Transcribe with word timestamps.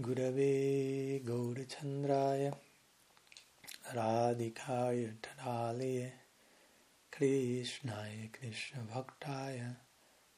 Gurave 0.00 1.24
Gaurachandraya 1.24 2.54
Radhikaya 3.92 5.12
Tadaliye 5.20 6.12
Krishnaya 7.10 8.30
Krishna 8.32 8.82
Bhaktaya 8.88 9.74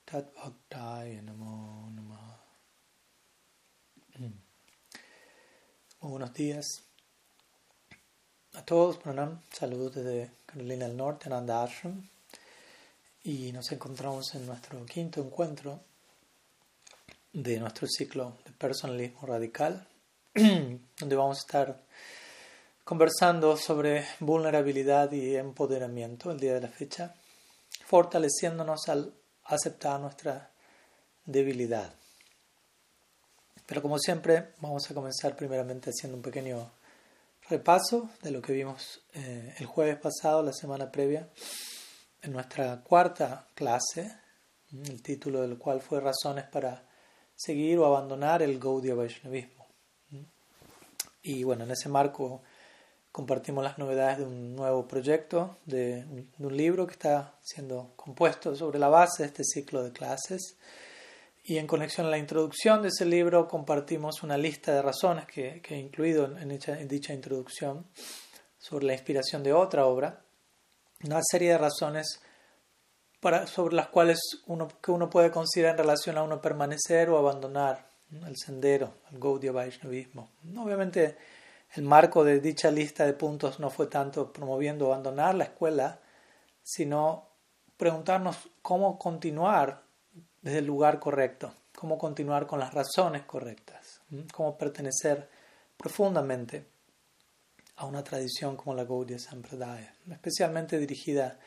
Tat 0.06 0.34
Bhaktaya 0.34 1.20
Namo 1.22 1.92
Namaha 1.94 2.38
Buenos 6.00 6.32
días 6.32 6.80
a 8.54 8.62
todos, 8.64 8.96
pranam, 8.96 9.42
saludos 9.52 9.94
desde 9.94 10.30
Carolina 10.46 10.88
del 10.88 10.96
Norte, 10.96 11.26
Ananda 11.26 11.62
Ashram. 11.62 12.08
Y 13.22 13.52
nos 13.52 13.70
encontramos 13.72 14.34
en 14.34 14.46
nuestro 14.46 14.84
quinto 14.86 15.20
encuentro 15.20 15.80
de 17.32 17.60
nuestro 17.60 17.86
ciclo 17.86 18.38
de 18.44 18.52
personalismo 18.52 19.26
radical, 19.26 19.86
donde 20.34 21.16
vamos 21.16 21.38
a 21.38 21.40
estar 21.40 21.82
conversando 22.84 23.56
sobre 23.56 24.04
vulnerabilidad 24.18 25.12
y 25.12 25.36
empoderamiento 25.36 26.32
el 26.32 26.40
día 26.40 26.54
de 26.54 26.62
la 26.62 26.68
fecha, 26.68 27.14
fortaleciéndonos 27.86 28.88
al 28.88 29.14
aceptar 29.44 30.00
nuestra 30.00 30.50
debilidad. 31.24 31.94
Pero 33.66 33.82
como 33.82 33.98
siempre, 33.98 34.48
vamos 34.60 34.90
a 34.90 34.94
comenzar 34.94 35.36
primeramente 35.36 35.90
haciendo 35.90 36.16
un 36.16 36.22
pequeño 36.22 36.72
repaso 37.48 38.10
de 38.22 38.32
lo 38.32 38.42
que 38.42 38.52
vimos 38.52 39.02
eh, 39.14 39.54
el 39.58 39.66
jueves 39.66 39.96
pasado, 39.98 40.42
la 40.42 40.52
semana 40.52 40.90
previa, 40.90 41.28
en 42.22 42.32
nuestra 42.32 42.82
cuarta 42.82 43.46
clase, 43.54 44.12
el 44.72 45.02
título 45.02 45.42
del 45.42 45.58
cual 45.58 45.80
fue 45.80 46.00
Razones 46.00 46.46
para 46.46 46.89
seguir 47.40 47.78
o 47.78 47.86
abandonar 47.86 48.42
el 48.42 48.58
Gaudiya 48.58 48.94
Vaishnavismo. 48.94 49.66
Y 51.22 51.42
bueno, 51.42 51.64
en 51.64 51.70
ese 51.70 51.88
marco 51.88 52.42
compartimos 53.10 53.64
las 53.64 53.78
novedades 53.78 54.18
de 54.18 54.24
un 54.24 54.54
nuevo 54.54 54.86
proyecto, 54.86 55.56
de 55.64 56.04
un, 56.38 56.56
libro 56.56 56.86
que 56.86 56.92
está 56.92 57.34
siendo 57.42 57.92
compuesto 57.96 58.54
sobre 58.54 58.78
la 58.78 58.88
base 58.88 59.22
de 59.22 59.28
este 59.28 59.44
ciclo 59.44 59.82
de 59.82 59.92
clases. 59.92 60.58
Y 61.42 61.56
en 61.56 61.66
conexión 61.66 62.06
a 62.06 62.10
la 62.10 62.18
introducción 62.18 62.82
de 62.82 62.88
ese 62.88 63.06
libro 63.06 63.48
compartimos 63.48 64.22
una 64.22 64.36
lista 64.36 64.74
de 64.74 64.82
razones 64.82 65.24
que, 65.24 65.62
he 65.66 65.78
incluido 65.78 66.26
en 66.26 66.88
dicha 66.88 67.14
introducción 67.14 67.86
sobre 68.58 68.84
la 68.84 68.92
inspiración 68.92 69.42
de 69.42 69.54
otra 69.54 69.86
obra, 69.86 70.20
una 71.04 71.20
serie 71.22 71.52
de 71.52 71.58
razones 71.58 72.20
sobre 73.46 73.74
las 73.74 73.88
cuales 73.88 74.18
uno, 74.46 74.68
que 74.82 74.90
uno 74.90 75.10
puede 75.10 75.30
considerar 75.30 75.72
en 75.72 75.78
relación 75.78 76.16
a 76.18 76.22
uno 76.22 76.40
permanecer 76.40 77.10
o 77.10 77.18
abandonar 77.18 77.86
el 78.26 78.36
sendero, 78.36 78.94
el 79.12 79.18
Gaudiya 79.18 79.52
Vaishnavismo. 79.52 80.30
Obviamente, 80.58 81.16
el 81.74 81.84
marco 81.84 82.24
de 82.24 82.40
dicha 82.40 82.70
lista 82.70 83.06
de 83.06 83.12
puntos 83.12 83.60
no 83.60 83.70
fue 83.70 83.86
tanto 83.86 84.32
promoviendo 84.32 84.86
abandonar 84.86 85.34
la 85.34 85.44
escuela, 85.44 86.00
sino 86.62 87.28
preguntarnos 87.76 88.36
cómo 88.62 88.98
continuar 88.98 89.82
desde 90.42 90.58
el 90.58 90.66
lugar 90.66 90.98
correcto, 90.98 91.52
cómo 91.76 91.98
continuar 91.98 92.46
con 92.46 92.58
las 92.58 92.74
razones 92.74 93.22
correctas, 93.22 94.00
cómo 94.32 94.58
pertenecer 94.58 95.28
profundamente 95.76 96.66
a 97.76 97.86
una 97.86 98.02
tradición 98.02 98.56
como 98.56 98.74
la 98.74 98.84
Gaudiya 98.84 99.18
Sampradaya, 99.18 99.94
especialmente 100.10 100.78
dirigida 100.78 101.38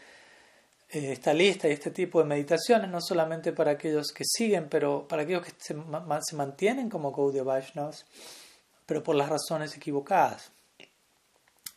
esta 0.94 1.34
lista 1.34 1.68
y 1.68 1.72
este 1.72 1.92
tipo 1.92 2.20
de 2.20 2.26
meditaciones, 2.26 2.90
no 2.90 3.02
solamente 3.02 3.52
para 3.52 3.72
aquellos 3.72 4.12
que 4.12 4.24
siguen, 4.26 4.70
pero 4.70 5.08
para 5.08 5.24
aquellos 5.24 5.44
que 5.44 5.52
se, 5.58 5.76
se 5.76 6.36
mantienen 6.36 6.90
como 6.90 7.12
Gaudiya 7.12 7.44
Vaishnavas, 7.44 8.06
pero 8.86 9.02
por 9.02 9.16
las 9.16 9.30
razones 9.30 9.76
equivocadas. 9.76 10.52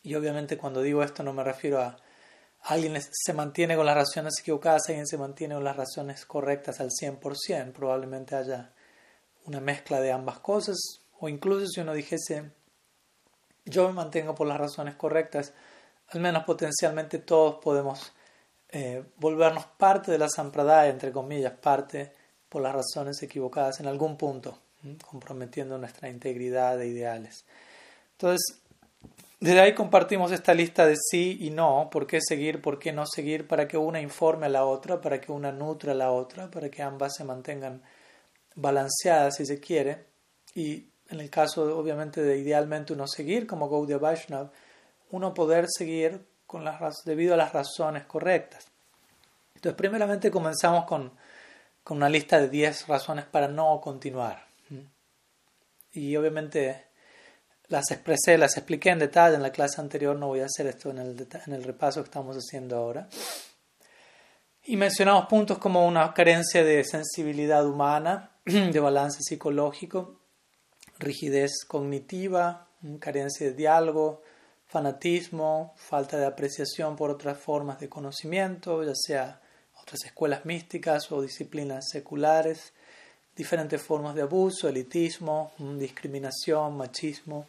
Y 0.03 0.15
obviamente 0.15 0.57
cuando 0.57 0.81
digo 0.81 1.03
esto 1.03 1.23
no 1.23 1.33
me 1.33 1.43
refiero 1.43 1.81
a 1.81 1.97
alguien 2.61 2.97
se 3.01 3.33
mantiene 3.33 3.75
con 3.75 3.85
las 3.85 3.95
razones 3.95 4.39
equivocadas, 4.39 4.83
alguien 4.87 5.07
se 5.07 5.17
mantiene 5.17 5.55
con 5.55 5.63
las 5.63 5.75
razones 5.75 6.25
correctas 6.25 6.79
al 6.79 6.91
100%, 6.91 7.71
probablemente 7.71 8.35
haya 8.35 8.71
una 9.45 9.59
mezcla 9.61 10.01
de 10.01 10.11
ambas 10.11 10.39
cosas, 10.39 10.77
o 11.19 11.29
incluso 11.29 11.67
si 11.67 11.79
uno 11.79 11.93
dijese, 11.93 12.51
yo 13.65 13.87
me 13.87 13.93
mantengo 13.93 14.35
por 14.35 14.47
las 14.47 14.59
razones 14.59 14.95
correctas, 14.95 15.53
al 16.09 16.19
menos 16.19 16.43
potencialmente 16.43 17.19
todos 17.19 17.55
podemos 17.63 18.13
eh, 18.69 19.03
volvernos 19.17 19.65
parte 19.65 20.11
de 20.11 20.17
la 20.17 20.29
sampradaya, 20.29 20.89
entre 20.89 21.11
comillas, 21.11 21.53
parte 21.53 22.11
por 22.49 22.61
las 22.61 22.73
razones 22.73 23.21
equivocadas 23.23 23.79
en 23.79 23.87
algún 23.87 24.17
punto, 24.17 24.57
comprometiendo 25.09 25.77
nuestra 25.77 26.09
integridad 26.09 26.77
de 26.77 26.87
ideales. 26.87 27.45
Entonces, 28.13 28.61
desde 29.39 29.59
ahí 29.59 29.75
compartimos 29.75 30.31
esta 30.31 30.53
lista 30.53 30.85
de 30.85 30.95
sí 30.97 31.37
y 31.41 31.51
no, 31.51 31.89
por 31.91 32.07
qué 32.07 32.19
seguir, 32.21 32.61
por 32.61 32.79
qué 32.79 32.91
no 32.91 33.05
seguir, 33.05 33.47
para 33.47 33.67
que 33.67 33.77
una 33.77 34.01
informe 34.01 34.47
a 34.47 34.49
la 34.49 34.65
otra, 34.65 34.99
para 34.99 35.21
que 35.21 35.31
una 35.31 35.51
nutra 35.51 35.91
a 35.91 35.95
la 35.95 36.11
otra, 36.11 36.49
para 36.49 36.69
que 36.69 36.81
ambas 36.81 37.13
se 37.15 37.23
mantengan 37.23 37.83
balanceadas 38.55 39.35
si 39.35 39.45
se 39.45 39.59
quiere. 39.59 40.05
Y 40.55 40.87
en 41.09 41.19
el 41.19 41.29
caso, 41.29 41.77
obviamente, 41.77 42.21
de 42.21 42.37
idealmente 42.37 42.93
uno 42.93 43.07
seguir 43.07 43.45
como 43.45 43.69
Gaudiya 43.69 43.99
Vaishnav, 43.99 44.51
uno 45.11 45.33
poder 45.33 45.67
seguir 45.69 46.25
con 46.47 46.63
las, 46.63 47.03
debido 47.05 47.35
a 47.35 47.37
las 47.37 47.53
razones 47.53 48.05
correctas. 48.05 48.65
Entonces, 49.53 49.77
primeramente 49.77 50.31
comenzamos 50.31 50.85
con, 50.85 51.11
con 51.83 51.97
una 51.97 52.09
lista 52.09 52.39
de 52.39 52.49
10 52.49 52.87
razones 52.87 53.25
para 53.25 53.47
no 53.47 53.79
continuar. 53.81 54.47
Y 55.91 56.15
obviamente 56.15 56.85
las 57.67 57.91
expresé, 57.91 58.37
las 58.37 58.55
expliqué 58.55 58.89
en 58.89 58.99
detalle 58.99 59.35
en 59.35 59.41
la 59.41 59.51
clase 59.51 59.81
anterior, 59.81 60.15
no 60.15 60.27
voy 60.27 60.39
a 60.39 60.45
hacer 60.45 60.67
esto 60.67 60.89
en 60.91 60.99
el, 60.99 61.27
en 61.45 61.53
el 61.53 61.63
repaso 61.63 62.01
que 62.01 62.07
estamos 62.07 62.37
haciendo 62.37 62.77
ahora. 62.77 63.09
Y 64.63 64.77
mencionamos 64.77 65.27
puntos 65.27 65.57
como 65.57 65.87
una 65.87 66.13
carencia 66.13 66.63
de 66.63 66.83
sensibilidad 66.83 67.65
humana, 67.65 68.31
de 68.45 68.79
balance 68.79 69.19
psicológico, 69.21 70.19
rigidez 70.99 71.65
cognitiva, 71.67 72.67
carencia 72.99 73.47
de 73.47 73.53
diálogo, 73.53 74.21
fanatismo, 74.67 75.73
falta 75.77 76.17
de 76.17 76.25
apreciación 76.25 76.95
por 76.95 77.09
otras 77.09 77.37
formas 77.37 77.79
de 77.79 77.89
conocimiento, 77.89 78.83
ya 78.83 78.93
sea 78.95 79.41
otras 79.81 80.03
escuelas 80.05 80.45
místicas 80.45 81.11
o 81.11 81.21
disciplinas 81.21 81.85
seculares, 81.89 82.73
diferentes 83.35 83.81
formas 83.81 84.15
de 84.15 84.23
abuso, 84.23 84.67
elitismo, 84.67 85.53
mm, 85.57 85.77
discriminación, 85.77 86.75
machismo, 86.75 87.47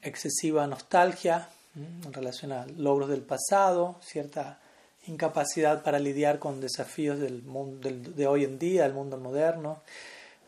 excesiva 0.00 0.66
nostalgia 0.66 1.48
mm, 1.74 2.06
en 2.06 2.12
relación 2.12 2.52
a 2.52 2.66
logros 2.66 3.10
del 3.10 3.22
pasado, 3.22 3.96
cierta 4.00 4.58
incapacidad 5.06 5.82
para 5.82 5.98
lidiar 5.98 6.38
con 6.38 6.60
desafíos 6.60 7.18
del 7.18 7.42
mundo, 7.42 7.90
de 7.90 8.26
hoy 8.26 8.44
en 8.44 8.58
día, 8.58 8.84
del 8.84 8.94
mundo 8.94 9.18
moderno, 9.18 9.82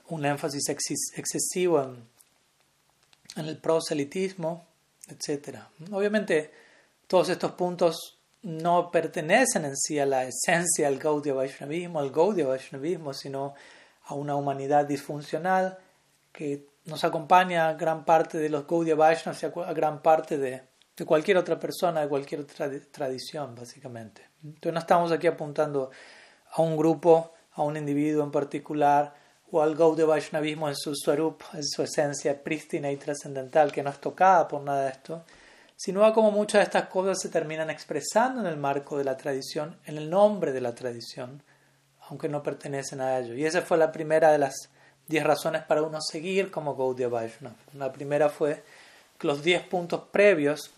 un 0.09 0.25
énfasis 0.25 0.69
excesivo 0.69 1.83
en, 1.83 2.09
en 3.37 3.47
el 3.47 3.59
proselitismo, 3.59 4.65
etc. 5.09 5.59
Obviamente, 5.91 6.50
todos 7.06 7.28
estos 7.28 7.53
puntos 7.53 8.19
no 8.42 8.91
pertenecen 8.91 9.65
en 9.65 9.76
sí 9.76 9.98
a 9.98 10.06
la 10.06 10.25
esencia 10.25 10.88
del 10.88 10.98
Gaudiya 10.98 11.34
Vaishnavismo, 11.34 11.98
al 11.98 12.10
Gaudiya 12.10 12.47
Vaishnavismo, 12.47 13.14
sino 13.14 13.54
a 14.04 14.14
una 14.14 14.37
humanidad 14.37 14.84
disfuncional 14.84 15.78
que 16.31 16.66
nos 16.84 17.04
acompaña 17.04 17.69
a 17.69 17.75
gran 17.75 18.04
parte 18.04 18.38
de 18.38 18.50
los 18.50 18.66
Gaudiya 18.66 18.94
Vaishnavas 18.94 19.43
y 19.43 19.47
a 19.47 19.72
gran 19.72 20.03
parte 20.03 20.37
de, 20.37 20.62
de 20.97 21.04
cualquier 21.06 21.38
otra 21.38 21.59
persona, 21.59 22.03
de 22.03 22.09
cualquier 22.09 22.43
otra 22.43 22.70
tradición, 22.91 23.54
básicamente. 23.54 24.28
Entonces 24.43 24.72
no 24.72 24.81
estamos 24.81 25.10
aquí 25.10 25.26
apuntando 25.26 25.91
a 26.53 26.62
un 26.62 26.76
grupo, 26.76 27.32
a 27.53 27.62
un 27.62 27.76
individuo 27.76 28.22
en 28.22 28.31
particular, 28.31 29.14
o 29.56 29.75
Gaudiya 29.75 30.06
Vaishnavismo 30.06 30.69
en 30.69 30.76
su 30.76 30.94
Swarup, 30.94 31.42
en 31.53 31.65
su 31.65 31.82
esencia 31.82 32.43
prístina 32.43 32.90
y 32.90 32.96
trascendental, 32.96 33.70
que 33.70 33.82
no 33.82 33.90
es 33.90 34.00
tocada 34.00 34.49
por 34.49 34.62
nada 34.62 34.84
de 34.84 34.90
esto, 34.90 35.25
sino 35.76 36.05
a 36.05 36.12
cómo 36.12 36.31
muchas 36.31 36.61
de 36.61 36.64
estas 36.64 36.88
cosas 36.88 37.20
se 37.20 37.29
terminan 37.29 37.70
expresando 37.70 38.40
en 38.40 38.46
el 38.46 38.56
marco 38.56 38.99
de 38.99 39.05
la 39.05 39.17
tradición, 39.17 39.76
en 39.87 39.99
el 39.99 40.11
nombre 40.11 40.52
de 40.52 40.61
la 40.61 40.75
tradición, 40.75 41.43
aunque 42.08 42.29
no 42.29 42.43
pertenecen 42.43 43.00
a 43.00 43.19
ello. 43.19 43.34
Y 43.34 43.44
esa 43.44 43.62
fue 43.62 43.79
la 43.79 43.93
primera 43.93 44.32
de 44.32 44.38
las 44.38 44.55
diez 45.06 45.23
razones 45.23 45.62
para 45.62 45.82
uno 45.82 46.00
seguir 46.00 46.50
como 46.50 46.75
Gaudiya 46.75 47.08
Vaishnava. 47.08 47.56
La 47.75 47.93
primera 47.93 48.29
fue 48.29 48.64
que 49.19 49.26
los 49.26 49.43
diez 49.43 49.62
puntos 49.62 50.02
previos 50.11 50.73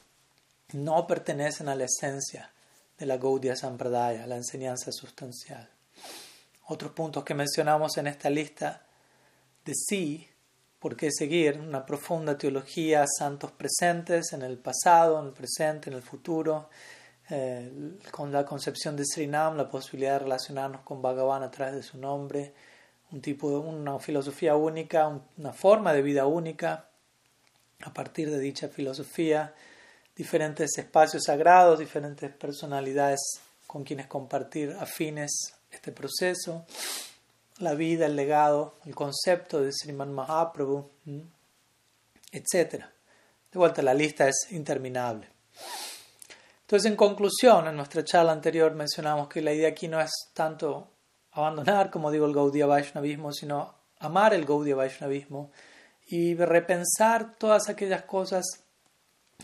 no 0.72 1.06
pertenecen 1.06 1.68
a 1.68 1.74
la 1.74 1.84
esencia 1.84 2.50
de 2.98 3.06
la 3.06 3.16
Gaudiya 3.16 3.56
Sampradaya, 3.56 4.26
la 4.26 4.36
enseñanza 4.36 4.92
sustancial. 4.92 5.75
Otros 6.68 6.92
puntos 6.92 7.24
que 7.24 7.34
mencionamos 7.34 7.96
en 7.96 8.08
esta 8.08 8.28
lista 8.28 8.82
de 9.64 9.72
sí, 9.74 10.28
por 10.78 10.96
qué 10.96 11.10
seguir 11.10 11.58
una 11.58 11.84
profunda 11.84 12.36
teología, 12.38 13.04
santos 13.06 13.52
presentes 13.52 14.32
en 14.32 14.42
el 14.42 14.58
pasado, 14.58 15.20
en 15.20 15.26
el 15.26 15.32
presente, 15.32 15.90
en 15.90 15.96
el 15.96 16.02
futuro, 16.02 16.68
eh, 17.30 17.98
con 18.10 18.30
la 18.30 18.44
concepción 18.44 18.96
de 18.96 19.04
Srinam, 19.04 19.56
la 19.56 19.68
posibilidad 19.68 20.12
de 20.12 20.18
relacionarnos 20.20 20.82
con 20.82 21.02
Bhagavan 21.02 21.42
a 21.42 21.50
través 21.50 21.74
de 21.74 21.82
su 21.82 21.98
nombre, 21.98 22.54
un 23.10 23.20
tipo 23.20 23.48
una 23.58 23.98
filosofía 23.98 24.54
única, 24.54 25.08
una 25.36 25.52
forma 25.52 25.92
de 25.92 26.02
vida 26.02 26.26
única, 26.26 26.88
a 27.82 27.92
partir 27.92 28.30
de 28.30 28.38
dicha 28.38 28.68
filosofía, 28.68 29.54
diferentes 30.14 30.78
espacios 30.78 31.24
sagrados, 31.24 31.78
diferentes 31.78 32.30
personalidades 32.32 33.20
con 33.66 33.84
quienes 33.84 34.06
compartir 34.06 34.76
afines 34.78 35.55
este 35.76 35.93
proceso, 35.93 36.67
la 37.58 37.75
vida, 37.75 38.06
el 38.06 38.17
legado, 38.17 38.75
el 38.84 38.94
concepto 38.94 39.61
de 39.61 39.73
Sriman 39.73 40.12
Mahaprabhu, 40.12 40.90
etc. 42.32 42.84
De 43.52 43.58
vuelta, 43.58 43.82
la 43.82 43.94
lista 43.94 44.28
es 44.28 44.49
interminable. 44.50 45.28
Entonces, 46.62 46.90
en 46.90 46.96
conclusión, 46.96 47.69
en 47.69 47.76
nuestra 47.76 48.05
charla 48.05 48.32
anterior 48.32 48.75
mencionamos 48.75 49.28
que 49.28 49.40
la 49.40 49.52
idea 49.52 49.69
aquí 49.69 49.87
no 49.87 50.00
es 50.00 50.11
tanto 50.34 50.88
abandonar, 51.31 51.90
como 51.90 52.11
digo, 52.11 52.26
el 52.26 52.34
Gaudiya 52.34 52.67
Vaishnavismo, 52.67 53.32
sino 53.32 53.75
amar 54.00 54.34
el 54.34 54.44
Gaudiya 54.44 54.75
Vaishnavismo 54.75 55.52
y 56.08 56.34
repensar 56.34 57.37
todas 57.38 57.69
aquellas 57.69 58.02
cosas, 58.02 58.44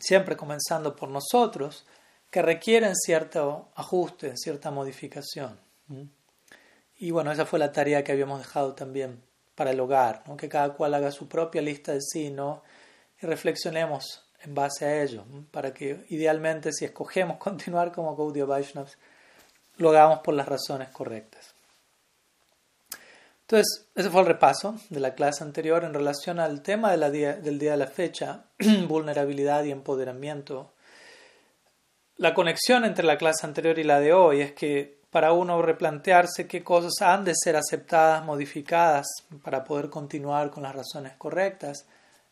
siempre 0.00 0.36
comenzando 0.36 0.96
por 0.96 1.08
nosotros, 1.08 1.86
que 2.30 2.42
requieren 2.42 2.96
cierto 2.96 3.68
ajuste, 3.74 4.36
cierta 4.36 4.70
modificación. 4.70 5.58
Y 7.02 7.10
bueno, 7.10 7.32
esa 7.32 7.46
fue 7.46 7.58
la 7.58 7.72
tarea 7.72 8.04
que 8.04 8.12
habíamos 8.12 8.38
dejado 8.38 8.76
también 8.76 9.24
para 9.56 9.72
el 9.72 9.80
hogar, 9.80 10.22
que 10.38 10.48
cada 10.48 10.74
cual 10.74 10.94
haga 10.94 11.10
su 11.10 11.28
propia 11.28 11.60
lista 11.60 11.90
de 11.90 12.00
sí, 12.00 12.30
¿no? 12.30 12.62
y 13.20 13.26
reflexionemos 13.26 14.24
en 14.44 14.54
base 14.54 14.84
a 14.84 15.02
ello, 15.02 15.24
para 15.50 15.74
que 15.74 16.06
idealmente 16.10 16.72
si 16.72 16.84
escogemos 16.84 17.38
continuar 17.40 17.90
como 17.90 18.14
Gaudiya 18.14 18.44
Vaishnavas, 18.44 18.98
lo 19.78 19.90
hagamos 19.90 20.20
por 20.20 20.34
las 20.34 20.46
razones 20.46 20.90
correctas. 20.90 21.52
Entonces, 23.40 23.88
ese 23.96 24.08
fue 24.08 24.20
el 24.20 24.28
repaso 24.28 24.76
de 24.88 25.00
la 25.00 25.16
clase 25.16 25.42
anterior 25.42 25.82
en 25.82 25.94
relación 25.94 26.38
al 26.38 26.62
tema 26.62 26.96
del 26.96 27.10
día 27.10 27.34
de 27.34 27.76
la 27.76 27.88
fecha, 27.88 28.44
vulnerabilidad 28.86 29.64
y 29.64 29.72
empoderamiento. 29.72 30.72
La 32.16 32.32
conexión 32.32 32.84
entre 32.84 33.04
la 33.04 33.18
clase 33.18 33.44
anterior 33.44 33.80
y 33.80 33.82
la 33.82 33.98
de 33.98 34.12
hoy 34.12 34.40
es 34.40 34.52
que 34.52 35.01
para 35.12 35.34
uno 35.34 35.60
replantearse 35.60 36.48
qué 36.48 36.64
cosas 36.64 36.94
han 37.02 37.22
de 37.22 37.34
ser 37.36 37.54
aceptadas, 37.54 38.24
modificadas 38.24 39.06
para 39.44 39.62
poder 39.62 39.90
continuar 39.90 40.50
con 40.50 40.62
las 40.62 40.74
razones 40.74 41.12
correctas, 41.18 41.84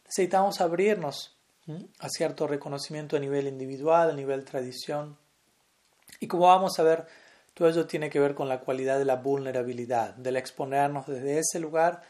necesitamos 0.07 0.63
abrirnos 0.63 1.37
a 1.99 2.09
cierto 2.09 2.47
reconocimiento 2.47 3.17
a 3.17 3.21
nivel 3.21 3.47
individual, 3.47 4.09
a 4.09 4.15
nivel 4.15 4.47
tradición. 4.47 5.19
Y 6.21 6.27
como 6.27 6.47
vamos 6.47 6.79
a 6.79 6.83
ver, 6.83 7.07
todo 7.53 7.69
ello 7.69 7.87
tiene 7.87 8.09
que 8.09 8.19
ver 8.19 8.35
con 8.35 8.49
la 8.49 8.61
cualidad 8.61 8.99
de 8.99 9.05
la 9.05 9.17
vulnerabilidad, 9.17 10.15
del 10.15 10.39
exponernos 10.39 11.07
desde 11.07 11.39
ese 11.39 11.61
lugar 11.61 12.01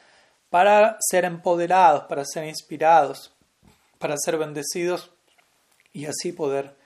para 0.51 0.99
ser 1.01 1.25
empoderados, 1.25 2.05
para 2.05 2.25
ser 2.25 2.45
inspirados, 2.45 3.35
para 3.99 4.15
ser 4.17 4.39
bendecidos 4.39 5.11
y 5.93 6.07
así 6.07 6.31
poder 6.31 6.77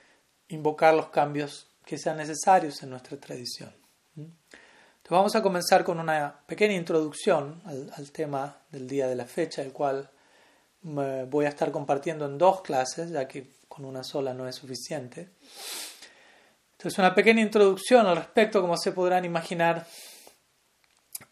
invocar 0.48 0.94
los 0.94 1.10
cambios 1.10 1.68
que 1.84 1.98
sean 1.98 2.16
necesarios 2.16 2.82
en 2.82 2.90
nuestra 2.90 3.18
tradición. 3.18 3.74
Entonces 4.16 5.10
vamos 5.10 5.36
a 5.36 5.42
comenzar 5.42 5.84
con 5.84 6.00
una 6.00 6.40
pequeña 6.46 6.74
introducción 6.74 7.62
al, 7.64 8.10
tema 8.10 8.56
del 8.70 8.88
día 8.88 9.06
de 9.06 9.16
la 9.16 9.26
fecha, 9.26 9.62
el 9.62 9.72
cual 9.72 10.10
voy 10.82 11.46
a 11.46 11.48
estar 11.48 11.70
compartiendo 11.70 12.26
en 12.26 12.38
dos 12.38 12.62
clases, 12.62 13.10
ya 13.10 13.26
que 13.26 13.54
con 13.68 13.84
una 13.84 14.02
sola 14.02 14.32
no 14.32 14.48
es 14.48 14.56
suficiente. 14.56 15.30
Entonces, 16.72 16.98
una 16.98 17.14
pequeña 17.14 17.40
introducción 17.40 18.06
al 18.06 18.16
respecto, 18.16 18.60
como 18.60 18.76
se 18.76 18.92
podrán 18.92 19.24
imaginar, 19.24 19.86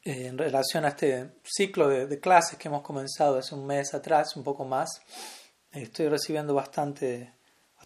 eh, 0.04 0.26
en 0.26 0.38
relación 0.38 0.84
a 0.84 0.88
este 0.88 1.30
ciclo 1.44 1.88
de, 1.88 2.18
clases 2.18 2.58
que 2.58 2.68
hemos 2.68 2.82
comenzado 2.82 3.38
hace 3.38 3.54
un 3.54 3.66
mes 3.66 3.94
atrás, 3.94 4.34
un 4.36 4.42
poco 4.42 4.64
más. 4.64 4.88
Estoy 5.70 6.08
recibiendo 6.08 6.54
bastante, 6.54 7.34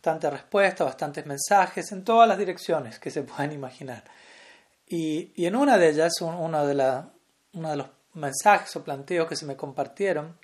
bastante 0.06 0.30
respuesta, 0.30 0.84
bastantes 0.84 1.26
mensajes 1.26 1.90
en 1.90 2.04
todas 2.04 2.28
las 2.28 2.38
direcciones 2.38 3.00
que 3.00 3.10
se 3.10 3.22
puedan 3.24 3.52
imaginar. 3.52 4.04
Y, 4.86 5.32
en 5.44 5.56
una 5.56 5.78
de 5.78 5.88
ellas, 5.88 6.12
uno 6.20 6.64
de, 6.64 6.74
la, 6.74 7.10
uno 7.54 7.70
de 7.70 7.76
los 7.76 7.88
mensajes 8.14 8.76
o 8.76 8.84
planteos 8.84 9.28
que 9.28 9.34
se 9.34 9.46
me 9.46 9.56
compartieron 9.56 10.38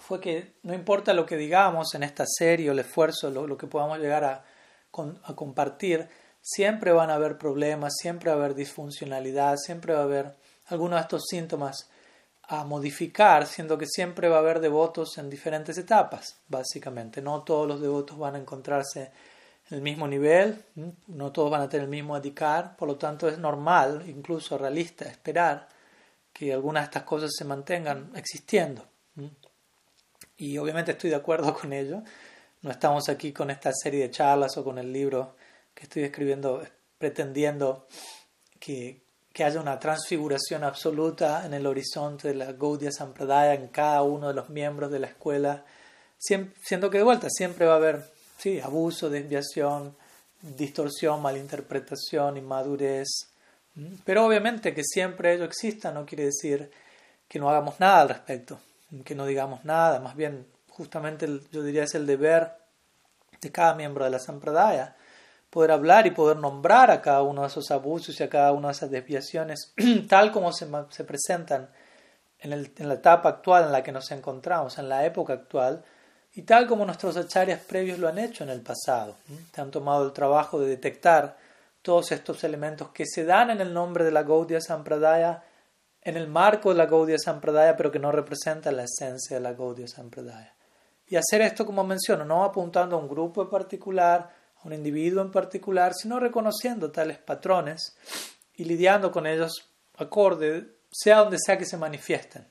fue 0.00 0.20
que 0.20 0.54
no 0.64 0.74
importa 0.74 1.14
lo 1.14 1.24
que 1.24 1.36
digamos 1.36 1.94
en 1.94 2.02
esta 2.02 2.24
serie 2.26 2.68
o 2.68 2.72
el 2.72 2.80
esfuerzo, 2.80 3.30
lo, 3.30 3.56
que 3.56 3.68
podamos 3.68 4.00
llegar 4.00 4.24
a, 4.24 4.44
a, 5.22 5.36
compartir, 5.36 6.08
siempre 6.42 6.90
van 6.90 7.10
a 7.10 7.14
haber 7.14 7.38
problemas, 7.38 7.94
siempre 7.96 8.30
va 8.30 8.36
a 8.36 8.40
haber 8.40 8.56
disfuncionalidad, 8.56 9.56
siempre 9.56 9.94
va 9.94 10.00
a 10.00 10.04
haber 10.04 10.34
algunos 10.66 10.96
de 10.96 11.02
estos 11.02 11.22
síntomas 11.28 11.88
a 12.48 12.64
modificar, 12.64 13.46
siendo 13.46 13.78
que 13.78 13.86
siempre 13.86 14.28
va 14.28 14.36
a 14.36 14.40
haber 14.40 14.60
devotos 14.60 15.18
en 15.18 15.30
diferentes 15.30 15.78
etapas, 15.78 16.40
básicamente. 16.48 17.22
No 17.22 17.42
todos 17.42 17.66
los 17.66 17.80
devotos 17.80 18.18
van 18.18 18.34
a 18.34 18.38
encontrarse 18.38 19.12
en 19.70 19.76
el 19.76 19.80
mismo 19.80 20.06
nivel, 20.06 20.62
no 21.06 21.32
todos 21.32 21.50
van 21.50 21.62
a 21.62 21.68
tener 21.68 21.84
el 21.84 21.90
mismo 21.90 22.14
adicar, 22.14 22.76
por 22.76 22.88
lo 22.88 22.96
tanto 22.96 23.28
es 23.28 23.38
normal, 23.38 24.04
incluso 24.06 24.58
realista, 24.58 25.06
esperar 25.06 25.68
que 26.32 26.52
algunas 26.52 26.82
de 26.82 26.86
estas 26.86 27.02
cosas 27.04 27.30
se 27.36 27.44
mantengan 27.44 28.10
existiendo. 28.14 28.86
Y 30.36 30.58
obviamente 30.58 30.92
estoy 30.92 31.10
de 31.10 31.16
acuerdo 31.16 31.54
con 31.54 31.72
ello. 31.72 32.02
No 32.62 32.70
estamos 32.70 33.08
aquí 33.08 33.32
con 33.32 33.50
esta 33.50 33.72
serie 33.72 34.02
de 34.02 34.10
charlas 34.10 34.56
o 34.56 34.64
con 34.64 34.78
el 34.78 34.92
libro 34.92 35.36
que 35.74 35.84
estoy 35.84 36.02
escribiendo 36.02 36.62
pretendiendo 36.98 37.86
que, 38.58 39.03
que 39.34 39.44
haya 39.44 39.60
una 39.60 39.78
transfiguración 39.78 40.64
absoluta 40.64 41.44
en 41.44 41.52
el 41.52 41.66
horizonte 41.66 42.28
de 42.28 42.34
la 42.34 42.52
Gaudiya 42.52 42.90
Sampradaya 42.90 43.52
en 43.52 43.68
cada 43.68 44.02
uno 44.02 44.28
de 44.28 44.34
los 44.34 44.48
miembros 44.48 44.90
de 44.90 45.00
la 45.00 45.08
escuela, 45.08 45.64
siendo 46.16 46.88
que 46.88 46.98
de 46.98 47.04
vuelta 47.04 47.28
siempre 47.28 47.66
va 47.66 47.74
a 47.74 47.76
haber 47.76 48.10
sí, 48.38 48.60
abuso, 48.60 49.10
desviación, 49.10 49.94
distorsión, 50.40 51.20
malinterpretación, 51.20 52.38
inmadurez. 52.38 53.28
Pero 54.04 54.24
obviamente 54.24 54.72
que 54.72 54.82
siempre 54.84 55.34
ello 55.34 55.44
exista 55.44 55.90
no 55.90 56.06
quiere 56.06 56.26
decir 56.26 56.70
que 57.28 57.38
no 57.38 57.50
hagamos 57.50 57.78
nada 57.80 58.00
al 58.00 58.08
respecto 58.08 58.58
que 59.02 59.14
no 59.14 59.26
digamos 59.26 59.64
nada, 59.64 59.98
más 59.98 60.14
bien 60.14 60.46
justamente 60.68 61.26
yo 61.50 61.62
diría 61.62 61.84
es 61.84 61.94
el 61.94 62.06
deber 62.06 62.52
de 63.40 63.50
cada 63.50 63.74
miembro 63.74 64.04
de 64.04 64.10
la 64.10 64.18
Sampradaya, 64.18 64.94
poder 65.54 65.70
hablar 65.70 66.04
y 66.08 66.10
poder 66.10 66.36
nombrar 66.36 66.90
a 66.90 67.00
cada 67.00 67.22
uno 67.22 67.42
de 67.42 67.46
esos 67.46 67.70
abusos 67.70 68.18
y 68.18 68.24
a 68.24 68.28
cada 68.28 68.50
una 68.50 68.68
de 68.68 68.72
esas 68.72 68.90
desviaciones 68.90 69.72
tal 70.08 70.32
como 70.32 70.52
se, 70.52 70.66
se 70.90 71.04
presentan 71.04 71.70
en, 72.40 72.72
la 72.88 72.94
etapa 72.94 73.28
actual 73.28 73.66
en 73.66 73.72
la 73.72 73.84
que 73.84 73.92
nos 73.92 74.10
encontramos, 74.10 74.78
en 74.78 74.88
la 74.88 75.06
época 75.06 75.32
actual, 75.34 75.84
y 76.32 76.42
tal 76.42 76.66
como 76.66 76.84
nuestros 76.84 77.16
acharyas 77.16 77.60
previos 77.60 78.00
lo 78.00 78.08
han 78.08 78.18
hecho 78.18 78.42
en 78.42 78.50
el 78.50 78.62
pasado. 78.62 79.14
Se 79.54 79.60
han 79.60 79.70
tomado 79.70 80.04
el 80.04 80.12
trabajo 80.12 80.58
de 80.58 80.66
detectar 80.66 81.36
todos 81.82 82.10
estos 82.10 82.42
elementos 82.42 82.88
que 82.88 83.06
se 83.06 83.24
dan 83.24 83.50
en 83.50 83.60
el 83.60 83.72
nombre 83.72 84.02
de 84.02 84.10
la 84.10 84.24
Gaudiya 84.24 84.60
Sampradaya 84.60 85.44
en 86.02 86.16
el 86.16 86.26
marco 86.26 86.70
de 86.70 86.74
la 86.74 86.86
Gaudiya 86.86 87.18
Sampradaya, 87.18 87.76
pero 87.76 87.92
que 87.92 88.00
no 88.00 88.10
representa 88.10 88.72
la 88.72 88.82
esencia 88.82 89.36
de 89.36 89.40
la 89.40 89.52
Gaudiya 89.52 89.86
Sampradaya. 89.86 90.52
Y 91.06 91.14
hacer 91.14 91.42
esto, 91.42 91.64
como 91.64 91.84
menciono, 91.84 92.24
no 92.24 92.42
apuntando 92.42 92.96
a 92.96 92.98
un 92.98 93.08
grupo 93.08 93.42
en 93.42 93.48
particular, 93.48 94.43
un 94.64 94.72
individuo 94.72 95.22
en 95.22 95.30
particular, 95.30 95.92
sino 95.94 96.18
reconociendo 96.18 96.90
tales 96.90 97.18
patrones 97.18 97.96
y 98.56 98.64
lidiando 98.64 99.10
con 99.10 99.26
ellos 99.26 99.70
acorde, 99.96 100.76
sea 100.90 101.18
donde 101.18 101.38
sea 101.38 101.58
que 101.58 101.66
se 101.66 101.76
manifiesten, 101.76 102.46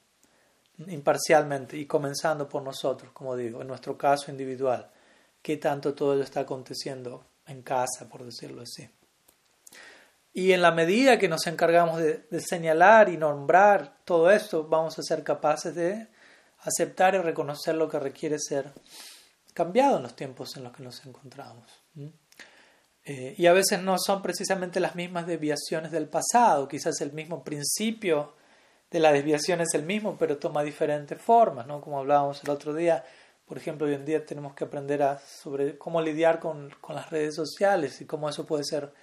imparcialmente 0.87 1.77
y 1.77 1.85
comenzando 1.85 2.47
por 2.47 2.63
nosotros, 2.63 3.11
como 3.11 3.35
digo, 3.35 3.61
en 3.61 3.67
nuestro 3.67 3.97
caso 3.97 4.31
individual, 4.31 4.89
qué 5.41 5.57
tanto 5.57 5.93
todo 5.93 6.13
ello 6.13 6.23
está 6.23 6.41
aconteciendo 6.41 7.25
en 7.47 7.61
casa, 7.61 8.07
por 8.09 8.23
decirlo 8.23 8.61
así. 8.61 8.89
Y 10.33 10.51
en 10.51 10.63
la 10.63 10.71
medida 10.71 11.19
que 11.19 11.27
nos 11.27 11.45
encargamos 11.45 11.99
de, 11.99 12.25
señalar 12.39 13.09
y 13.09 13.17
nombrar 13.17 13.99
todo 14.03 14.31
esto, 14.31 14.67
vamos 14.67 14.97
a 14.97 15.03
ser 15.03 15.23
capaces 15.23 15.75
de 15.75 16.07
aceptar 16.61 17.13
y 17.13 17.19
reconocer 17.19 17.75
lo 17.75 17.87
que 17.87 17.99
requiere 17.99 18.39
ser 18.39 18.73
cambiado 19.53 19.97
en 19.97 20.03
los 20.03 20.15
tiempos 20.15 20.57
en 20.57 20.63
los 20.63 20.73
que 20.73 20.81
nos 20.81 21.05
encontramos. 21.05 21.82
Eh, 23.05 23.35
y 23.37 23.45
a 23.47 23.53
veces 23.53 23.81
no 23.81 23.97
son 23.99 24.21
precisamente 24.21 24.79
las 24.79 24.95
mismas 24.95 25.27
desviaciones 25.27 25.91
del 25.91 26.07
pasado, 26.07 26.67
quizás 26.67 27.01
el 27.01 27.11
mismo 27.11 27.43
principio 27.43 28.33
de 28.89 28.99
la 28.99 29.11
desviación 29.11 29.59
es 29.61 29.73
el 29.73 29.83
mismo, 29.83 30.17
pero 30.17 30.37
toma 30.37 30.63
diferentes 30.63 31.21
formas, 31.21 31.67
¿no? 31.67 31.81
Como 31.81 31.99
hablábamos 31.99 32.43
el 32.43 32.49
otro 32.49 32.73
día, 32.73 33.03
por 33.45 33.57
ejemplo, 33.57 33.87
hoy 33.87 33.93
en 33.93 34.05
día 34.05 34.25
tenemos 34.25 34.53
que 34.53 34.63
aprender 34.63 35.03
a, 35.03 35.19
sobre 35.19 35.77
cómo 35.77 36.01
lidiar 36.01 36.39
con, 36.39 36.69
con 36.79 36.95
las 36.95 37.09
redes 37.09 37.35
sociales 37.35 37.99
y 38.01 38.05
cómo 38.05 38.29
eso 38.29 38.45
puede 38.45 38.63
ser 38.63 38.93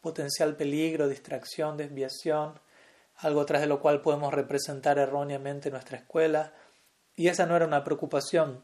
potencial 0.00 0.56
peligro, 0.56 1.08
distracción, 1.08 1.76
desviación, 1.76 2.60
algo 3.16 3.46
tras 3.46 3.62
de 3.62 3.68
lo 3.68 3.80
cual 3.80 4.02
podemos 4.02 4.34
representar 4.34 4.98
erróneamente 4.98 5.70
nuestra 5.70 5.96
escuela. 5.96 6.52
Y 7.16 7.28
esa 7.28 7.46
no 7.46 7.56
era 7.56 7.66
una 7.66 7.84
preocupación 7.84 8.62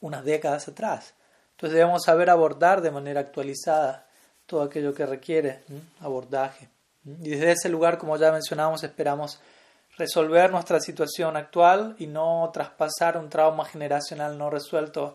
unas 0.00 0.24
décadas 0.24 0.68
atrás. 0.68 1.14
Entonces 1.56 1.78
debemos 1.78 2.04
saber 2.04 2.28
abordar 2.28 2.82
de 2.82 2.90
manera 2.90 3.20
actualizada 3.20 4.06
todo 4.44 4.60
aquello 4.60 4.94
que 4.94 5.06
requiere 5.06 5.62
abordaje. 6.00 6.68
Y 7.04 7.30
desde 7.30 7.52
ese 7.52 7.68
lugar, 7.70 7.96
como 7.96 8.18
ya 8.18 8.30
mencionamos, 8.30 8.84
esperamos 8.84 9.40
resolver 9.96 10.50
nuestra 10.50 10.80
situación 10.80 11.34
actual 11.34 11.96
y 11.98 12.06
no 12.08 12.50
traspasar 12.52 13.16
un 13.16 13.30
trauma 13.30 13.64
generacional 13.64 14.36
no 14.36 14.50
resuelto 14.50 15.14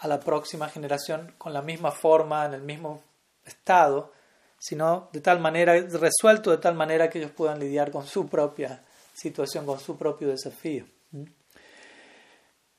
a 0.00 0.08
la 0.08 0.18
próxima 0.18 0.68
generación 0.68 1.34
con 1.38 1.52
la 1.52 1.62
misma 1.62 1.92
forma, 1.92 2.44
en 2.46 2.54
el 2.54 2.62
mismo 2.62 3.02
estado, 3.44 4.12
sino 4.58 5.08
de 5.12 5.20
tal 5.20 5.38
manera, 5.38 5.74
resuelto 5.74 6.50
de 6.50 6.58
tal 6.58 6.74
manera 6.74 7.08
que 7.08 7.18
ellos 7.18 7.30
puedan 7.30 7.60
lidiar 7.60 7.92
con 7.92 8.04
su 8.06 8.26
propia 8.28 8.82
situación, 9.14 9.64
con 9.64 9.78
su 9.78 9.96
propio 9.96 10.28
desafío. 10.28 10.84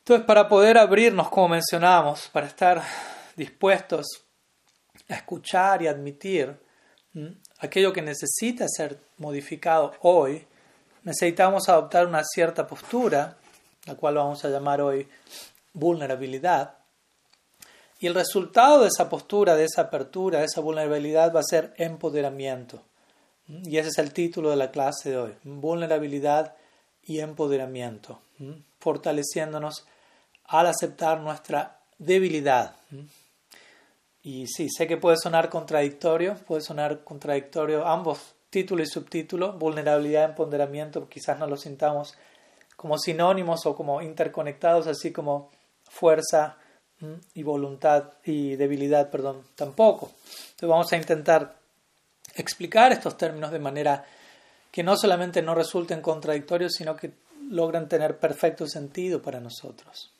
Entonces, 0.07 0.25
para 0.25 0.47
poder 0.47 0.77
abrirnos, 0.77 1.27
como 1.27 1.49
mencionábamos, 1.49 2.29
para 2.31 2.47
estar 2.47 2.81
dispuestos 3.35 4.23
a 5.09 5.15
escuchar 5.15 5.81
y 5.81 5.87
admitir 5.87 6.57
aquello 7.59 7.91
que 7.91 8.01
necesita 8.01 8.69
ser 8.69 9.01
modificado 9.17 9.91
hoy, 9.99 10.47
necesitamos 11.03 11.67
adoptar 11.67 12.07
una 12.07 12.23
cierta 12.23 12.65
postura, 12.65 13.35
la 13.85 13.95
cual 13.95 14.15
vamos 14.15 14.45
a 14.45 14.47
llamar 14.47 14.79
hoy 14.79 15.09
vulnerabilidad. 15.73 16.75
Y 17.99 18.07
el 18.07 18.15
resultado 18.15 18.83
de 18.83 18.87
esa 18.87 19.09
postura, 19.09 19.57
de 19.57 19.65
esa 19.65 19.81
apertura, 19.81 20.39
de 20.39 20.45
esa 20.45 20.61
vulnerabilidad 20.61 21.35
va 21.35 21.41
a 21.41 21.43
ser 21.43 21.73
empoderamiento. 21.75 22.81
Y 23.49 23.77
ese 23.77 23.89
es 23.89 23.97
el 23.97 24.13
título 24.13 24.51
de 24.51 24.55
la 24.55 24.71
clase 24.71 25.09
de 25.09 25.17
hoy, 25.17 25.33
vulnerabilidad 25.43 26.55
y 27.03 27.19
empoderamiento, 27.19 28.21
fortaleciéndonos 28.79 29.85
al 30.47 30.67
aceptar 30.67 31.19
nuestra 31.19 31.79
debilidad. 31.97 32.75
Y 34.23 34.47
sí, 34.47 34.67
sé 34.69 34.87
que 34.87 34.97
puede 34.97 35.17
sonar 35.17 35.49
contradictorio, 35.49 36.35
puede 36.47 36.61
sonar 36.61 37.03
contradictorio 37.03 37.85
ambos 37.85 38.35
título 38.49 38.81
y 38.81 38.87
subtítulo, 38.87 39.53
vulnerabilidad, 39.53 40.25
empoderamiento, 40.25 41.07
quizás 41.09 41.37
no 41.37 41.47
lo 41.47 41.57
sintamos 41.57 42.15
como 42.75 42.97
sinónimos 42.97 43.65
o 43.65 43.75
como 43.75 44.01
interconectados, 44.01 44.87
así 44.87 45.11
como 45.11 45.51
fuerza 45.83 46.57
y 47.33 47.43
voluntad 47.43 48.13
y 48.23 48.55
debilidad, 48.55 49.09
perdón, 49.09 49.43
tampoco. 49.55 50.11
Entonces 50.25 50.69
vamos 50.69 50.91
a 50.91 50.97
intentar 50.97 51.55
explicar 52.35 52.91
estos 52.91 53.17
términos 53.17 53.51
de 53.51 53.59
manera 53.59 54.05
que 54.71 54.83
no 54.83 54.95
solamente 54.95 55.41
no 55.41 55.55
resulten 55.55 56.01
contradictorios, 56.01 56.73
sino 56.73 56.95
que 56.95 57.11
logran 57.49 57.87
tener 57.87 58.19
perfecto 58.19 58.67
sentido 58.67 59.21
para 59.21 59.39
nosotros. 59.39 60.13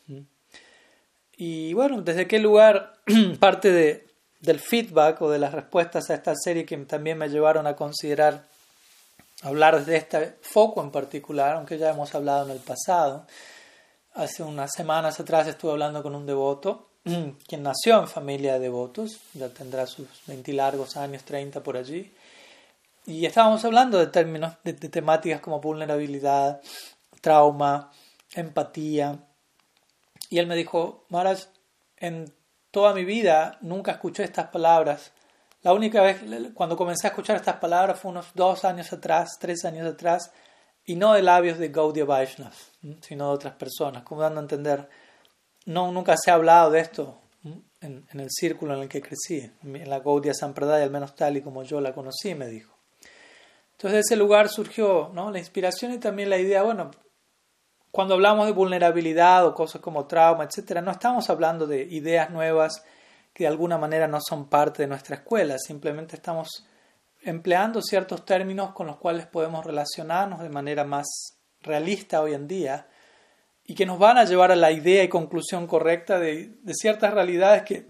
Y 1.35 1.73
bueno, 1.73 2.01
¿desde 2.01 2.27
qué 2.27 2.39
lugar 2.39 2.93
parte 3.39 3.71
de, 3.71 4.07
del 4.39 4.59
feedback 4.59 5.21
o 5.21 5.29
de 5.29 5.39
las 5.39 5.53
respuestas 5.53 6.09
a 6.09 6.15
esta 6.15 6.33
serie 6.35 6.65
que 6.65 6.77
también 6.77 7.17
me 7.17 7.29
llevaron 7.29 7.67
a 7.67 7.75
considerar 7.75 8.43
hablar 9.43 9.85
de 9.85 9.97
este 9.97 10.37
foco 10.41 10.81
en 10.81 10.91
particular, 10.91 11.55
aunque 11.55 11.77
ya 11.77 11.91
hemos 11.91 12.13
hablado 12.15 12.45
en 12.45 12.51
el 12.51 12.59
pasado. 12.59 13.27
Hace 14.13 14.41
unas 14.41 14.71
semanas 14.75 15.19
atrás 15.19 15.47
estuve 15.47 15.71
hablando 15.71 16.01
con 16.01 16.15
un 16.15 16.25
devoto, 16.25 16.89
quien 17.47 17.63
nació 17.63 17.99
en 17.99 18.07
familia 18.07 18.53
de 18.53 18.59
devotos, 18.59 19.19
ya 19.33 19.49
tendrá 19.49 19.85
sus 19.85 20.07
20 20.25 20.53
largos 20.53 20.97
años, 20.97 21.23
30 21.23 21.61
por 21.61 21.77
allí, 21.77 22.11
y 23.05 23.25
estábamos 23.25 23.63
hablando 23.63 23.99
de 23.99 24.07
términos, 24.07 24.55
de, 24.63 24.73
de 24.73 24.89
temáticas 24.89 25.39
como 25.39 25.61
vulnerabilidad, 25.61 26.61
trauma, 27.21 27.91
empatía, 28.33 29.27
y 30.29 30.39
él 30.39 30.47
me 30.47 30.55
dijo, 30.55 31.05
Maharaj, 31.09 31.39
en 31.97 32.33
toda 32.71 32.93
mi 32.93 33.05
vida 33.05 33.57
nunca 33.61 33.93
escuché 33.93 34.23
estas 34.23 34.47
palabras. 34.49 35.11
La 35.61 35.73
única 35.73 36.01
vez 36.01 36.21
cuando 36.53 36.77
comencé 36.77 37.07
a 37.07 37.09
escuchar 37.09 37.37
estas 37.37 37.57
palabras 37.57 37.99
fue 37.99 38.11
unos 38.11 38.27
dos 38.33 38.65
años 38.65 38.91
atrás, 38.93 39.37
tres 39.39 39.65
años 39.65 39.87
atrás, 39.87 40.31
y 40.85 40.95
no 40.95 41.13
de 41.13 41.21
labios 41.21 41.57
de 41.57 41.69
Gaudiya 41.69 42.05
Vaishnav, 42.05 42.53
sino 43.01 43.27
de 43.27 43.33
otras 43.33 43.55
personas, 43.55 44.03
como 44.03 44.21
dando 44.21 44.39
a 44.39 44.43
entender, 44.43 44.89
no, 45.65 45.91
nunca 45.91 46.15
se 46.17 46.31
ha 46.31 46.35
hablado 46.35 46.71
de 46.71 46.79
esto 46.79 47.19
en, 47.81 48.05
el 48.13 48.29
círculo 48.29 48.73
en 48.73 48.83
el 48.83 48.89
que 48.89 49.01
crecí, 49.01 49.51
en 49.63 49.89
la 49.89 49.99
Gaudiya 49.99 50.33
Sampradaya, 50.33 50.83
al 50.83 50.91
menos 50.91 51.15
tal 51.15 51.37
y 51.37 51.41
como 51.41 51.63
yo 51.63 51.81
la 51.81 51.93
conocí, 51.93 52.35
me 52.35 52.47
dijo. 52.47 52.73
Entonces 53.73 53.93
de 53.93 53.99
ese 53.99 54.15
lugar 54.15 54.49
surgió 54.49 55.11
¿no? 55.13 55.29
la 55.29 55.39
inspiración 55.39 55.93
y 55.93 55.97
también 55.97 56.29
la 56.29 56.37
idea, 56.37 56.63
bueno, 56.63 56.91
cuando 57.91 58.13
hablamos 58.13 58.45
de 58.45 58.53
vulnerabilidad 58.53 59.45
o 59.45 59.53
cosas 59.53 59.81
como 59.81 60.05
trauma, 60.05 60.43
etcétera, 60.43 60.81
no 60.81 60.91
estamos 60.91 61.29
hablando 61.29 61.67
de 61.67 61.83
ideas 61.83 62.29
nuevas 62.29 62.83
que 63.33 63.43
de 63.43 63.49
alguna 63.49 63.77
manera 63.77 64.07
no 64.07 64.19
son 64.21 64.49
parte 64.49 64.83
de 64.83 64.87
nuestra 64.87 65.15
escuela, 65.15 65.57
simplemente 65.57 66.15
estamos 66.15 66.65
empleando 67.21 67.81
ciertos 67.81 68.25
términos 68.25 68.73
con 68.73 68.87
los 68.87 68.97
cuales 68.97 69.25
podemos 69.25 69.65
relacionarnos 69.65 70.41
de 70.41 70.49
manera 70.49 70.83
más 70.83 71.05
realista 71.61 72.21
hoy 72.21 72.33
en 72.33 72.47
día 72.47 72.87
y 73.65 73.75
que 73.75 73.85
nos 73.85 73.99
van 73.99 74.17
a 74.17 74.23
llevar 74.23 74.51
a 74.51 74.55
la 74.55 74.71
idea 74.71 75.03
y 75.03 75.09
conclusión 75.09 75.67
correcta 75.67 76.19
de, 76.19 76.53
de 76.61 76.73
ciertas 76.73 77.13
realidades 77.13 77.63
que 77.63 77.87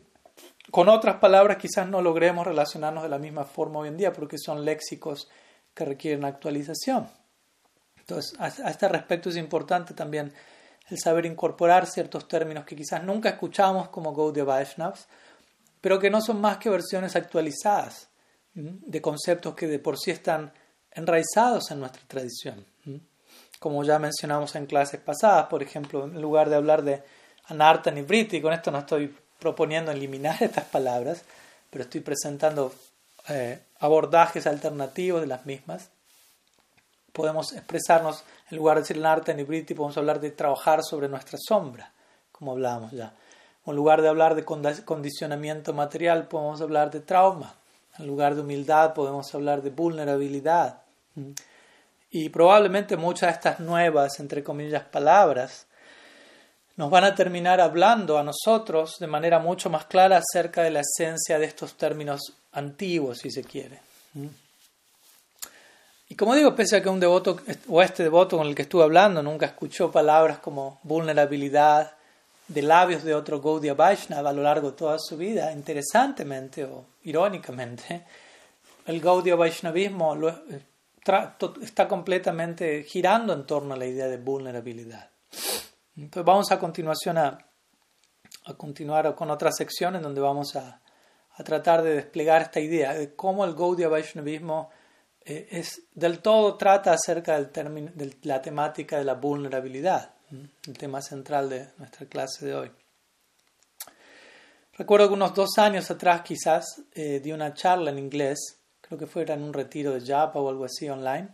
con 0.71 0.89
otras 0.89 1.17
palabras 1.17 1.57
quizás 1.57 1.87
no 1.87 2.01
logremos 2.01 2.45
relacionarnos 2.45 3.03
de 3.03 3.09
la 3.09 3.19
misma 3.19 3.45
forma 3.45 3.79
hoy 3.79 3.89
en 3.89 3.97
día 3.97 4.11
porque 4.11 4.37
son 4.37 4.65
léxicos 4.65 5.29
que 5.73 5.85
requieren 5.85 6.25
actualización. 6.25 7.07
Entonces, 8.09 8.39
a, 8.39 8.69
este 8.69 8.87
respecto 8.87 9.29
es 9.29 9.35
importante 9.35 9.93
también 9.93 10.31
el 10.89 10.97
saber 10.97 11.25
incorporar 11.25 11.85
ciertos 11.85 12.25
términos 12.25 12.63
que 12.63 12.73
quizás 12.73 13.03
nunca 13.03 13.27
escuchamos 13.27 13.89
como 13.89 14.15
Gaudiya 14.15 14.45
Vaishnavas, 14.45 15.07
pero 15.81 15.99
que 15.99 16.09
no 16.09 16.21
son 16.21 16.39
más 16.39 16.57
que 16.57 16.69
versiones 16.69 17.17
actualizadas 17.17 18.07
de 18.53 19.01
conceptos 19.01 19.53
que 19.55 19.67
de 19.67 19.77
por 19.77 19.99
sí 19.99 20.11
están 20.11 20.53
enraizados 20.91 21.69
en 21.69 21.81
nuestra 21.81 22.01
tradición. 22.07 22.65
Como 23.59 23.83
ya 23.83 23.99
mencionamos 23.99 24.55
en 24.55 24.67
clases 24.67 25.01
pasadas, 25.01 25.47
por 25.47 25.61
ejemplo, 25.61 26.05
en 26.05 26.21
lugar 26.21 26.49
de 26.49 26.55
hablar 26.55 26.83
de 26.83 27.03
anarta 27.47 27.91
ni 27.91 28.03
con 28.41 28.53
esto 28.53 28.71
no 28.71 28.79
estoy 28.79 29.13
proponiendo 29.37 29.91
eliminar 29.91 30.37
estas 30.41 30.63
palabras, 30.63 31.23
pero 31.69 31.83
estoy 31.83 32.01
presentando 32.01 32.73
eh, 33.27 33.59
abordajes 33.79 34.47
alternativos 34.47 35.19
de 35.19 35.27
las 35.27 35.45
mismas 35.45 35.89
podemos 37.17 37.51
expresarnos, 37.53 38.23
en 38.51 38.57
lugar 38.57 38.77
de 38.77 38.81
decir 38.83 38.97
el 38.97 39.05
arte 39.05 39.33
ni 39.33 39.43
briti, 39.43 39.73
podemos 39.73 39.97
hablar 39.97 40.21
de 40.21 40.29
trabajar 40.31 40.83
sobre 40.83 41.09
nuestra 41.09 41.39
sombra, 41.41 41.91
como 42.31 42.51
hablábamos 42.51 42.91
ya. 42.91 43.11
En 43.65 43.75
lugar 43.75 44.01
de 44.03 44.07
hablar 44.07 44.35
de 44.35 44.45
condicionamiento 44.45 45.73
material, 45.73 46.27
podemos 46.27 46.61
hablar 46.61 46.91
de 46.91 47.01
trauma. 47.01 47.55
En 47.97 48.05
lugar 48.05 48.35
de 48.35 48.41
humildad, 48.41 48.93
podemos 48.93 49.33
hablar 49.33 49.63
de 49.63 49.71
vulnerabilidad. 49.71 50.83
Y 52.11 52.29
probablemente 52.29 52.95
muchas 52.95 53.29
de 53.29 53.33
estas 53.33 53.59
nuevas, 53.59 54.19
entre 54.19 54.43
comillas, 54.43 54.83
palabras 54.83 55.65
nos 56.77 56.91
van 56.91 57.03
a 57.03 57.15
terminar 57.15 57.59
hablando 57.59 58.19
a 58.19 58.23
nosotros 58.23 58.99
de 58.99 59.07
manera 59.07 59.39
mucho 59.39 59.71
más 59.71 59.85
clara 59.85 60.17
acerca 60.19 60.61
de 60.61 60.69
la 60.69 60.81
esencia 60.81 61.39
de 61.39 61.45
estos 61.47 61.75
términos 61.75 62.21
antiguos, 62.51 63.17
si 63.17 63.31
se 63.31 63.43
quiere. 63.43 63.81
Y 66.09 66.15
como 66.15 66.35
digo, 66.35 66.55
pese 66.55 66.77
a 66.77 66.81
que 66.81 66.89
un 66.89 66.99
devoto, 66.99 67.37
o 67.67 67.81
este 67.81 68.03
devoto 68.03 68.37
con 68.37 68.47
el 68.47 68.55
que 68.55 68.61
estuve 68.61 68.83
hablando, 68.83 69.21
nunca 69.21 69.45
escuchó 69.45 69.91
palabras 69.91 70.39
como 70.39 70.79
vulnerabilidad 70.83 71.93
de 72.47 72.61
labios 72.61 73.03
de 73.03 73.13
otro 73.13 73.41
Gaudiya 73.41 73.73
Vaishnava 73.73 74.29
a 74.29 74.33
lo 74.33 74.41
largo 74.41 74.71
de 74.71 74.77
toda 74.77 74.97
su 74.99 75.17
vida, 75.17 75.51
interesantemente 75.51 76.63
o 76.63 76.85
irónicamente, 77.03 78.05
el 78.85 79.01
Gaudiya 79.01 79.35
Vaishnavismo 79.35 80.15
eh, 80.29 80.61
está 81.61 81.87
completamente 81.87 82.83
girando 82.83 83.33
en 83.33 83.45
torno 83.45 83.73
a 83.73 83.77
la 83.77 83.85
idea 83.85 84.07
de 84.07 84.17
vulnerabilidad. 84.17 85.09
Entonces 85.97 86.25
vamos 86.25 86.51
a 86.51 86.59
continuación 86.59 87.17
a, 87.17 87.37
continuar 88.55 89.13
con 89.13 89.29
otra 89.29 89.51
sección 89.51 89.97
en 89.97 90.01
donde 90.01 90.21
vamos 90.21 90.55
a, 90.55 90.79
a 91.35 91.43
tratar 91.43 91.81
de 91.81 91.95
desplegar 91.95 92.43
esta 92.43 92.61
idea 92.61 92.93
de 92.93 93.13
cómo 93.13 93.43
el 93.43 93.55
Gaudiya 93.55 93.89
Vaishnavismo 93.89 94.69
eh, 95.29 95.45
es, 95.51 95.81
del 95.93 96.19
todo 96.19 96.55
trata 96.55 96.93
acerca 96.93 97.35
del 97.35 97.49
término, 97.49 97.91
de 97.93 98.15
la 98.23 98.41
temática 98.41 98.97
de 98.97 99.03
la 99.03 99.15
vulnerabilidad, 99.15 100.13
el 100.31 100.77
tema 100.77 101.01
central 101.01 101.49
de 101.49 101.67
nuestra 101.77 102.05
clase 102.05 102.45
de 102.45 102.55
hoy. 102.55 102.71
Recuerdo 104.71 105.09
que 105.09 105.15
unos 105.15 105.33
dos 105.35 105.57
años 105.57 105.91
atrás 105.91 106.21
quizás 106.21 106.81
eh, 106.93 107.19
di 107.19 107.33
una 107.33 107.53
charla 107.53 107.91
en 107.91 107.99
inglés, 107.99 108.61
creo 108.79 108.97
que 108.97 109.05
fuera 109.05 109.33
en 109.33 109.43
un 109.43 109.51
retiro 109.51 109.91
de 109.91 109.99
Japa 109.99 110.39
o 110.39 110.47
algo 110.47 110.63
así 110.63 110.87
online, 110.87 111.27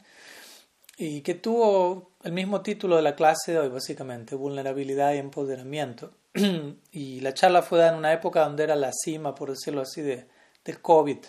y 0.98 1.22
que 1.22 1.36
tuvo 1.36 2.14
el 2.24 2.32
mismo 2.32 2.62
título 2.62 2.96
de 2.96 3.04
la 3.04 3.16
clase 3.16 3.52
de 3.52 3.60
hoy, 3.60 3.70
básicamente, 3.70 4.34
vulnerabilidad 4.34 5.14
y 5.14 5.18
empoderamiento. 5.18 6.16
y 6.92 7.20
la 7.20 7.36
charla 7.36 7.62
fue 7.62 7.78
dada 7.78 7.92
en 7.92 8.00
una 8.00 8.14
época 8.14 8.44
donde 8.44 8.64
era 8.64 8.76
la 8.76 8.92
cima, 8.92 9.36
por 9.36 9.52
decirlo 9.52 9.82
así, 9.82 10.02
de, 10.02 10.28
del 10.66 10.82
COVID, 10.82 11.20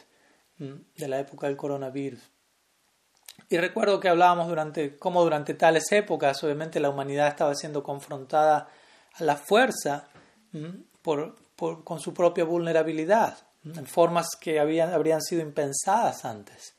de 0.59 1.09
la 1.09 1.19
época 1.19 1.47
del 1.47 1.59
coronavirus. 1.59 2.34
Y 3.49 3.59
recuerdo 3.59 4.01
que 4.01 4.09
hablábamos 4.09 4.49
durante 4.49 4.97
cómo 4.97 5.23
durante 5.23 5.55
tales 5.55 5.91
épocas, 5.93 6.43
obviamente, 6.43 6.81
la 6.81 6.91
humanidad 6.91 7.29
estaba 7.29 7.55
siendo 7.55 7.83
confrontada 7.83 8.69
a 9.15 9.25
la 9.25 9.37
fuerza 9.37 10.09
por, 11.03 11.37
con 11.57 12.01
su 12.01 12.15
propia 12.15 12.45
vulnerabilidad, 12.45 13.37
en 13.65 13.87
formas 13.87 14.29
que 14.41 14.61
habían, 14.61 14.93
habrían 14.93 15.23
sido 15.23 15.43
impensadas 15.43 16.25
antes. 16.25 16.75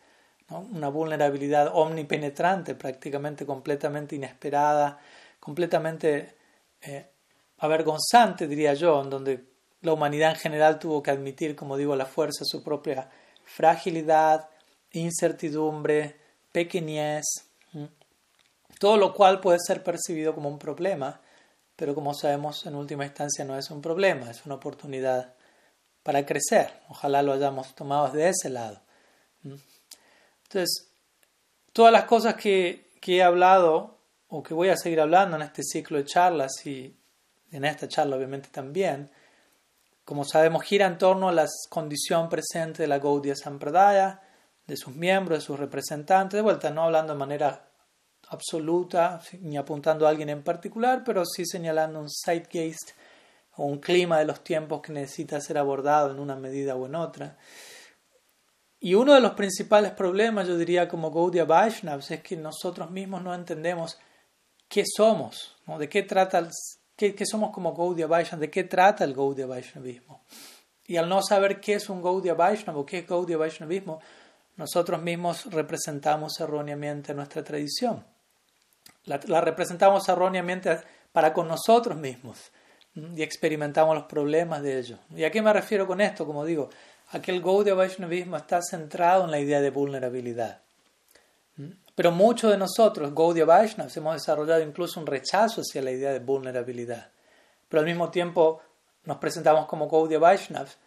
una 0.50 0.90
vulnerabilidad 0.90 1.72
omnipenetrante, 1.74 2.76
prácticamente 2.76 3.46
completamente 3.46 4.16
inesperada, 4.16 5.00
completamente 5.40 6.36
eh, 6.82 7.10
avergonzante, 7.60 8.48
diría 8.48 8.74
yo, 8.74 9.02
en 9.02 9.10
donde 9.10 9.46
la 9.82 9.94
humanidad 9.94 10.32
en 10.32 10.38
general 10.38 10.80
tuvo 10.80 11.02
que 11.02 11.12
admitir, 11.12 11.56
como 11.56 11.78
digo, 11.78 11.96
la 11.96 12.06
fuerza 12.06 12.44
su 12.44 12.64
propia 12.64 13.10
fragilidad, 13.44 14.50
incertidumbre, 14.92 16.25
pequeñez, 16.56 17.26
todo 18.80 18.96
lo 18.96 19.14
cual 19.14 19.42
puede 19.42 19.60
ser 19.60 19.84
percibido 19.84 20.34
como 20.34 20.48
un 20.48 20.58
problema, 20.58 21.20
pero 21.76 21.94
como 21.94 22.14
sabemos 22.14 22.66
en 22.66 22.76
última 22.76 23.04
instancia 23.04 23.44
no 23.44 23.58
es 23.58 23.70
un 23.72 23.82
problema, 23.82 24.32
es 24.32 24.46
una 24.46 24.56
oportunidad 24.56 25.34
para 26.02 26.26
crecer. 26.26 26.72
Ojalá 26.88 27.22
lo 27.22 27.34
hayamos 27.34 27.76
tomado 27.76 28.06
desde 28.06 28.30
ese 28.30 28.50
lado. 28.50 28.80
Entonces, 29.44 30.88
todas 31.74 31.92
las 31.92 32.06
cosas 32.06 32.36
que, 32.36 32.90
que 33.02 33.18
he 33.18 33.24
hablado 33.24 33.98
o 34.30 34.42
que 34.42 34.54
voy 34.54 34.70
a 34.70 34.78
seguir 34.78 35.02
hablando 35.02 35.36
en 35.36 35.42
este 35.42 35.62
ciclo 35.62 35.98
de 35.98 36.06
charlas 36.06 36.66
y 36.66 36.96
en 37.52 37.66
esta 37.66 37.90
charla 37.90 38.16
obviamente 38.16 38.48
también, 38.50 39.12
como 40.06 40.24
sabemos, 40.24 40.64
gira 40.64 40.86
en 40.86 40.98
torno 40.98 41.28
a 41.28 41.34
la 41.34 41.48
condición 41.70 42.30
presente 42.30 42.84
de 42.84 42.88
la 42.88 43.00
Gaudiya 43.00 43.36
Sampradaya, 43.36 44.22
de 44.68 44.78
sus 44.78 44.96
miembros, 44.96 45.40
de 45.40 45.46
sus 45.46 45.60
representantes, 45.60 46.38
de 46.38 46.42
vuelta, 46.42 46.70
no 46.70 46.84
hablando 46.84 47.14
de 47.14 47.20
manera 47.20 47.70
absoluta 48.30 49.22
ni 49.42 49.58
apuntando 49.58 50.06
a 50.06 50.10
alguien 50.10 50.30
en 50.30 50.44
particular, 50.44 51.04
pero 51.06 51.26
sí 51.26 51.46
señalando 51.46 52.00
un 52.00 52.10
zeitgeist 52.10 52.92
o 53.58 53.66
un 53.66 53.80
clima 53.80 54.20
de 54.20 54.26
los 54.26 54.44
tiempos 54.44 54.82
que 54.82 54.92
necesita 54.92 55.40
ser 55.40 55.58
abordado 55.58 56.12
en 56.12 56.20
una 56.20 56.36
medida 56.36 56.76
o 56.76 56.86
en 56.86 56.96
otra. 56.96 57.38
Y 58.80 58.94
uno 58.94 59.14
de 59.14 59.22
los 59.22 59.32
principales 59.32 59.92
problemas, 59.92 60.48
yo 60.48 60.58
diría, 60.58 60.88
como 60.88 61.12
Gaudiya 61.12 61.46
Vaishnavas, 61.46 62.12
es 62.12 62.22
que 62.22 62.36
nosotros 62.36 62.92
mismos 62.92 63.24
no 63.24 63.34
entendemos 63.34 63.98
qué 64.68 64.84
somos, 64.86 65.56
de 65.80 65.90
qué 65.90 66.04
trata, 66.04 66.48
qué, 66.96 67.16
qué 67.16 67.26
somos 67.26 67.52
como 67.52 67.74
Gaudiya 67.74 68.08
de 68.08 68.50
qué 68.50 68.66
trata 68.66 69.04
el 69.04 69.14
Gaudiya 69.14 69.48
Vaishnavismo. 69.48 70.24
Y 70.88 70.98
al 70.98 71.10
no 71.10 71.24
saber 71.24 71.60
qué 71.60 71.76
es 71.76 71.90
un 71.90 72.02
Gaudiya 72.02 72.36
Vaishnava 72.36 72.80
o 72.80 72.86
qué 72.86 73.00
es 73.00 73.08
Gaudiya 73.08 73.38
Vaishnavismo, 73.38 74.00
nosotros 74.58 75.02
mismos 75.02 75.46
representamos 75.46 76.40
erróneamente 76.40 77.14
nuestra 77.14 77.44
tradición. 77.44 78.06
La, 79.06 79.42
representamos 79.42 80.08
erróneamente 80.10 80.80
para 81.12 81.34
con 81.34 81.48
nosotros 81.48 81.98
mismos 81.98 82.52
y 82.94 83.22
experimentamos 83.22 83.96
los 83.96 84.06
problemas 84.06 84.62
de 84.62 84.80
ello. 84.80 84.98
¿Y 85.16 85.24
a 85.24 85.32
qué 85.32 85.42
me 85.42 85.54
refiero 85.54 85.86
con 85.86 86.02
esto? 86.02 86.26
Como 86.26 86.46
digo, 86.46 86.70
aquel 87.12 87.42
Gaudiya 87.42 87.74
Vaishnavismo 87.74 88.38
está 88.38 88.62
centrado 88.62 89.26
en 89.26 89.32
la 89.32 89.40
idea 89.40 89.62
de 89.62 89.70
vulnerabilidad. 89.70 90.62
Pero 91.96 92.12
muchos 92.12 92.52
de 92.52 92.58
nosotros, 92.58 93.14
Gaudiya 93.16 93.46
Vaishnavas, 93.46 93.96
hemos 93.96 94.16
desarrollado 94.16 94.62
incluso 94.62 95.00
un 95.00 95.08
rechazo 95.08 95.62
hacia 95.62 95.82
la 95.82 95.92
idea 95.92 96.12
de 96.12 96.20
vulnerabilidad. 96.20 97.10
Pero 97.70 97.80
al 97.80 97.86
mismo 97.86 98.10
tiempo 98.10 98.62
nos 99.06 99.18
presentamos 99.18 99.66
como 99.66 99.88
Gaudiya 99.88 100.20
Vaishnavas, 100.20 100.78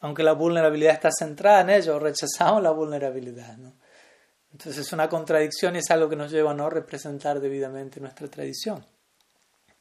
aunque 0.00 0.22
la 0.22 0.32
vulnerabilidad 0.32 0.94
está 0.94 1.10
centrada 1.10 1.60
en 1.62 1.70
ello, 1.70 1.98
rechazamos 1.98 2.62
la 2.62 2.70
vulnerabilidad. 2.70 3.56
Entonces 4.52 4.86
es 4.86 4.92
una 4.92 5.08
contradicción 5.08 5.76
y 5.76 5.78
es 5.78 5.90
algo 5.90 6.08
que 6.08 6.16
nos 6.16 6.30
lleva 6.30 6.52
a 6.52 6.54
no 6.54 6.70
representar 6.70 7.40
debidamente 7.40 8.00
nuestra 8.00 8.28
tradición. 8.28 8.84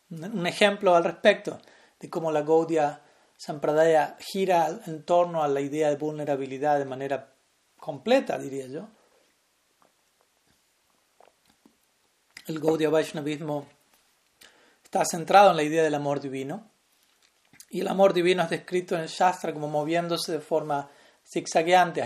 Un 0.09 0.47
ejemplo 0.47 0.95
al 0.95 1.03
respecto 1.03 1.59
de 1.99 2.09
cómo 2.09 2.31
la 2.31 2.41
Gaudiya 2.41 3.01
Sampradaya 3.37 4.17
gira 4.19 4.79
en 4.87 5.03
torno 5.03 5.43
a 5.43 5.47
la 5.47 5.61
idea 5.61 5.89
de 5.89 5.95
vulnerabilidad 5.95 6.79
de 6.79 6.85
manera 6.85 7.33
completa, 7.77 8.39
diría 8.39 8.65
yo. 8.65 8.87
El 12.47 12.59
Gaudiya 12.59 12.89
Vaishnavismo 12.89 13.67
está 14.83 15.05
centrado 15.05 15.51
en 15.51 15.57
la 15.57 15.63
idea 15.63 15.83
del 15.83 15.93
amor 15.93 16.19
divino. 16.19 16.67
Y 17.69 17.81
el 17.81 17.87
amor 17.87 18.13
divino 18.13 18.43
es 18.43 18.49
descrito 18.49 18.95
en 18.95 19.01
el 19.01 19.07
Shastra 19.07 19.53
como 19.53 19.67
moviéndose 19.67 20.31
de 20.31 20.39
forma 20.39 20.89
zigzagueante, 21.29 22.01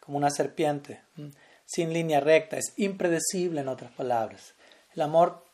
como 0.00 0.18
una 0.18 0.30
serpiente, 0.30 1.02
sin 1.64 1.92
línea 1.92 2.20
recta, 2.20 2.56
es 2.56 2.72
impredecible 2.76 3.60
en 3.60 3.68
otras 3.68 3.92
palabras. 3.92 4.54
El 4.94 5.02
amor 5.02 5.44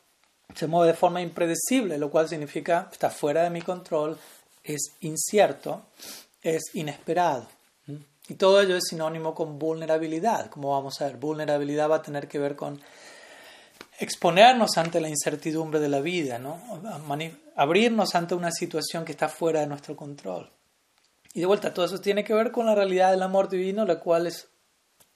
se 0.55 0.67
mueve 0.67 0.91
de 0.91 0.97
forma 0.97 1.21
impredecible, 1.21 1.97
lo 1.97 2.09
cual 2.09 2.27
significa 2.27 2.89
está 2.91 3.09
fuera 3.09 3.43
de 3.43 3.49
mi 3.49 3.61
control, 3.61 4.17
es 4.63 4.93
incierto, 5.01 5.83
es 6.41 6.73
inesperado. 6.73 7.47
Y 8.27 8.35
todo 8.35 8.61
ello 8.61 8.75
es 8.75 8.83
sinónimo 8.87 9.33
con 9.33 9.57
vulnerabilidad, 9.57 10.49
como 10.49 10.71
vamos 10.71 11.01
a 11.01 11.05
ver. 11.05 11.17
Vulnerabilidad 11.17 11.89
va 11.89 11.95
a 11.95 12.01
tener 12.01 12.27
que 12.27 12.37
ver 12.37 12.55
con 12.55 12.79
exponernos 13.99 14.77
ante 14.77 15.01
la 15.01 15.09
incertidumbre 15.09 15.79
de 15.79 15.89
la 15.89 15.99
vida, 15.99 16.39
¿no? 16.39 16.61
abrirnos 17.55 18.15
ante 18.15 18.33
una 18.33 18.51
situación 18.51 19.03
que 19.03 19.11
está 19.11 19.27
fuera 19.27 19.59
de 19.59 19.67
nuestro 19.67 19.95
control. 19.95 20.49
Y 21.33 21.41
de 21.41 21.45
vuelta, 21.45 21.73
todo 21.73 21.85
eso 21.85 21.99
tiene 21.99 22.23
que 22.23 22.33
ver 22.33 22.51
con 22.51 22.65
la 22.65 22.73
realidad 22.73 23.11
del 23.11 23.21
amor 23.21 23.49
divino, 23.49 23.85
la 23.85 23.99
cual 23.99 24.27
es 24.27 24.47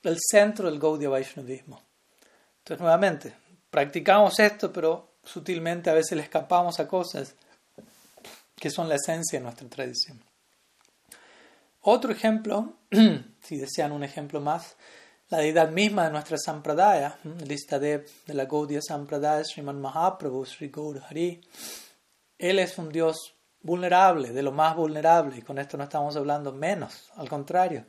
el 0.04 0.18
centro 0.20 0.70
del 0.70 0.80
Gaudiya 0.80 1.10
Vaishnavismo. 1.10 1.82
Entonces, 2.60 2.82
nuevamente, 2.82 3.34
practicamos 3.70 4.40
esto, 4.40 4.72
pero 4.72 5.14
sutilmente 5.24 5.90
a 5.90 5.94
veces 5.94 6.18
le 6.18 6.24
escapamos 6.24 6.80
a 6.80 6.88
cosas 6.88 7.36
que 8.56 8.70
son 8.70 8.88
la 8.88 8.96
esencia 8.96 9.40
de 9.40 9.44
nuestra 9.44 9.68
tradición. 9.68 10.22
Otro 11.82 12.12
ejemplo, 12.12 12.74
si 13.42 13.58
desean 13.58 13.92
un 13.92 14.04
ejemplo 14.04 14.40
más, 14.40 14.76
la 15.30 15.40
deidad 15.40 15.70
misma 15.70 16.06
de 16.06 16.12
nuestra 16.12 16.38
Sampradaya, 16.38 17.18
lista 17.46 17.80
de, 17.80 18.06
de 18.28 18.34
la 18.34 18.46
Gaudiya 18.46 18.82
Sampradaya, 18.82 19.44
Sriman 19.44 19.82
Mahaprabhu, 19.82 20.46
Sri 20.46 20.70
Gaur 20.70 21.02
Hari. 21.10 21.42
Él 22.38 22.60
es 22.60 22.78
un 22.78 22.90
Dios 22.90 23.34
vulnerable, 23.62 24.32
de 24.32 24.44
lo 24.44 24.52
más 24.52 24.76
vulnerable, 24.76 25.38
y 25.38 25.42
con 25.42 25.58
esto 25.58 25.78
no 25.78 25.86
estamos 25.86 26.16
hablando 26.16 26.52
menos, 26.52 27.10
al 27.16 27.30
contrario. 27.30 27.86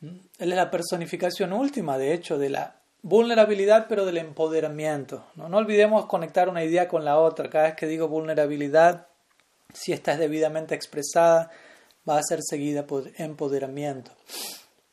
Él 0.00 0.24
es 0.38 0.56
la 0.56 0.70
personificación 0.70 1.52
última, 1.52 1.98
de 1.98 2.12
hecho, 2.12 2.38
de 2.38 2.50
la 2.50 2.80
vulnerabilidad, 3.02 3.86
pero 3.88 4.04
del 4.04 4.18
empoderamiento. 4.18 5.26
¿no? 5.36 5.48
no 5.48 5.58
olvidemos 5.58 6.06
conectar 6.06 6.48
una 6.48 6.64
idea 6.64 6.88
con 6.88 7.04
la 7.04 7.18
otra. 7.18 7.48
Cada 7.48 7.66
vez 7.66 7.76
que 7.76 7.86
digo 7.86 8.08
vulnerabilidad, 8.08 9.06
si 9.72 9.92
esta 9.92 10.12
es 10.12 10.18
debidamente 10.18 10.74
expresada, 10.74 11.50
va 12.08 12.18
a 12.18 12.22
ser 12.22 12.40
seguida 12.42 12.86
por 12.86 13.10
empoderamiento. 13.16 14.10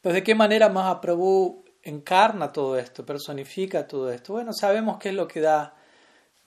Pues 0.03 0.15
de 0.15 0.21
qué 0.21 0.35
manera 0.35 0.67
Mahaprabhu 0.67 1.63
encarna 1.81 2.51
todo 2.51 2.77
esto, 2.77 3.05
personifica 3.05 3.87
todo 3.87 4.11
esto. 4.11 4.33
Bueno, 4.33 4.51
sabemos 4.51 4.99
qué 4.99 5.09
es 5.09 5.15
lo 5.15 5.29
que 5.29 5.39
da. 5.39 5.75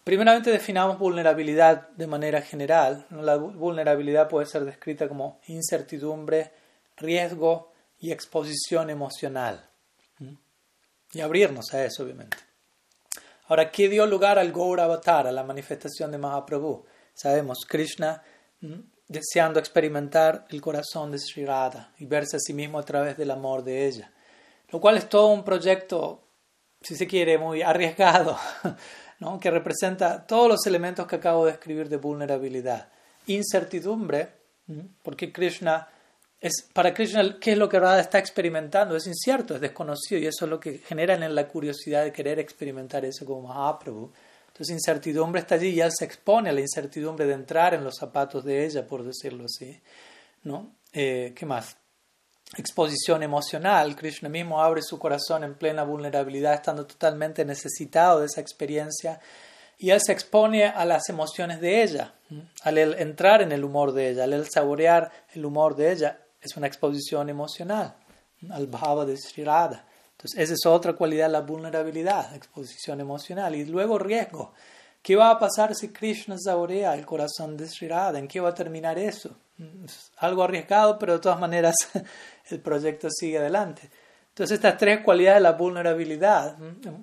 Primeramente 0.04 0.50
definamos 0.50 0.98
vulnerabilidad 0.98 1.88
de 1.88 2.06
manera 2.06 2.42
general. 2.42 3.06
La 3.08 3.36
vulnerabilidad 3.36 4.28
puede 4.28 4.44
ser 4.44 4.66
descrita 4.66 5.08
como 5.08 5.40
incertidumbre, 5.46 6.52
riesgo 6.98 7.72
y 7.98 8.12
exposición 8.12 8.90
emocional. 8.90 9.66
Y 11.14 11.22
abrirnos 11.22 11.72
a 11.72 11.82
eso, 11.82 12.02
obviamente. 12.02 12.36
Ahora, 13.48 13.70
¿qué 13.70 13.88
dio 13.88 14.04
lugar 14.04 14.38
al 14.38 14.52
Gaur 14.52 14.80
Avatar, 14.80 15.26
a 15.26 15.32
la 15.32 15.44
manifestación 15.44 16.10
de 16.12 16.18
Mahaprabhu? 16.18 16.84
Sabemos, 17.14 17.64
Krishna 17.66 18.22
deseando 19.08 19.58
experimentar 19.58 20.46
el 20.50 20.60
corazón 20.60 21.12
de 21.12 21.18
Sri 21.18 21.44
Radha 21.44 21.92
y 21.98 22.06
verse 22.06 22.36
a 22.36 22.40
sí 22.40 22.52
mismo 22.52 22.78
a 22.78 22.84
través 22.84 23.16
del 23.16 23.30
amor 23.30 23.62
de 23.62 23.86
ella. 23.86 24.12
Lo 24.70 24.80
cual 24.80 24.96
es 24.96 25.08
todo 25.08 25.28
un 25.28 25.44
proyecto, 25.44 26.22
si 26.80 26.96
se 26.96 27.06
quiere, 27.06 27.38
muy 27.38 27.62
arriesgado, 27.62 28.36
¿no? 29.20 29.38
que 29.38 29.50
representa 29.50 30.26
todos 30.26 30.48
los 30.48 30.66
elementos 30.66 31.06
que 31.06 31.16
acabo 31.16 31.46
de 31.46 31.52
escribir 31.52 31.88
de 31.88 31.96
vulnerabilidad. 31.96 32.88
Incertidumbre, 33.26 34.28
porque 35.02 35.32
Krishna 35.32 35.88
es, 36.40 36.68
para 36.72 36.92
Krishna, 36.92 37.38
¿qué 37.40 37.52
es 37.52 37.58
lo 37.58 37.68
que 37.68 37.80
Radha 37.80 38.00
está 38.00 38.18
experimentando? 38.18 38.96
Es 38.96 39.06
incierto, 39.06 39.54
es 39.54 39.60
desconocido 39.60 40.20
y 40.20 40.26
eso 40.26 40.44
es 40.44 40.50
lo 40.50 40.60
que 40.60 40.78
genera 40.78 41.14
en 41.14 41.34
la 41.34 41.48
curiosidad 41.48 42.04
de 42.04 42.12
querer 42.12 42.38
experimentar 42.38 43.04
eso 43.04 43.24
como 43.24 43.48
Mahaprabhu. 43.48 44.12
Entonces, 44.56 44.72
incertidumbre 44.72 45.42
está 45.42 45.56
allí 45.56 45.68
y 45.68 45.82
él 45.82 45.90
se 45.92 46.06
expone 46.06 46.48
a 46.48 46.52
la 46.54 46.62
incertidumbre 46.62 47.26
de 47.26 47.34
entrar 47.34 47.74
en 47.74 47.84
los 47.84 47.96
zapatos 47.96 48.42
de 48.42 48.64
ella, 48.64 48.86
por 48.86 49.04
decirlo 49.04 49.44
así. 49.44 49.78
¿no? 50.44 50.72
Eh, 50.94 51.34
¿Qué 51.36 51.44
más? 51.44 51.76
Exposición 52.56 53.22
emocional. 53.22 53.94
Krishna 53.94 54.30
mismo 54.30 54.62
abre 54.62 54.80
su 54.80 54.98
corazón 54.98 55.44
en 55.44 55.56
plena 55.56 55.82
vulnerabilidad, 55.82 56.54
estando 56.54 56.86
totalmente 56.86 57.44
necesitado 57.44 58.20
de 58.20 58.26
esa 58.28 58.40
experiencia. 58.40 59.20
Y 59.76 59.90
él 59.90 60.00
se 60.00 60.12
expone 60.12 60.64
a 60.64 60.86
las 60.86 61.10
emociones 61.10 61.60
de 61.60 61.82
ella, 61.82 62.14
al 62.62 62.78
entrar 62.78 63.42
en 63.42 63.52
el 63.52 63.62
humor 63.62 63.92
de 63.92 64.08
ella, 64.08 64.24
al 64.24 64.48
saborear 64.48 65.12
el 65.34 65.44
humor 65.44 65.76
de 65.76 65.92
ella, 65.92 66.18
es 66.40 66.56
una 66.56 66.66
exposición 66.66 67.28
emocional, 67.28 67.94
al 68.48 68.68
bhava 68.68 69.04
de 69.04 69.18
Sri 69.18 69.44
entonces, 70.16 70.40
esa 70.40 70.54
es 70.54 70.64
otra 70.64 70.94
cualidad, 70.94 71.30
la 71.30 71.42
vulnerabilidad, 71.42 72.34
exposición 72.34 73.00
emocional. 73.00 73.54
Y 73.54 73.66
luego 73.66 73.98
riesgo. 73.98 74.54
¿Qué 75.02 75.14
va 75.14 75.30
a 75.30 75.38
pasar 75.38 75.74
si 75.74 75.90
Krishna 75.90 76.36
saborea 76.38 76.94
el 76.94 77.04
corazón 77.04 77.56
de 77.56 77.68
Sri 77.68 77.86
Radha? 77.86 78.18
¿En 78.18 78.26
qué 78.26 78.40
va 78.40 78.48
a 78.48 78.54
terminar 78.54 78.98
eso? 78.98 79.36
Es 79.84 80.10
algo 80.16 80.42
arriesgado, 80.42 80.98
pero 80.98 81.14
de 81.14 81.18
todas 81.18 81.38
maneras 81.38 81.74
el 82.50 82.60
proyecto 82.60 83.08
sigue 83.10 83.38
adelante. 83.38 83.90
Entonces 84.30 84.56
estas 84.56 84.78
tres 84.78 85.04
cualidades, 85.04 85.42
la 85.42 85.52
vulnerabilidad, 85.52 86.56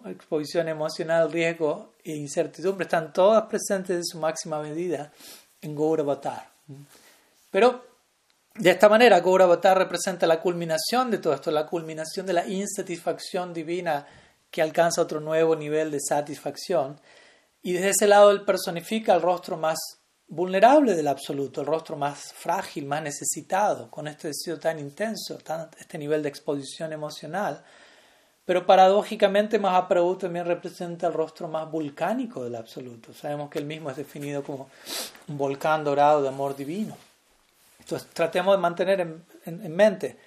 exposición 0.05 0.67
emocional, 0.67 1.31
riesgo 1.31 1.93
e 2.03 2.15
incertidumbre, 2.15 2.85
están 2.85 3.13
todas 3.13 3.43
presentes 3.43 3.95
en 3.95 4.05
su 4.05 4.19
máxima 4.19 4.59
medida 4.59 5.11
en 5.61 5.75
Gauravatar. 5.75 6.49
Pero 7.49 7.92
de 8.55 8.69
esta 8.69 8.87
manera 8.87 9.19
Gauravatar 9.19 9.77
representa 9.77 10.27
la 10.27 10.39
culminación 10.39 11.09
de 11.09 11.17
todo 11.17 11.33
esto, 11.33 11.49
la 11.49 11.65
culminación 11.65 12.25
de 12.25 12.33
la 12.33 12.45
insatisfacción 12.45 13.53
divina 13.53 14.05
que 14.51 14.61
alcanza 14.61 15.01
otro 15.01 15.19
nuevo 15.19 15.55
nivel 15.55 15.89
de 15.89 15.99
satisfacción. 15.99 16.99
Y 17.63 17.73
desde 17.73 17.89
ese 17.89 18.07
lado 18.07 18.29
él 18.29 18.45
personifica 18.45 19.15
el 19.15 19.23
rostro 19.23 19.57
más 19.57 19.79
vulnerable 20.27 20.95
del 20.95 21.07
absoluto, 21.07 21.61
el 21.61 21.67
rostro 21.67 21.95
más 21.95 22.31
frágil, 22.33 22.85
más 22.85 23.01
necesitado, 23.01 23.89
con 23.89 24.07
este 24.07 24.27
deseo 24.27 24.59
tan 24.59 24.77
intenso, 24.77 25.39
este 25.79 25.97
nivel 25.97 26.21
de 26.21 26.29
exposición 26.29 26.93
emocional. 26.93 27.63
Pero 28.45 28.65
paradójicamente 28.67 29.57
Mahaprabhu 29.57 30.17
también 30.17 30.45
representa 30.45 31.07
el 31.07 31.13
rostro 31.13 31.47
más 31.47 31.71
vulcánico 31.71 32.43
del 32.43 32.55
absoluto. 32.55 33.13
Sabemos 33.13 33.49
que 33.49 33.57
él 33.57 33.65
mismo 33.65 33.89
es 33.89 33.95
definido 33.95 34.43
como 34.43 34.69
un 35.27 35.37
volcán 35.37 35.83
dorado 35.83 36.21
de 36.21 36.27
amor 36.27 36.55
divino. 36.55 36.95
Entonces 37.83 38.09
tratemos 38.13 38.55
de 38.55 38.61
mantener 38.61 38.99
en, 39.01 39.25
en 39.45 39.75
mente 39.75 40.17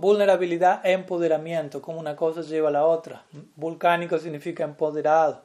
vulnerabilidad 0.00 0.84
e 0.84 0.92
empoderamiento, 0.92 1.82
como 1.82 2.00
una 2.00 2.16
cosa 2.16 2.42
lleva 2.42 2.68
a 2.68 2.72
la 2.72 2.86
otra. 2.86 3.24
Vulcánico 3.56 4.18
significa 4.18 4.64
empoderado 4.64 5.44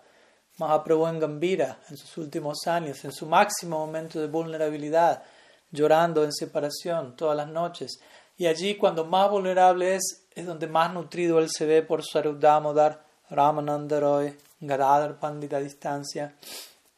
Mahaprabhu 0.57 1.07
en 1.07 1.19
Gambira, 1.19 1.79
en 1.89 1.97
sus 1.97 2.17
últimos 2.17 2.65
años, 2.65 3.03
en 3.05 3.11
su 3.11 3.25
máximo 3.27 3.77
momento 3.77 4.19
de 4.19 4.27
vulnerabilidad, 4.27 5.23
llorando 5.71 6.23
en 6.23 6.33
separación 6.33 7.15
todas 7.15 7.37
las 7.37 7.47
noches. 7.47 7.99
Y 8.37 8.47
allí, 8.47 8.75
cuando 8.75 9.05
más 9.05 9.29
vulnerable 9.29 9.95
es, 9.95 10.25
es 10.33 10.45
donde 10.45 10.67
más 10.67 10.93
nutrido 10.93 11.39
él 11.39 11.49
se 11.49 11.65
ve 11.65 11.81
por 11.81 12.03
su 12.03 12.19
Damodar, 12.39 13.03
Ramananda 13.29 13.99
Roy, 13.99 14.35
Gadadhar 14.59 15.19
Pandita 15.19 15.57
a 15.57 15.59
distancia. 15.59 16.35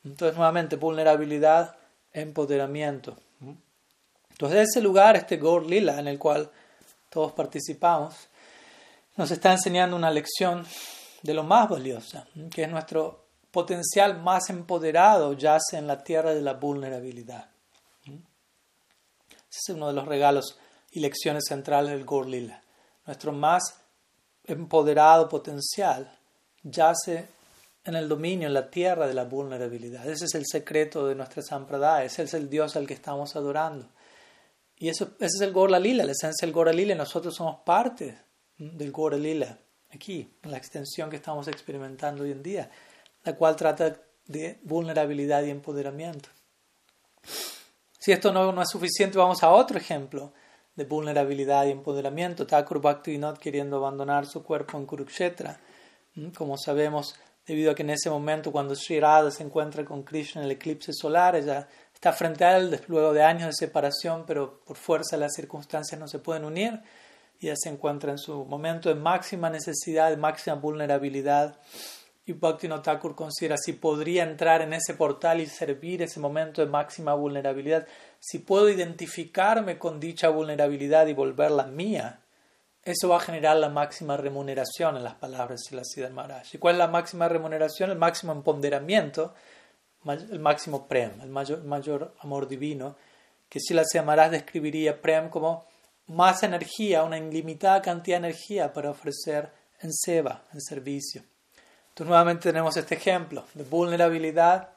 Entonces, 0.04 0.38
nuevamente, 0.38 0.76
vulnerabilidad, 0.78 1.76
empoderamiento. 2.14 3.18
Entonces, 4.40 4.70
ese 4.70 4.82
lugar, 4.82 5.18
este 5.18 5.36
Gaur 5.36 5.66
Lila, 5.66 6.00
en 6.00 6.08
el 6.08 6.18
cual 6.18 6.50
todos 7.10 7.34
participamos, 7.34 8.16
nos 9.18 9.30
está 9.32 9.52
enseñando 9.52 9.98
una 9.98 10.10
lección 10.10 10.66
de 11.22 11.34
lo 11.34 11.44
más 11.44 11.68
valiosa, 11.68 12.26
que 12.50 12.64
es 12.64 12.70
nuestro 12.70 13.26
potencial 13.52 14.22
más 14.22 14.50
empoderado 14.50 15.34
yace 15.34 15.76
en 15.76 15.88
la 15.88 16.02
tierra 16.06 16.34
de 16.34 16.42
la 16.42 16.54
vulnerabilidad. 16.54 17.50
Ese 18.06 19.60
es 19.68 19.76
uno 19.76 19.88
de 19.88 19.94
los 19.94 20.08
regalos 20.08 20.58
y 20.92 21.02
lecciones 21.02 21.44
centrales 21.50 21.92
del 21.92 22.06
Gorlila. 22.06 22.64
Nuestro 23.08 23.34
más 23.34 23.76
empoderado 24.46 25.28
potencial 25.28 26.18
yace 26.64 27.28
en 27.84 27.96
el 27.96 28.08
dominio, 28.08 28.48
en 28.48 28.54
la 28.54 28.70
tierra 28.70 29.06
de 29.06 29.16
la 29.16 29.26
vulnerabilidad. 29.26 30.08
Ese 30.08 30.24
es 30.24 30.36
el 30.36 30.46
secreto 30.46 31.08
de 31.08 31.16
nuestra 31.16 31.44
sampradaya, 31.44 32.06
ese 32.06 32.24
es 32.24 32.34
el 32.34 32.50
Dios 32.50 32.78
al 32.78 32.88
que 32.88 32.94
estamos 32.94 33.36
adorando. 33.36 33.90
Y 34.80 34.90
eso, 34.90 35.12
ese 35.20 35.38
es 35.38 35.42
el 35.42 35.52
Gorla 35.52 35.80
Lila, 35.80 36.06
la 36.06 36.14
esencia 36.14 36.46
del 36.46 36.54
Gorla 36.54 36.74
Lila. 36.74 36.96
Nosotros 36.96 37.36
somos 37.36 37.58
parte 37.66 38.18
del 38.58 38.92
Gorla 38.92 39.18
Lila, 39.18 39.60
aquí, 39.92 40.34
la 40.44 40.58
extensión 40.58 41.10
que 41.10 41.18
estamos 41.18 41.48
experimentando 41.48 42.24
hoy 42.24 42.32
en 42.32 42.42
día 42.42 42.72
la 43.24 43.36
cual 43.36 43.56
trata 43.56 43.96
de 44.26 44.60
vulnerabilidad 44.64 45.44
y 45.44 45.50
empoderamiento. 45.50 46.30
Si 48.00 48.12
esto 48.12 48.32
no, 48.32 48.52
no 48.52 48.62
es 48.62 48.70
suficiente, 48.70 49.18
vamos 49.18 49.44
a 49.44 49.52
otro 49.52 49.78
ejemplo 49.78 50.32
de 50.76 50.86
vulnerabilidad 50.86 51.66
y 51.66 51.72
empoderamiento. 51.72 52.48
Thakur 52.48 52.82
Bhaktivinoda 52.82 53.38
queriendo 53.38 53.78
abandonar 53.78 54.26
su 54.26 54.44
cuerpo 54.44 54.78
en 54.78 54.86
Kurukshetra. 54.86 55.60
Mm, 56.16 56.30
como 56.30 56.58
sabemos, 56.58 57.16
debido 57.46 57.72
a 57.72 57.76
que 57.76 57.84
en 57.84 57.90
ese 57.90 58.10
momento, 58.10 58.52
cuando 58.52 58.76
Sri 58.76 59.00
Radha 59.00 59.32
se 59.32 59.44
encuentra 59.44 59.84
con 59.84 60.04
Krishna 60.04 60.42
en 60.42 60.46
el 60.46 60.52
eclipse 60.52 60.94
solar, 60.94 61.36
ella 61.36 61.68
está 62.00 62.14
frente 62.14 62.46
a 62.46 62.56
él 62.56 62.80
luego 62.88 63.12
de 63.12 63.24
años 63.24 63.48
de 63.48 63.54
separación, 63.54 64.24
pero 64.26 64.62
por 64.66 64.78
fuerza 64.78 65.18
las 65.18 65.34
circunstancias 65.36 66.00
no 66.00 66.08
se 66.08 66.20
pueden 66.20 66.46
unir. 66.46 66.80
Y 67.42 67.48
ella 67.48 67.58
se 67.58 67.68
encuentra 67.70 68.12
en 68.12 68.18
su 68.18 68.46
momento 68.46 68.88
de 68.90 68.96
máxima 68.96 69.50
necesidad, 69.50 70.10
de 70.10 70.18
máxima 70.18 70.56
vulnerabilidad 70.56 71.60
y 72.30 72.34
Bhaktivinoda 72.34 72.84
Thakur 72.84 73.16
considera 73.16 73.58
si 73.58 73.74
podría 73.74 74.24
entrar 74.24 74.62
en 74.62 74.74
ese 74.74 74.94
portal 74.94 75.42
y 75.42 75.48
servir 75.48 76.04
ese 76.04 76.20
momento 76.20 76.62
de 76.62 76.68
máxima 76.68 77.14
vulnerabilidad, 77.16 77.88
si 78.20 78.40
puedo 78.40 78.70
identificarme 78.70 79.80
con 79.80 80.00
dicha 80.00 80.30
vulnerabilidad 80.30 81.08
y 81.08 81.14
volverla 81.14 81.66
mía, 81.66 82.22
eso 82.84 83.10
va 83.10 83.18
a 83.18 83.22
generar 83.22 83.58
la 83.58 83.70
máxima 83.70 84.16
remuneración 84.16 84.96
en 84.96 85.04
las 85.04 85.16
palabras 85.16 85.62
de 85.70 85.76
la 85.76 85.84
Siddha 85.84 86.10
Maharaj. 86.10 86.54
¿Y 86.54 86.58
cuál 86.60 86.76
es 86.76 86.80
la 86.80 86.88
máxima 86.88 87.28
remuneración? 87.28 87.90
El 87.90 87.98
máximo 87.98 88.32
empoderamiento, 88.32 89.34
el 90.06 90.40
máximo 90.40 90.88
prem, 90.88 91.20
el 91.22 91.30
mayor, 91.30 91.64
mayor 91.64 92.14
amor 92.20 92.48
divino, 92.48 92.96
que 93.50 93.60
si 93.60 93.74
la 93.74 93.84
Maharaj 94.04 94.32
describiría 94.32 95.02
prem 95.02 95.30
como 95.30 95.66
más 96.08 96.44
energía, 96.44 97.04
una 97.04 97.18
ilimitada 97.18 97.82
cantidad 97.82 98.20
de 98.20 98.28
energía 98.28 98.74
para 98.74 98.92
ofrecer 98.92 99.50
en 99.82 99.94
seva, 99.94 100.44
en 100.54 100.62
servicio. 100.62 101.24
Entonces 101.90 102.08
nuevamente 102.08 102.50
tenemos 102.50 102.76
este 102.78 102.96
ejemplo 102.96 103.46
de 103.54 103.64
vulnerabilidad, 103.64 104.70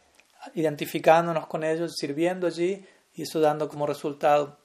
identificándonos 0.55 1.47
con 1.47 1.65
ellos, 1.65 1.95
sirviendo 1.97 2.47
allí 2.47 2.85
y 3.15 3.23
eso 3.23 3.41
dando 3.41 3.69
como 3.69 3.87
resultado 3.87 4.59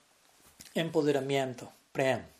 empoderamiento, 0.74 1.72
prem. 1.92 2.37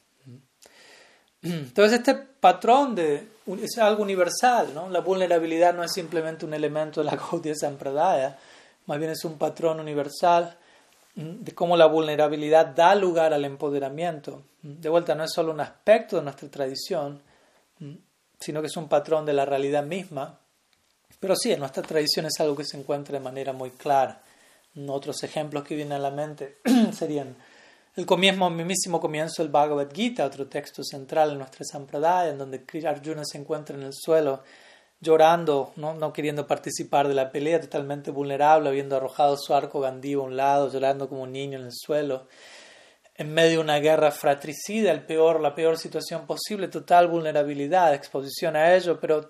Entonces 1.42 2.00
este 2.00 2.16
patrón 2.16 2.96
de, 2.96 3.28
es 3.62 3.78
algo 3.78 4.04
universal, 4.04 4.74
¿no? 4.74 4.90
la 4.90 5.00
vulnerabilidad 5.02 5.74
no 5.74 5.84
es 5.84 5.92
simplemente 5.92 6.46
un 6.46 6.54
elemento 6.54 7.02
de 7.02 7.06
la 7.06 7.16
Gaudiya 7.32 7.56
Sampradaya, 7.56 8.38
más 8.86 8.98
bien 9.00 9.12
es 9.12 9.24
un 9.26 9.38
patrón 9.38 9.80
universal 9.80 10.58
de 11.18 11.52
cómo 11.56 11.76
la 11.76 11.88
vulnerabilidad 11.88 12.68
da 12.68 12.94
lugar 12.94 13.34
al 13.34 13.44
empoderamiento. 13.44 14.44
De 14.62 14.88
vuelta, 14.88 15.16
no 15.16 15.24
es 15.24 15.32
solo 15.34 15.52
un 15.52 15.60
aspecto 15.60 16.18
de 16.18 16.22
nuestra 16.22 16.48
tradición, 16.48 17.20
sino 18.40 18.62
que 18.62 18.68
es 18.68 18.78
un 18.78 18.88
patrón 18.88 19.26
de 19.26 19.34
la 19.34 19.44
realidad 19.44 19.84
misma. 19.84 20.40
Pero 21.20 21.36
sí, 21.36 21.52
en 21.52 21.60
nuestra 21.60 21.82
tradición 21.82 22.28
es 22.28 22.40
algo 22.40 22.56
que 22.56 22.66
se 22.66 22.78
encuentra 22.78 23.18
de 23.18 23.24
manera 23.24 23.52
muy 23.52 23.72
clara. 23.72 24.22
Otros 24.88 25.24
ejemplos 25.24 25.64
que 25.64 25.76
vienen 25.76 25.94
a 25.94 26.00
la 26.00 26.12
mente 26.12 26.58
serían 26.94 27.36
el 27.98 28.06
comienzo, 28.06 28.48
mismísimo 28.52 29.02
comienzo 29.02 29.42
del 29.42 29.52
Bhagavad 29.52 29.92
Gita, 29.92 30.24
otro 30.24 30.46
texto 30.46 30.84
central 30.84 31.32
en 31.32 31.40
nuestra 31.40 31.66
sampradaya, 31.66 32.30
en 32.30 32.38
donde 32.38 32.64
Arjuna 32.86 33.24
se 33.26 33.40
encuentra 33.40 33.76
en 33.76 33.82
el 33.82 33.94
suelo 33.94 34.44
llorando, 35.02 35.74
¿no? 35.78 35.96
no 35.96 36.14
queriendo 36.14 36.46
participar 36.46 37.08
de 37.08 37.16
la 37.16 37.32
pelea, 37.32 37.60
totalmente 37.60 38.12
vulnerable, 38.12 38.70
habiendo 38.70 38.96
arrojado 38.96 39.36
su 39.36 39.52
arco 39.56 39.80
gandivo 39.80 40.22
a 40.22 40.26
un 40.26 40.38
lado, 40.38 40.72
llorando 40.72 41.10
como 41.10 41.24
un 41.24 41.32
niño 41.32 41.58
en 41.58 41.66
el 41.66 41.74
suelo 41.74 42.28
en 43.16 43.34
medio 43.34 43.58
de 43.58 43.64
una 43.64 43.80
guerra 43.80 44.12
fratricida, 44.12 44.92
el 44.92 45.04
peor, 45.04 45.42
la 45.42 45.56
peor 45.56 45.80
situación 45.80 46.28
posible, 46.28 46.68
total 46.68 47.08
vulnerabilidad, 47.08 47.96
exposición 47.96 48.56
a 48.56 48.76
ello, 48.76 49.00
pero 49.00 49.28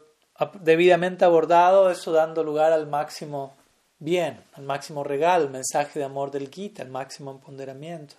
debidamente 0.59 1.23
abordado, 1.23 1.89
eso 1.89 2.11
dando 2.11 2.43
lugar 2.43 2.73
al 2.73 2.85
máximo 2.85 3.55
bien, 3.97 4.43
al 4.55 4.63
máximo 4.63 5.05
regalo, 5.05 5.45
el 5.45 5.51
mensaje 5.51 5.99
de 5.99 6.05
amor 6.05 6.31
del 6.31 6.49
Gita, 6.49 6.83
el 6.83 6.89
máximo 6.89 7.31
empoderamiento. 7.31 8.15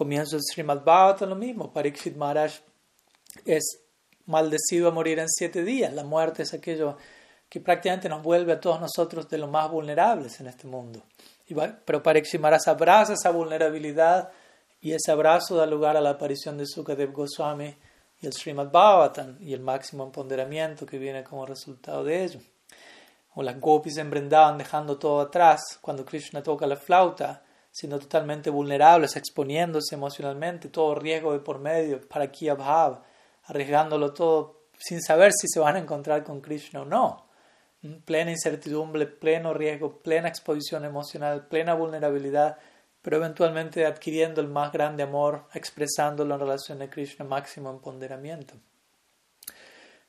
Comienzo 0.00 0.36
del 0.36 0.44
Srimad 0.50 0.82
Bhagavatam 0.82 1.28
lo 1.28 1.36
mismo, 1.36 1.70
Parikshit 1.70 2.16
Maharaj 2.16 2.52
es 3.44 3.82
maldecido 4.24 4.88
a 4.88 4.92
morir 4.92 5.18
en 5.18 5.28
siete 5.28 5.62
días, 5.62 5.92
la 5.92 6.04
muerte 6.04 6.44
es 6.44 6.54
aquello 6.54 6.96
que 7.50 7.60
prácticamente 7.60 8.08
nos 8.08 8.22
vuelve 8.22 8.54
a 8.54 8.60
todos 8.60 8.80
nosotros 8.80 9.28
de 9.28 9.36
los 9.36 9.50
más 9.50 9.70
vulnerables 9.70 10.40
en 10.40 10.46
este 10.46 10.66
mundo. 10.66 11.02
Pero 11.84 12.02
Parikshit 12.02 12.40
Maharaj 12.40 12.66
abraza 12.68 13.12
esa 13.12 13.28
vulnerabilidad 13.30 14.30
y 14.80 14.92
ese 14.92 15.12
abrazo 15.12 15.54
da 15.54 15.66
lugar 15.66 15.98
a 15.98 16.00
la 16.00 16.12
aparición 16.12 16.56
de 16.56 16.64
Sukadev 16.64 17.12
Goswami 17.12 17.76
y 18.22 18.26
el 18.26 18.32
Srimad 18.32 18.70
Bhavatan 18.70 19.36
y 19.38 19.52
el 19.52 19.60
máximo 19.60 20.04
empoderamiento 20.04 20.86
que 20.86 20.96
viene 20.96 21.22
como 21.24 21.44
resultado 21.44 22.04
de 22.04 22.24
ello. 22.24 22.40
O 23.34 23.42
las 23.42 23.60
gopis 23.60 23.98
embrendaban 23.98 24.56
dejando 24.56 24.96
todo 24.96 25.20
atrás 25.20 25.60
cuando 25.82 26.06
Krishna 26.06 26.42
toca 26.42 26.66
la 26.66 26.76
flauta, 26.76 27.42
siendo 27.70 27.98
totalmente 27.98 28.50
vulnerables, 28.50 29.16
exponiéndose 29.16 29.94
emocionalmente, 29.94 30.68
todo 30.68 30.94
riesgo 30.94 31.32
de 31.32 31.40
por 31.40 31.58
medio, 31.58 32.00
para 32.08 32.30
Bhav, 32.56 33.02
arriesgándolo 33.44 34.12
todo 34.12 34.60
sin 34.78 35.00
saber 35.00 35.32
si 35.32 35.46
se 35.48 35.60
van 35.60 35.76
a 35.76 35.80
encontrar 35.80 36.24
con 36.24 36.40
Krishna 36.40 36.82
o 36.82 36.84
no. 36.84 37.26
Plena 38.04 38.30
incertidumbre, 38.30 39.06
pleno 39.06 39.54
riesgo, 39.54 40.02
plena 40.02 40.28
exposición 40.28 40.84
emocional, 40.84 41.46
plena 41.48 41.74
vulnerabilidad 41.74 42.58
pero 43.02 43.16
eventualmente 43.16 43.86
adquiriendo 43.86 44.40
el 44.40 44.48
más 44.48 44.72
grande 44.72 45.02
amor, 45.02 45.46
expresándolo 45.54 46.34
en 46.34 46.40
relación 46.40 46.82
a 46.82 46.90
Krishna, 46.90 47.24
máximo 47.24 47.70
empoderamiento. 47.70 48.54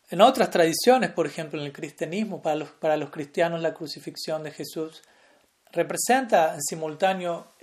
En 0.10 0.19
otras 0.19 0.50
tradiciones, 0.50 1.10
por 1.12 1.26
ejemplo 1.26 1.60
en 1.60 1.67
el 1.67 1.71
cristianismo, 1.71 2.41
para 2.41 2.56
los, 2.56 2.69
para 2.71 2.97
los 2.97 3.10
cristianos 3.12 3.62
la 3.62 3.74
crucifixión 3.74 4.43
de 4.43 4.52
Jesús 4.52 5.04
representa 5.71 6.53
en 6.53 6.62
simultáneo 6.62 7.53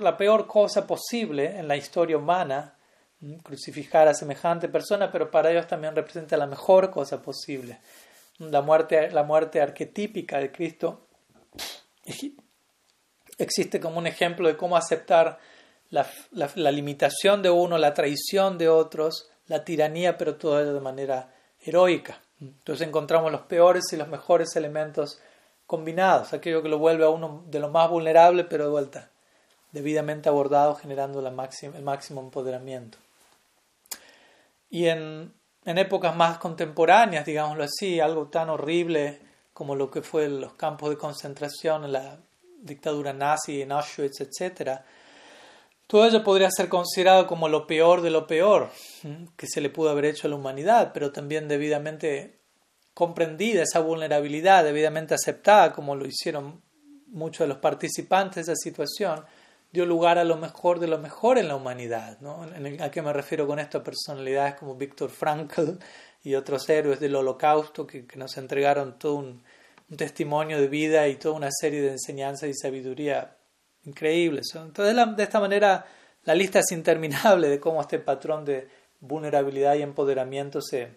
la 0.00 0.16
peor 0.16 0.46
cosa 0.46 0.86
posible 0.86 1.58
en 1.58 1.68
la 1.68 1.76
historia 1.76 2.16
humana, 2.16 2.74
crucificar 3.42 4.08
a 4.08 4.14
semejante 4.14 4.68
persona, 4.68 5.10
pero 5.10 5.30
para 5.30 5.50
ellos 5.50 5.66
también 5.66 5.94
representa 5.94 6.36
la 6.36 6.46
mejor 6.46 6.90
cosa 6.90 7.20
posible. 7.20 7.78
La 8.38 8.62
muerte, 8.62 9.10
la 9.10 9.22
muerte 9.22 9.60
arquetípica 9.60 10.38
de 10.38 10.50
Cristo 10.50 11.06
existe 13.38 13.80
como 13.80 13.98
un 13.98 14.06
ejemplo 14.06 14.48
de 14.48 14.56
cómo 14.56 14.76
aceptar 14.76 15.38
la, 15.90 16.06
la, 16.30 16.70
limitación 16.70 17.42
de 17.42 17.50
uno, 17.50 17.76
la 17.76 17.94
traición 17.94 18.58
de 18.58 18.68
otros, 18.68 19.28
la 19.46 19.64
tiranía, 19.64 20.16
pero 20.16 20.36
todo 20.36 20.60
ello 20.60 20.72
de 20.72 20.80
manera 20.80 21.34
heroica. 21.60 22.20
Entonces 22.40 22.86
encontramos 22.86 23.32
los 23.32 23.42
peores 23.42 23.84
y 23.92 23.96
los 23.96 24.08
mejores 24.08 24.54
elementos 24.56 25.20
combinados, 25.70 26.32
aquello 26.32 26.64
que 26.64 26.68
lo 26.68 26.80
vuelve 26.80 27.04
a 27.04 27.10
uno 27.10 27.44
de 27.46 27.60
lo 27.60 27.68
más 27.68 27.88
vulnerable, 27.88 28.42
pero 28.42 28.64
de 28.64 28.70
vuelta, 28.70 29.08
debidamente 29.70 30.28
abordado, 30.28 30.74
generando 30.74 31.24
el 31.24 31.32
máximo 31.84 32.20
empoderamiento. 32.20 32.98
Y 34.68 34.88
en, 34.88 35.32
épocas 35.64 36.16
más 36.16 36.38
contemporáneas, 36.38 37.24
digámoslo 37.24 37.62
así, 37.62 38.00
algo 38.00 38.26
tan 38.26 38.50
horrible 38.50 39.20
como 39.52 39.76
lo 39.76 39.92
que 39.92 40.02
fue 40.02 40.28
los 40.28 40.54
campos 40.54 40.90
de 40.90 40.98
concentración 40.98 41.84
en 41.84 41.92
la 41.92 42.18
dictadura 42.60 43.12
nazi 43.12 43.62
en 43.62 43.70
Auschwitz, 43.70 44.22
etc., 44.22 44.80
todo 45.86 46.04
ello 46.04 46.24
podría 46.24 46.50
ser 46.50 46.68
considerado 46.68 47.28
como 47.28 47.48
lo 47.48 47.68
peor 47.68 48.02
de 48.02 48.10
lo 48.10 48.26
peor 48.26 48.70
que 49.36 49.46
se 49.46 49.60
le 49.60 49.70
pudo 49.70 49.90
haber 49.90 50.06
hecho 50.06 50.26
a 50.26 50.30
la 50.30 50.36
humanidad, 50.36 50.90
pero 50.92 51.12
también 51.12 51.46
debidamente 51.46 52.39
comprendida 52.94 53.62
esa 53.62 53.80
vulnerabilidad, 53.80 54.64
debidamente 54.64 55.14
aceptada, 55.14 55.72
como 55.72 55.94
lo 55.94 56.06
hicieron 56.06 56.62
muchos 57.08 57.40
de 57.40 57.48
los 57.48 57.58
participantes 57.58 58.46
de 58.46 58.52
esa 58.52 58.56
situación, 58.56 59.24
dio 59.72 59.86
lugar 59.86 60.18
a 60.18 60.24
lo 60.24 60.36
mejor 60.36 60.80
de 60.80 60.88
lo 60.88 60.98
mejor 60.98 61.38
en 61.38 61.48
la 61.48 61.56
humanidad. 61.56 62.18
¿no? 62.20 62.46
¿A 62.80 62.90
qué 62.90 63.02
me 63.02 63.12
refiero 63.12 63.46
con 63.46 63.58
esto? 63.58 63.82
Personalidades 63.82 64.54
como 64.54 64.74
Víctor 64.74 65.10
Frankl 65.10 65.78
y 66.24 66.34
otros 66.34 66.68
héroes 66.68 67.00
del 67.00 67.16
holocausto 67.16 67.86
que, 67.86 68.04
nos 68.16 68.36
entregaron 68.36 68.98
todo 68.98 69.16
un, 69.16 69.42
testimonio 69.96 70.60
de 70.60 70.68
vida 70.68 71.08
y 71.08 71.16
toda 71.16 71.34
una 71.34 71.48
serie 71.50 71.82
de 71.82 71.90
enseñanzas 71.90 72.48
y 72.48 72.54
sabiduría 72.54 73.36
increíbles. 73.82 74.54
Entonces, 74.54 74.94
de 75.16 75.22
esta 75.24 75.40
manera, 75.40 75.84
la 76.22 76.34
lista 76.36 76.60
es 76.60 76.70
interminable 76.70 77.48
de 77.48 77.58
cómo 77.58 77.80
este 77.80 77.98
patrón 77.98 78.44
de 78.44 78.68
vulnerabilidad 79.00 79.74
y 79.74 79.82
empoderamiento 79.82 80.60
se, 80.60 80.90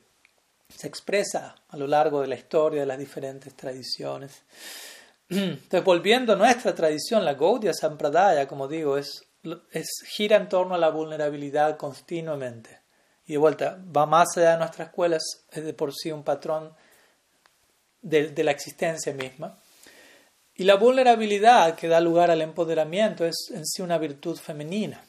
se 0.75 0.87
expresa 0.87 1.55
a 1.69 1.77
lo 1.77 1.87
largo 1.87 2.21
de 2.21 2.27
la 2.27 2.35
historia 2.35 2.81
de 2.81 2.85
las 2.85 2.97
diferentes 2.97 3.55
tradiciones. 3.55 4.43
Entonces, 5.29 5.83
volviendo 5.83 6.33
a 6.33 6.35
nuestra 6.35 6.73
tradición, 6.73 7.23
la 7.25 7.35
Gaudiya 7.35 7.73
Sampradaya, 7.73 8.47
como 8.47 8.67
digo, 8.67 8.97
es, 8.97 9.23
gira 10.05 10.37
en 10.37 10.49
torno 10.49 10.75
a 10.75 10.77
la 10.77 10.89
vulnerabilidad 10.89 11.77
continuamente. 11.77 12.81
Y 13.25 13.33
de 13.33 13.37
vuelta, 13.37 13.79
va 13.95 14.05
más 14.05 14.37
allá 14.37 14.51
de 14.51 14.57
nuestras 14.57 14.89
escuelas, 14.89 15.23
es 15.51 15.63
de 15.63 15.73
por 15.73 15.93
sí 15.93 16.11
un 16.11 16.23
patrón 16.23 16.73
de, 18.01 18.29
de 18.29 18.43
la 18.43 18.51
existencia 18.51 19.13
misma. 19.13 19.59
Y 20.55 20.65
la 20.65 20.75
vulnerabilidad 20.75 21.75
que 21.75 21.87
da 21.87 21.99
lugar 21.99 22.29
al 22.29 22.41
empoderamiento 22.41 23.25
es 23.25 23.49
en 23.53 23.65
sí 23.65 23.81
una 23.81 23.97
virtud 23.97 24.37
femenina. 24.37 25.03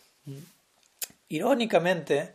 Irónicamente, 1.29 2.35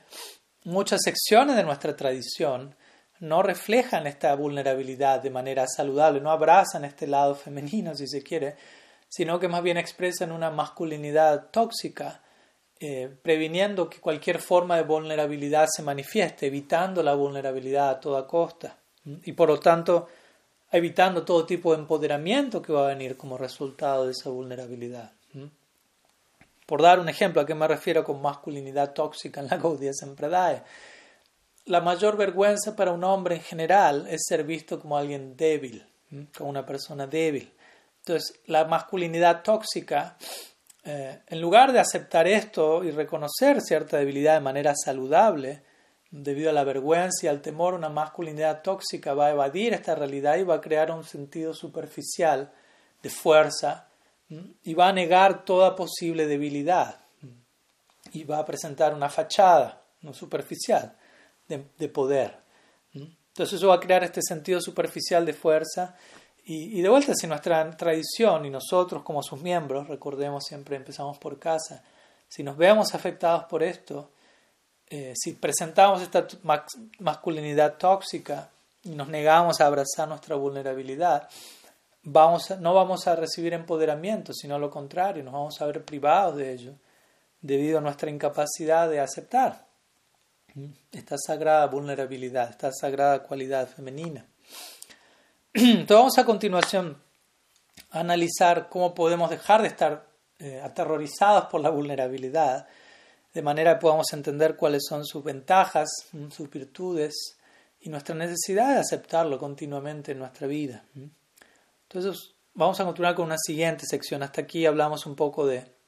muchas 0.65 1.01
secciones 1.03 1.55
de 1.55 1.63
nuestra 1.63 1.95
tradición 1.95 2.75
no 3.19 3.41
reflejan 3.43 4.07
esta 4.07 4.33
vulnerabilidad 4.35 5.21
de 5.21 5.29
manera 5.29 5.67
saludable, 5.67 6.21
no 6.21 6.31
abrazan 6.31 6.85
este 6.85 7.07
lado 7.07 7.35
femenino, 7.35 7.93
si 7.95 8.07
se 8.07 8.23
quiere, 8.23 8.55
sino 9.09 9.39
que 9.39 9.47
más 9.47 9.63
bien 9.63 9.77
expresan 9.77 10.31
una 10.31 10.49
masculinidad 10.51 11.49
tóxica, 11.51 12.21
eh, 12.79 13.13
previniendo 13.21 13.89
que 13.89 13.99
cualquier 13.99 14.39
forma 14.39 14.77
de 14.77 14.83
vulnerabilidad 14.83 15.67
se 15.69 15.83
manifieste, 15.83 16.47
evitando 16.47 17.03
la 17.03 17.13
vulnerabilidad 17.13 17.89
a 17.89 17.99
toda 17.99 18.25
costa 18.25 18.77
y 19.23 19.33
por 19.33 19.49
lo 19.49 19.59
tanto 19.59 20.07
evitando 20.71 21.23
todo 21.23 21.45
tipo 21.45 21.73
de 21.73 21.79
empoderamiento 21.81 22.61
que 22.61 22.71
va 22.71 22.85
a 22.85 22.89
venir 22.89 23.17
como 23.17 23.37
resultado 23.37 24.05
de 24.05 24.11
esa 24.11 24.29
vulnerabilidad. 24.29 25.11
Por 26.65 26.83
dar 26.83 26.99
un 26.99 27.09
ejemplo, 27.09 27.41
¿a 27.41 27.45
qué 27.47 27.55
me 27.55 27.67
refiero 27.67 28.03
con 28.03 28.21
masculinidad 28.21 28.93
tóxica 28.93 29.41
en 29.41 29.47
la 29.47 29.57
Gaudiya 29.61 29.91
Sampradaya? 29.93 30.63
La 31.69 31.81
mayor 31.81 32.17
vergüenza 32.17 32.75
para 32.75 32.91
un 32.91 33.03
hombre 33.03 33.35
en 33.35 33.41
general 33.41 34.07
es 34.09 34.23
ser 34.27 34.43
visto 34.43 34.79
como 34.79 34.97
alguien 34.97 35.37
débil, 35.37 35.85
como 36.35 36.49
una 36.49 36.65
persona 36.65 37.05
débil. 37.05 37.53
Entonces, 37.99 38.39
la 38.47 38.65
masculinidad 38.65 39.43
tóxica, 39.43 40.17
eh, 40.83 41.19
en 41.27 41.39
lugar 41.39 41.71
de 41.71 41.79
aceptar 41.79 42.27
esto 42.27 42.83
y 42.83 42.89
reconocer 42.89 43.61
cierta 43.61 43.97
debilidad 43.97 44.33
de 44.33 44.39
manera 44.39 44.73
saludable, 44.75 45.61
debido 46.09 46.49
a 46.49 46.53
la 46.53 46.63
vergüenza 46.63 47.27
y 47.27 47.29
al 47.29 47.39
temor, 47.39 47.75
una 47.75 47.89
masculinidad 47.89 48.63
tóxica 48.63 49.13
va 49.13 49.27
a 49.27 49.31
evadir 49.31 49.73
esta 49.73 49.93
realidad 49.93 50.37
y 50.37 50.43
va 50.43 50.55
a 50.55 50.61
crear 50.61 50.89
un 50.89 51.03
sentido 51.03 51.53
superficial 51.53 52.51
de 53.03 53.09
fuerza 53.11 53.89
y 54.63 54.73
va 54.73 54.87
a 54.87 54.93
negar 54.93 55.45
toda 55.45 55.75
posible 55.75 56.25
debilidad 56.25 56.99
y 58.11 58.23
va 58.23 58.39
a 58.39 58.45
presentar 58.45 58.95
una 58.95 59.09
fachada 59.09 59.83
no 60.01 60.13
superficial 60.13 60.95
de, 61.49 61.89
poder. 61.89 62.37
Entonces 62.93 63.53
eso 63.53 63.67
va 63.69 63.75
a 63.75 63.79
crear 63.79 64.03
este 64.03 64.21
sentido 64.21 64.61
superficial 64.61 65.25
de 65.25 65.33
fuerza 65.33 65.95
y, 66.43 66.81
de 66.81 66.89
vuelta 66.89 67.13
si 67.13 67.27
nuestra 67.27 67.69
tradición 67.77 68.45
y 68.45 68.49
nosotros 68.49 69.03
como 69.03 69.21
sus 69.21 69.41
miembros, 69.41 69.87
recordemos 69.87 70.45
siempre 70.45 70.75
empezamos 70.75 71.17
por 71.17 71.37
casa, 71.37 71.83
si 72.27 72.43
nos 72.43 72.57
vemos 72.57 72.95
afectados 72.95 73.43
por 73.45 73.61
esto, 73.63 74.11
eh, 74.87 75.13
si 75.15 75.33
presentamos 75.33 76.01
esta 76.01 76.25
masculinidad 76.99 77.77
tóxica 77.77 78.49
y 78.83 78.89
nos 78.89 79.09
negamos 79.09 79.61
a 79.61 79.67
abrazar 79.67 80.07
nuestra 80.07 80.35
vulnerabilidad, 80.35 81.29
vamos 82.03 82.49
no 82.59 82.73
vamos 82.73 83.07
a 83.07 83.15
recibir 83.15 83.53
empoderamiento, 83.53 84.33
sino 84.33 84.57
lo 84.57 84.71
contrario, 84.71 85.23
nos 85.23 85.33
vamos 85.33 85.61
a 85.61 85.65
ver 85.67 85.85
privados 85.85 86.37
de 86.37 86.53
ello 86.53 86.73
debido 87.41 87.77
a 87.77 87.81
nuestra 87.81 88.09
incapacidad 88.09 88.89
de 88.89 88.99
aceptar 88.99 89.68
esta 90.91 91.17
sagrada 91.17 91.67
vulnerabilidad, 91.67 92.49
esta 92.49 92.71
sagrada 92.71 93.23
cualidad 93.23 93.67
femenina. 93.67 94.25
Entonces 95.53 95.97
vamos 95.97 96.17
a 96.17 96.25
continuación 96.25 96.97
a 97.91 97.99
analizar 97.99 98.69
cómo 98.69 98.93
podemos 98.93 99.29
dejar 99.29 99.61
de 99.61 99.67
estar 99.67 100.07
eh, 100.39 100.61
aterrorizados 100.63 101.45
por 101.45 101.61
la 101.61 101.69
vulnerabilidad, 101.69 102.67
de 103.33 103.41
manera 103.41 103.73
que 103.75 103.81
podamos 103.81 104.11
entender 104.13 104.55
cuáles 104.55 104.83
son 104.87 105.05
sus 105.05 105.23
ventajas, 105.23 105.89
sus 106.31 106.49
virtudes 106.49 107.37
y 107.81 107.89
nuestra 107.89 108.15
necesidad 108.15 108.73
de 108.73 108.79
aceptarlo 108.79 109.37
continuamente 109.37 110.11
en 110.11 110.19
nuestra 110.19 110.47
vida. 110.47 110.83
Entonces 111.83 112.33
vamos 112.53 112.79
a 112.79 112.85
continuar 112.85 113.15
con 113.15 113.25
una 113.25 113.37
siguiente 113.37 113.85
sección. 113.85 114.23
Hasta 114.23 114.41
aquí 114.41 114.65
hablamos 114.65 115.05
un 115.05 115.15
poco 115.15 115.45
de 115.45 115.78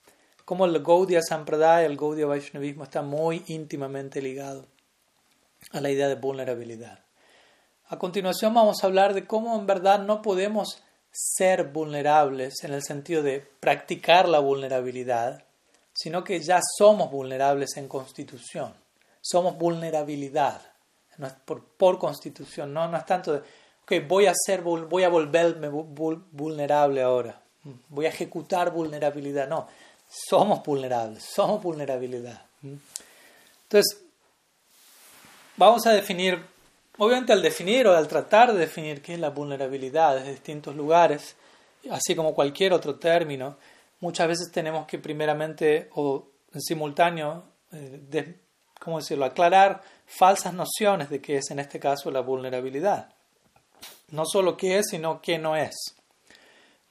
cómo 0.52 0.66
el 0.66 0.84
Gaudiya 0.84 1.22
Sampradaya, 1.22 1.86
el 1.86 1.96
Gaudiya 1.96 2.26
Vaishnavismo 2.26 2.84
está 2.84 3.02
muy 3.02 3.42
íntimamente 3.48 4.22
ligado 4.22 4.66
a 5.72 5.80
la 5.80 5.90
idea 5.90 6.10
de 6.10 6.16
vulnerabilidad. 6.16 7.00
A 7.88 7.98
continuación 7.98 8.54
vamos 8.54 8.84
a 8.84 8.88
hablar 8.88 9.14
de 9.14 9.26
cómo 9.26 9.58
en 9.58 9.66
verdad 9.66 10.00
no 10.00 10.22
podemos 10.22 10.84
ser 11.10 11.70
vulnerables 11.70 12.66
en 12.66 12.74
el 12.74 12.84
sentido 12.84 13.24
de 13.24 13.48
practicar 13.62 14.28
la 14.28 14.40
vulnerabilidad, 14.40 15.46
sino 15.94 16.26
que 16.26 16.42
ya 16.42 16.60
somos 16.78 17.10
vulnerables 17.10 17.78
en 17.78 17.88
constitución. 17.88 18.74
Somos 19.22 19.58
vulnerabilidad 19.58 20.62
por, 21.46 21.98
constitución, 21.98 22.74
no, 22.74 22.90
no 22.90 22.98
es 22.98 23.06
tanto 23.06 23.32
de, 23.32 23.40
ok, 23.84 24.06
voy 24.06 24.26
a, 24.26 24.34
ser, 24.36 24.64
voy 24.64 25.04
a 25.04 25.08
volverme 25.08 25.70
vulnerable 25.70 27.02
ahora, 27.02 27.42
voy 27.88 28.06
a 28.06 28.10
ejecutar 28.10 28.72
vulnerabilidad, 28.74 29.48
no 29.48 29.68
somos 30.12 30.62
vulnerables, 30.63 31.24
somos 31.24 31.63
vulnerabilidad. 31.63 32.41
Entonces, 32.62 34.02
vamos 35.56 35.86
a 35.88 35.91
definir, 35.91 36.43
obviamente 36.97 37.32
al 37.32 37.41
definir 37.41 37.88
o 37.88 37.95
al 37.95 38.08
tratar 38.08 38.52
de 38.52 38.60
definir 38.60 39.02
qué 39.02 39.13
es 39.13 39.19
la 39.19 39.30
vulnerabilidad 39.30 40.17
de 40.17 40.32
distintos 40.32 40.76
lugares, 40.76 41.36
así 41.89 42.13
como 42.13 42.34
cualquier 42.34 42.74
otro 42.74 42.95
término, 42.95 43.58
muchas 44.02 44.28
veces 44.28 44.52
tenemos 44.52 44.86
que 44.86 45.00
primeramente 45.00 45.89
o 45.95 46.28
en 46.54 46.62
simultáneo, 46.62 47.43
eh, 47.71 48.36
¿cómo 48.80 49.00
decirlo?, 49.00 49.24
aclarar 49.24 49.82
falsas 50.06 50.54
nociones 50.54 51.10
de 51.10 51.21
qué 51.21 51.38
es 51.38 51.50
en 51.52 51.60
este 51.60 51.80
caso 51.80 52.12
la 52.12 52.19
vulnerabilidad. 52.19 53.13
No 54.10 54.26
solo 54.26 54.58
qué 54.58 54.80
es, 54.80 54.89
sino 54.89 55.21
qué 55.21 55.39
no 55.39 55.56
es. 55.56 55.95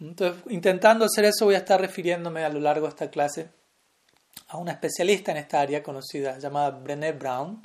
Entonces, 0.00 0.42
intentando 0.48 1.04
hacer 1.04 1.26
eso, 1.26 1.44
voy 1.44 1.54
a 1.54 1.58
estar 1.58 1.80
refiriéndome 1.80 2.44
a 2.44 2.48
lo 2.48 2.60
largo 2.60 2.86
de 2.86 2.90
esta 2.90 3.10
clase 3.10 3.50
a 4.48 4.56
una 4.56 4.72
especialista 4.72 5.30
en 5.30 5.38
esta 5.38 5.60
área 5.60 5.82
conocida 5.82 6.38
llamada 6.38 6.70
Brené 6.70 7.12
Brown. 7.12 7.64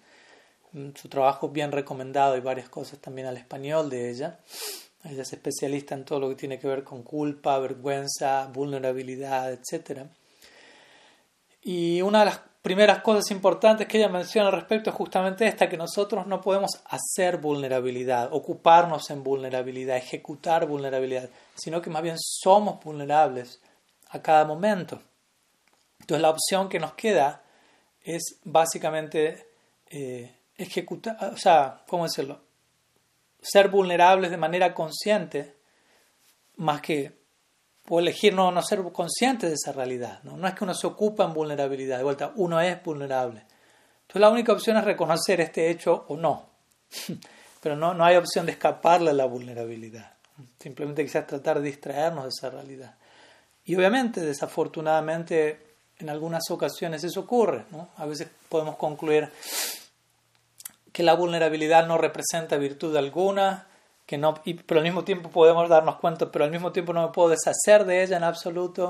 Mm, 0.73 0.89
su 0.95 1.07
trabajo 1.09 1.47
es 1.47 1.53
bien 1.53 1.71
recomendado 1.71 2.37
y 2.37 2.41
varias 2.41 2.69
cosas 2.69 2.99
también 2.99 3.27
al 3.27 3.37
español 3.37 3.89
de 3.89 4.09
ella. 4.09 4.39
Ella 5.03 5.21
es 5.21 5.33
especialista 5.33 5.95
en 5.95 6.03
todo 6.03 6.19
lo 6.19 6.29
que 6.29 6.35
tiene 6.35 6.59
que 6.59 6.67
ver 6.67 6.83
con 6.83 7.03
culpa, 7.03 7.57
vergüenza, 7.59 8.47
vulnerabilidad, 8.47 9.53
etc. 9.53 10.01
Y 11.61 12.01
una 12.01 12.19
de 12.19 12.25
las 12.25 12.41
primeras 12.65 13.03
cosas 13.03 13.29
importantes 13.29 13.87
que 13.87 13.99
ella 13.99 14.09
menciona 14.09 14.47
al 14.47 14.55
respecto 14.55 14.89
es 14.89 14.95
justamente 14.95 15.45
esta, 15.45 15.69
que 15.69 15.77
nosotros 15.77 16.25
no 16.25 16.41
podemos 16.41 16.71
hacer 16.85 17.37
vulnerabilidad, 17.37 18.33
ocuparnos 18.33 19.11
en 19.11 19.21
vulnerabilidad, 19.21 19.97
ejecutar 19.97 20.65
vulnerabilidad, 20.65 21.29
sino 21.53 21.79
que 21.79 21.91
más 21.91 22.01
bien 22.01 22.15
somos 22.17 22.83
vulnerables 22.83 23.61
a 24.09 24.19
cada 24.19 24.45
momento. 24.45 24.99
Entonces 25.99 26.23
la 26.23 26.31
opción 26.31 26.67
que 26.67 26.79
nos 26.79 26.95
queda 26.95 27.43
es 28.01 28.39
básicamente 28.43 29.45
eh, 29.91 30.35
ejecutar, 30.57 31.17
o 31.35 31.37
sea, 31.37 31.83
¿cómo 31.87 32.05
decirlo? 32.05 32.41
Ser 33.43 33.69
vulnerables 33.69 34.31
de 34.31 34.37
manera 34.37 34.73
consciente, 34.73 35.55
más 36.55 36.81
que 36.81 37.24
o 37.89 37.99
elegir 37.99 38.33
no, 38.33 38.51
no 38.51 38.61
ser 38.61 38.81
conscientes 38.91 39.49
de 39.49 39.55
esa 39.55 39.71
realidad. 39.71 40.19
¿no? 40.23 40.37
no 40.37 40.47
es 40.47 40.53
que 40.53 40.63
uno 40.63 40.73
se 40.73 40.87
ocupa 40.87 41.25
en 41.25 41.33
vulnerabilidad, 41.33 41.97
de 41.97 42.03
vuelta, 42.03 42.31
uno 42.35 42.59
es 42.59 42.81
vulnerable. 42.83 43.41
Entonces 44.01 44.21
la 44.21 44.29
única 44.29 44.53
opción 44.53 44.77
es 44.77 44.83
reconocer 44.83 45.41
este 45.41 45.69
hecho 45.69 46.05
o 46.07 46.17
no. 46.17 46.49
Pero 47.61 47.75
no, 47.75 47.93
no 47.93 48.05
hay 48.05 48.15
opción 48.15 48.45
de 48.45 48.53
escaparle 48.53 49.09
a 49.09 49.13
la 49.13 49.25
vulnerabilidad. 49.25 50.13
Simplemente 50.59 51.03
quizás 51.03 51.25
tratar 51.25 51.59
de 51.59 51.67
distraernos 51.67 52.23
de 52.25 52.29
esa 52.29 52.49
realidad. 52.49 52.95
Y 53.65 53.75
obviamente, 53.75 54.21
desafortunadamente, 54.21 55.65
en 55.97 56.09
algunas 56.09 56.43
ocasiones 56.51 57.03
eso 57.03 57.21
ocurre. 57.21 57.65
¿no? 57.71 57.89
A 57.97 58.05
veces 58.05 58.27
podemos 58.49 58.75
concluir 58.75 59.31
que 60.91 61.03
la 61.03 61.15
vulnerabilidad 61.15 61.87
no 61.87 61.97
representa 61.97 62.57
virtud 62.57 62.95
alguna, 62.95 63.67
que 64.05 64.17
no, 64.17 64.35
pero 64.65 64.79
al 64.79 64.85
mismo 64.85 65.03
tiempo 65.03 65.29
podemos 65.29 65.67
darnos 65.67 65.97
cuenta, 65.97 66.31
pero 66.31 66.45
al 66.45 66.51
mismo 66.51 66.71
tiempo 66.71 66.93
no 66.93 67.07
me 67.07 67.13
puedo 67.13 67.29
deshacer 67.29 67.85
de 67.85 68.03
ella 68.03 68.17
en 68.17 68.23
absoluto. 68.23 68.87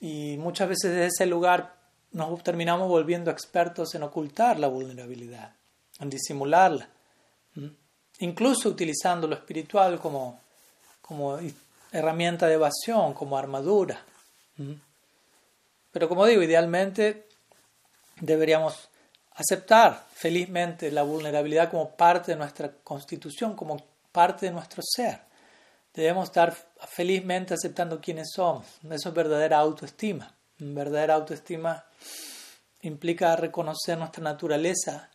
Y 0.00 0.36
muchas 0.38 0.68
veces 0.68 0.90
desde 0.90 1.06
ese 1.06 1.26
lugar 1.26 1.74
nos 2.12 2.42
terminamos 2.42 2.88
volviendo 2.88 3.30
expertos 3.30 3.94
en 3.94 4.02
ocultar 4.02 4.58
la 4.58 4.68
vulnerabilidad, 4.68 5.54
en 6.00 6.10
disimularla, 6.10 6.88
incluso 8.20 8.68
utilizando 8.68 9.26
lo 9.26 9.34
espiritual 9.34 9.98
como, 9.98 10.40
como 11.00 11.38
herramienta 11.92 12.46
de 12.46 12.54
evasión, 12.54 13.14
como 13.14 13.36
armadura. 13.36 14.00
Pero 15.90 16.08
como 16.08 16.26
digo, 16.26 16.42
idealmente 16.42 17.26
deberíamos 18.20 18.87
aceptar 19.38 20.06
felizmente 20.12 20.90
la 20.90 21.02
vulnerabilidad 21.02 21.70
como 21.70 21.90
parte 21.90 22.32
de 22.32 22.38
nuestra 22.38 22.72
constitución, 22.82 23.54
como 23.54 23.76
parte 24.10 24.46
de 24.46 24.52
nuestro 24.52 24.82
ser. 24.84 25.20
Debemos 25.94 26.24
estar 26.28 26.52
felizmente 26.88 27.54
aceptando 27.54 28.00
quiénes 28.00 28.32
somos. 28.34 28.66
Eso 28.90 29.08
es 29.08 29.14
verdadera 29.14 29.58
autoestima. 29.58 30.34
Verdadera 30.58 31.14
autoestima 31.14 31.84
implica 32.82 33.36
reconocer 33.36 33.96
nuestra 33.96 34.22
naturaleza 34.24 35.08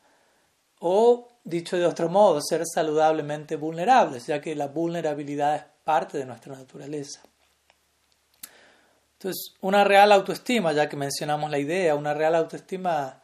o, 0.80 1.28
dicho 1.44 1.78
de 1.78 1.86
otro 1.86 2.08
modo, 2.08 2.42
ser 2.42 2.64
saludablemente 2.66 3.58
vulnerables, 3.58 4.28
ya 4.28 4.40
que 4.40 4.56
la 4.56 4.68
vulnerabilidad 4.68 5.56
es 5.56 5.64
parte 5.84 6.18
de 6.18 6.26
nuestra 6.26 6.56
naturaleza. 6.56 7.22
Entonces, 9.14 9.54
una 9.62 9.84
real 9.84 10.12
autoestima, 10.14 10.72
ya 10.72 10.88
que 10.88 10.98
mencionamos 10.98 11.52
la 11.52 11.60
idea, 11.60 11.96
una 11.96 12.14
real 12.14 12.36
autoestima 12.36 13.23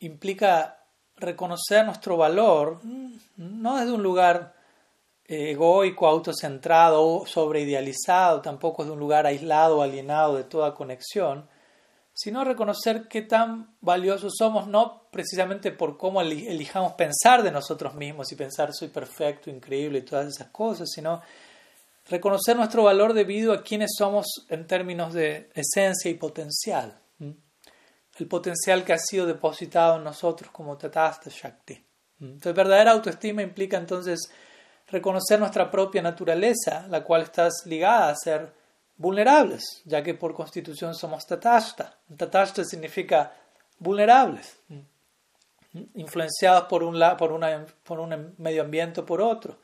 implica 0.00 0.78
reconocer 1.16 1.84
nuestro 1.84 2.16
valor, 2.16 2.80
no 3.36 3.76
desde 3.76 3.92
un 3.92 4.02
lugar 4.02 4.54
eh, 5.26 5.52
egoico, 5.52 6.06
autocentrado 6.06 7.24
sobreidealizado, 7.26 8.42
tampoco 8.42 8.84
de 8.84 8.90
un 8.90 8.98
lugar 8.98 9.26
aislado 9.26 9.78
o 9.78 9.82
alienado 9.82 10.36
de 10.36 10.44
toda 10.44 10.74
conexión, 10.74 11.48
sino 12.12 12.44
reconocer 12.44 13.08
qué 13.08 13.22
tan 13.22 13.74
valiosos 13.80 14.34
somos, 14.38 14.66
no 14.68 15.02
precisamente 15.10 15.70
por 15.70 15.96
cómo 15.96 16.20
elijamos 16.22 16.92
pensar 16.92 17.42
de 17.42 17.50
nosotros 17.50 17.94
mismos 17.94 18.30
y 18.32 18.36
pensar 18.36 18.72
soy 18.72 18.88
perfecto, 18.88 19.50
increíble 19.50 19.98
y 19.98 20.02
todas 20.02 20.26
esas 20.26 20.48
cosas, 20.48 20.90
sino 20.90 21.22
reconocer 22.08 22.56
nuestro 22.56 22.84
valor 22.84 23.12
debido 23.12 23.52
a 23.52 23.62
quienes 23.62 23.90
somos 23.96 24.26
en 24.48 24.66
términos 24.66 25.12
de 25.12 25.50
esencia 25.54 26.10
y 26.10 26.14
potencial 26.14 26.98
el 28.18 28.26
potencial 28.26 28.84
que 28.84 28.92
ha 28.92 28.98
sido 28.98 29.26
depositado 29.26 29.96
en 29.96 30.04
nosotros 30.04 30.50
como 30.50 30.76
Tatasta 30.76 31.30
Shakti. 31.30 31.84
Entonces, 32.20 32.54
verdadera 32.54 32.92
autoestima 32.92 33.42
implica 33.42 33.76
entonces 33.76 34.30
reconocer 34.88 35.38
nuestra 35.38 35.70
propia 35.70 36.00
naturaleza, 36.00 36.86
la 36.88 37.04
cual 37.04 37.22
está 37.22 37.48
ligada 37.66 38.08
a 38.08 38.16
ser 38.16 38.52
vulnerables, 38.96 39.82
ya 39.84 40.02
que 40.02 40.14
por 40.14 40.34
constitución 40.34 40.94
somos 40.94 41.26
Tatasta. 41.26 41.98
Tatasta 42.16 42.64
significa 42.64 43.34
vulnerables, 43.78 44.56
influenciados 45.94 46.64
por 46.64 46.82
un, 46.82 46.98
por, 47.18 47.32
una, 47.32 47.66
por 47.84 48.00
un 48.00 48.34
medio 48.38 48.62
ambiente 48.62 49.00
o 49.00 49.06
por 49.06 49.20
otro. 49.20 49.58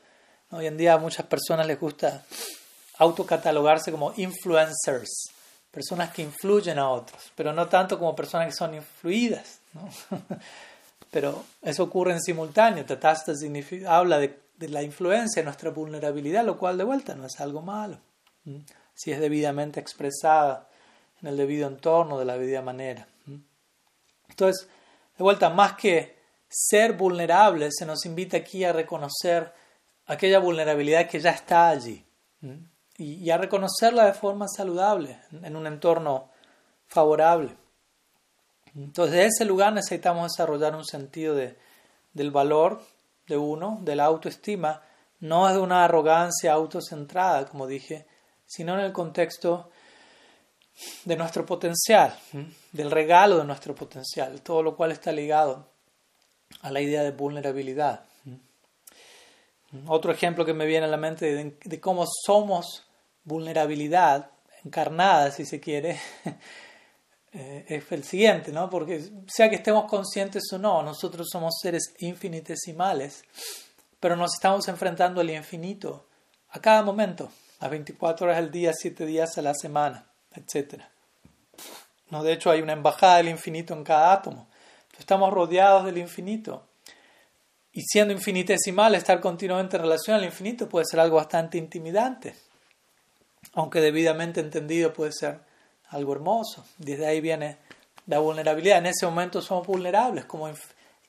Hoy 0.50 0.66
en 0.66 0.76
día 0.76 0.94
a 0.94 0.98
muchas 0.98 1.24
personas 1.24 1.66
les 1.66 1.80
gusta 1.80 2.22
autocatalogarse 2.98 3.90
como 3.90 4.12
influencers, 4.16 5.30
personas 5.72 6.12
que 6.12 6.22
influyen 6.22 6.78
a 6.78 6.88
otros, 6.88 7.32
pero 7.34 7.52
no 7.52 7.66
tanto 7.66 7.98
como 7.98 8.14
personas 8.14 8.48
que 8.48 8.54
son 8.54 8.74
influidas. 8.74 9.60
pero 11.10 11.44
eso 11.62 11.84
ocurre 11.84 12.12
en 12.12 12.20
simultáneo. 12.20 12.84
Tatasta 12.84 13.32
habla 13.88 14.18
de, 14.18 14.38
la 14.68 14.82
influencia, 14.82 15.42
de 15.42 15.46
nuestra 15.46 15.70
vulnerabilidad, 15.70 16.44
lo 16.44 16.58
cual 16.58 16.78
de 16.78 16.84
vuelta 16.84 17.14
no 17.14 17.26
es 17.26 17.40
algo 17.40 17.62
malo, 17.62 17.98
si 18.94 19.10
es 19.10 19.18
debidamente 19.18 19.80
expresada 19.80 20.68
en 21.20 21.28
el 21.28 21.36
debido 21.36 21.66
entorno, 21.66 22.18
de 22.18 22.26
la 22.26 22.38
debida 22.38 22.62
manera. 22.62 23.08
Entonces, 24.28 24.68
de 25.16 25.24
vuelta, 25.24 25.50
más 25.50 25.74
que 25.74 26.16
ser 26.48 26.92
vulnerable, 26.92 27.70
se 27.72 27.86
nos 27.86 28.04
invita 28.06 28.36
aquí 28.36 28.64
a 28.64 28.72
reconocer 28.72 29.52
aquella 30.06 30.38
vulnerabilidad 30.38 31.08
que 31.08 31.18
ya 31.18 31.30
está 31.30 31.70
allí 31.70 32.04
y, 33.02 33.30
a 33.30 33.38
reconocerla 33.38 34.06
de 34.06 34.14
forma 34.14 34.46
saludable, 34.48 35.18
en 35.42 35.56
un 35.56 35.66
entorno 35.66 36.30
favorable. 36.86 37.56
Entonces, 38.74 39.14
de 39.14 39.26
ese 39.26 39.44
lugar 39.44 39.72
necesitamos 39.72 40.32
desarrollar 40.32 40.74
un 40.74 40.84
sentido 40.84 41.34
de, 41.34 41.56
del 42.12 42.30
valor 42.30 42.82
de 43.26 43.36
uno, 43.36 43.78
de 43.82 43.96
la 43.96 44.04
autoestima, 44.04 44.82
no 45.20 45.48
es 45.48 45.54
de 45.54 45.60
una 45.60 45.84
arrogancia 45.84 46.52
autocentrada, 46.52 47.46
como 47.46 47.66
dije, 47.66 48.06
sino 48.46 48.74
en 48.74 48.80
el 48.80 48.92
contexto 48.92 49.70
de 51.04 51.16
nuestro 51.16 51.46
potencial, 51.46 52.18
del 52.72 52.90
regalo 52.90 53.38
de 53.38 53.44
nuestro 53.44 53.74
potencial, 53.74 54.40
todo 54.40 54.62
lo 54.62 54.76
cual 54.76 54.92
está 54.92 55.12
ligado 55.12 55.66
a 56.62 56.70
la 56.70 56.80
idea 56.80 57.02
de 57.02 57.12
vulnerabilidad. 57.12 58.04
Otro 59.86 60.12
ejemplo 60.12 60.44
que 60.44 60.52
me 60.52 60.66
viene 60.66 60.86
a 60.86 60.90
la 60.90 60.98
mente 60.98 61.56
de, 61.64 61.80
cómo 61.80 62.04
somos 62.06 62.84
vulnerabilidad 63.24 64.30
encarnada, 64.64 65.30
si 65.30 65.44
se 65.44 65.60
quiere, 65.60 66.00
eh, 67.32 67.64
es 67.68 67.92
el 67.92 68.04
siguiente, 68.04 68.52
¿no? 68.52 68.70
Porque 68.70 69.10
sea 69.26 69.48
que 69.48 69.56
estemos 69.56 69.86
conscientes 69.86 70.44
o 70.52 70.58
no, 70.58 70.82
nosotros 70.82 71.28
somos 71.30 71.54
seres 71.60 71.94
infinitesimales, 71.98 73.24
pero 74.00 74.16
nos 74.16 74.34
estamos 74.34 74.68
enfrentando 74.68 75.20
al 75.20 75.30
infinito 75.30 76.06
a 76.50 76.60
cada 76.60 76.82
momento, 76.82 77.30
a 77.60 77.68
24 77.68 78.26
horas 78.26 78.38
al 78.38 78.50
día, 78.50 78.72
7 78.74 79.06
días 79.06 79.38
a 79.38 79.42
la 79.42 79.54
semana, 79.54 80.06
etc. 80.34 80.82
No, 82.10 82.22
de 82.22 82.32
hecho, 82.32 82.50
hay 82.50 82.60
una 82.60 82.74
embajada 82.74 83.16
del 83.18 83.28
infinito 83.28 83.72
en 83.72 83.84
cada 83.84 84.12
átomo. 84.12 84.48
Estamos 84.98 85.32
rodeados 85.32 85.86
del 85.86 85.96
infinito. 85.96 86.68
Y 87.72 87.80
siendo 87.82 88.12
infinitesimal, 88.12 88.94
estar 88.94 89.20
continuamente 89.20 89.76
en 89.76 89.82
relación 89.82 90.16
al 90.16 90.24
infinito 90.24 90.68
puede 90.68 90.84
ser 90.84 91.00
algo 91.00 91.16
bastante 91.16 91.56
intimidante, 91.56 92.34
aunque 93.54 93.80
debidamente 93.80 94.40
entendido 94.40 94.92
puede 94.92 95.12
ser 95.12 95.40
algo 95.88 96.12
hermoso. 96.12 96.64
Desde 96.78 97.06
ahí 97.06 97.20
viene 97.20 97.58
la 98.06 98.18
vulnerabilidad. 98.18 98.78
En 98.78 98.86
ese 98.86 99.06
momento 99.06 99.40
somos 99.40 99.66
vulnerables 99.66 100.24
como 100.24 100.50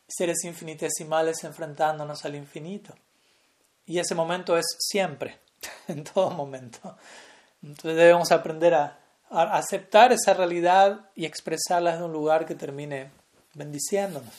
seres 0.08 0.44
infinitesimales 0.44 1.44
enfrentándonos 1.44 2.26
al 2.26 2.36
infinito. 2.36 2.94
Y 3.86 4.00
ese 4.00 4.16
momento 4.16 4.58
es 4.58 4.66
siempre, 4.80 5.40
en 5.88 6.04
todo 6.04 6.30
momento. 6.32 6.98
Entonces 7.62 7.96
debemos 7.96 8.32
aprender 8.32 8.74
a, 8.74 9.00
a 9.30 9.58
aceptar 9.58 10.12
esa 10.12 10.34
realidad 10.34 11.10
y 11.16 11.26
expresarla 11.26 11.94
desde 11.94 12.06
un 12.06 12.14
lugar 12.14 12.46
que 12.46 12.56
termine 12.56 13.12
bendiciéndonos. 13.54 14.34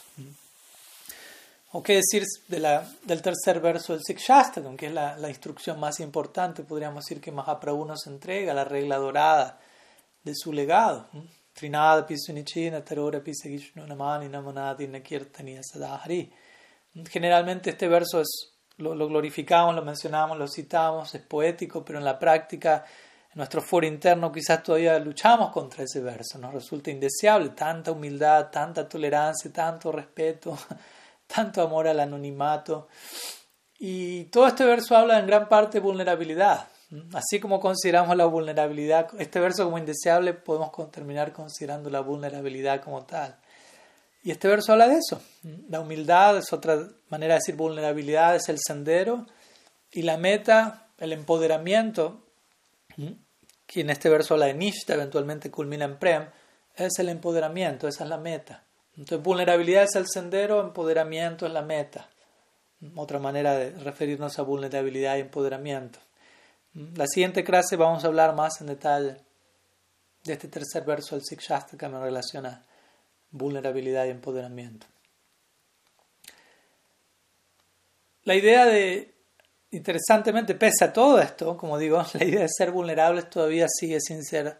O 1.76 1.82
qué 1.82 1.96
decir 1.96 2.22
de 2.46 2.60
la, 2.60 2.88
del 3.02 3.20
tercer 3.20 3.58
verso 3.58 3.94
del 3.94 4.02
Sikshastakam, 4.04 4.76
que 4.76 4.86
es 4.86 4.92
la, 4.92 5.16
la, 5.16 5.28
instrucción 5.28 5.80
más 5.80 5.98
importante, 5.98 6.62
podríamos 6.62 7.04
decir 7.04 7.20
que 7.20 7.32
Mahaprabhu 7.32 7.84
nos 7.84 8.06
entrega, 8.06 8.54
la 8.54 8.62
regla 8.62 8.96
dorada 8.96 9.58
de 10.22 10.36
su 10.36 10.52
legado. 10.52 11.08
Trinada 11.52 12.06
Pisunichina 12.06 12.84
Tarora 12.84 13.20
Namani 13.74 14.28
Namanadi 14.28 14.86
Nakirtaniya 14.86 15.62
Sadahari. 15.64 16.32
Generalmente 17.10 17.70
este 17.70 17.88
verso 17.88 18.20
es, 18.20 18.52
lo, 18.76 18.94
lo 18.94 19.08
glorificamos, 19.08 19.74
lo 19.74 19.82
mencionamos, 19.82 20.38
lo 20.38 20.46
citamos, 20.46 21.12
es 21.16 21.22
poético, 21.22 21.84
pero 21.84 21.98
en 21.98 22.04
la 22.04 22.16
práctica, 22.16 22.84
en 23.32 23.38
nuestro 23.38 23.60
foro 23.60 23.84
interno 23.84 24.30
quizás 24.30 24.62
todavía 24.62 24.96
luchamos 25.00 25.50
contra 25.50 25.82
ese 25.82 26.00
verso, 26.00 26.38
nos 26.38 26.54
resulta 26.54 26.92
indeseable, 26.92 27.48
tanta 27.48 27.90
humildad, 27.90 28.48
tanta 28.52 28.88
tolerancia, 28.88 29.52
tanto 29.52 29.90
respeto, 29.90 30.56
tanto 31.26 31.62
amor 31.62 31.88
al 31.88 32.00
anonimato. 32.00 32.88
Y 33.78 34.24
todo 34.24 34.46
este 34.46 34.64
verso 34.64 34.96
habla 34.96 35.18
en 35.18 35.26
gran 35.26 35.48
parte 35.48 35.78
de 35.78 35.84
vulnerabilidad. 35.84 36.68
Así 37.12 37.40
como 37.40 37.58
consideramos 37.60 38.16
la 38.16 38.26
vulnerabilidad, 38.26 39.08
este 39.18 39.40
verso 39.40 39.64
como 39.64 39.78
indeseable, 39.78 40.32
podemos 40.32 40.70
terminar 40.92 41.32
considerando 41.32 41.90
la 41.90 42.00
vulnerabilidad 42.00 42.80
como 42.82 43.04
tal. 43.04 43.36
Y 44.22 44.30
este 44.30 44.48
verso 44.48 44.72
habla 44.72 44.88
de 44.88 44.98
eso. 44.98 45.20
La 45.68 45.80
humildad 45.80 46.38
es 46.38 46.52
otra 46.52 46.78
manera 47.08 47.34
de 47.34 47.40
decir 47.40 47.56
vulnerabilidad, 47.56 48.36
es 48.36 48.48
el 48.48 48.58
sendero. 48.64 49.26
Y 49.90 50.02
la 50.02 50.16
meta, 50.16 50.86
el 50.98 51.12
empoderamiento, 51.12 52.22
que 53.66 53.80
en 53.80 53.90
este 53.90 54.08
verso 54.08 54.34
habla 54.34 54.46
de 54.46 54.54
Nishta, 54.54 54.94
eventualmente 54.94 55.50
culmina 55.50 55.84
en 55.84 55.98
Prem, 55.98 56.28
es 56.74 56.98
el 56.98 57.08
empoderamiento, 57.08 57.86
esa 57.86 58.04
es 58.04 58.10
la 58.10 58.18
meta. 58.18 58.64
Entonces, 58.96 59.22
vulnerabilidad 59.22 59.84
es 59.84 59.96
el 59.96 60.06
sendero, 60.06 60.60
empoderamiento 60.60 61.46
es 61.46 61.52
la 61.52 61.62
meta. 61.62 62.08
Otra 62.96 63.18
manera 63.18 63.54
de 63.54 63.70
referirnos 63.70 64.38
a 64.38 64.42
vulnerabilidad 64.42 65.16
y 65.16 65.20
empoderamiento. 65.20 65.98
La 66.74 67.06
siguiente 67.06 67.44
clase 67.44 67.76
vamos 67.76 68.04
a 68.04 68.08
hablar 68.08 68.34
más 68.34 68.60
en 68.60 68.66
detalle 68.66 69.16
de 70.24 70.32
este 70.32 70.48
tercer 70.48 70.84
verso 70.84 71.14
del 71.14 71.24
Sikshastra 71.24 71.78
que 71.78 71.88
me 71.88 72.00
relaciona 72.00 72.64
vulnerabilidad 73.30 74.06
y 74.06 74.10
empoderamiento. 74.10 74.86
La 78.24 78.34
idea 78.34 78.64
de, 78.64 79.14
interesantemente, 79.70 80.54
pese 80.54 80.84
a 80.84 80.92
todo 80.92 81.20
esto, 81.20 81.56
como 81.56 81.78
digo, 81.78 82.02
la 82.14 82.24
idea 82.24 82.40
de 82.40 82.48
ser 82.48 82.70
vulnerables 82.70 83.28
todavía 83.28 83.66
sigue 83.68 84.00
sin 84.00 84.24
ser 84.24 84.58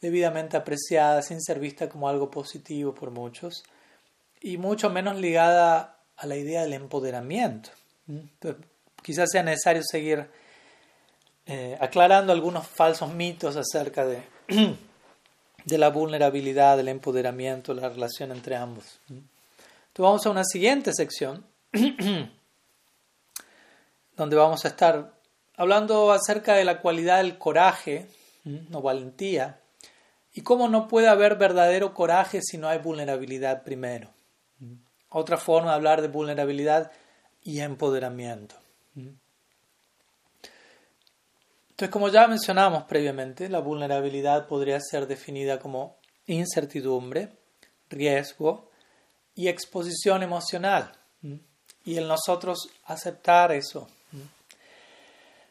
debidamente 0.00 0.56
apreciada, 0.56 1.22
sin 1.22 1.40
ser 1.40 1.60
vista 1.60 1.88
como 1.88 2.08
algo 2.08 2.30
positivo 2.30 2.94
por 2.94 3.10
muchos, 3.10 3.64
y 4.40 4.56
mucho 4.56 4.90
menos 4.90 5.16
ligada 5.16 5.98
a 6.16 6.26
la 6.26 6.36
idea 6.36 6.62
del 6.62 6.74
empoderamiento. 6.74 7.70
quizás 9.02 9.30
sea 9.30 9.42
necesario 9.42 9.82
seguir 9.84 10.28
eh, 11.46 11.76
aclarando 11.80 12.32
algunos 12.32 12.66
falsos 12.66 13.12
mitos 13.12 13.56
acerca 13.56 14.04
de 14.04 14.22
de 15.64 15.78
la 15.78 15.88
vulnerabilidad, 15.88 16.76
del 16.76 16.88
empoderamiento, 16.88 17.72
la 17.74 17.88
relación 17.88 18.32
entre 18.32 18.56
ambos. 18.56 19.00
Entonces 19.08 19.28
vamos 19.96 20.26
a 20.26 20.30
una 20.30 20.44
siguiente 20.44 20.92
sección 20.92 21.44
donde 24.16 24.36
vamos 24.36 24.64
a 24.64 24.68
estar 24.68 25.12
hablando 25.56 26.12
acerca 26.12 26.54
de 26.54 26.64
la 26.64 26.80
cualidad 26.80 27.18
del 27.18 27.38
coraje 27.38 28.08
o 28.72 28.82
valentía 28.82 29.60
y 30.34 30.42
cómo 30.42 30.68
no 30.68 30.88
puede 30.88 31.08
haber 31.08 31.36
verdadero 31.36 31.94
coraje 31.94 32.40
si 32.42 32.58
no 32.58 32.68
hay 32.68 32.78
vulnerabilidad 32.78 33.62
primero. 33.62 34.10
Otra 35.16 35.38
forma 35.38 35.70
de 35.70 35.76
hablar 35.76 36.02
de 36.02 36.08
vulnerabilidad 36.08 36.90
y 37.44 37.60
empoderamiento. 37.60 38.56
Entonces, 41.70 41.90
como 41.92 42.08
ya 42.08 42.26
mencionamos 42.26 42.82
previamente, 42.82 43.48
la 43.48 43.60
vulnerabilidad 43.60 44.48
podría 44.48 44.80
ser 44.80 45.06
definida 45.06 45.60
como 45.60 45.98
incertidumbre, 46.26 47.28
riesgo 47.90 48.68
y 49.36 49.46
exposición 49.46 50.24
emocional. 50.24 50.90
Y 51.84 51.96
el 51.96 52.08
nosotros 52.08 52.68
aceptar 52.86 53.52
eso. 53.52 53.86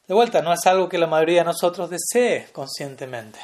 De 0.06 0.14
vuelta, 0.14 0.42
no 0.42 0.52
es 0.52 0.68
algo 0.68 0.90
que 0.90 0.98
la 0.98 1.08
mayoría 1.08 1.40
de 1.40 1.46
nosotros 1.46 1.90
desee 1.90 2.50
conscientemente. 2.52 3.40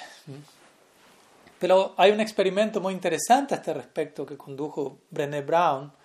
Pero 1.60 1.94
hay 1.96 2.12
un 2.12 2.20
experimento 2.20 2.82
muy 2.82 2.94
interesante 2.94 3.54
a 3.54 3.58
este 3.60 3.74
respecto 3.74 4.26
que 4.26 4.36
condujo 4.36 5.00
Brené 5.12 5.42
Brown 5.42 5.98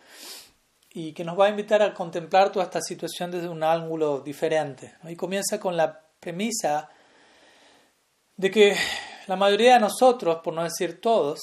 y 0.96 1.12
que 1.12 1.24
nos 1.24 1.38
va 1.38 1.46
a 1.46 1.50
invitar 1.50 1.82
a 1.82 1.92
contemplar 1.92 2.52
toda 2.52 2.64
esta 2.64 2.80
situación 2.80 3.32
desde 3.32 3.48
un 3.48 3.64
ángulo 3.64 4.20
diferente. 4.20 4.94
Y 5.08 5.16
comienza 5.16 5.58
con 5.58 5.76
la 5.76 6.00
premisa 6.20 6.88
de 8.36 8.50
que 8.50 8.76
la 9.26 9.34
mayoría 9.34 9.74
de 9.74 9.80
nosotros, 9.80 10.38
por 10.44 10.54
no 10.54 10.62
decir 10.62 11.00
todos, 11.00 11.40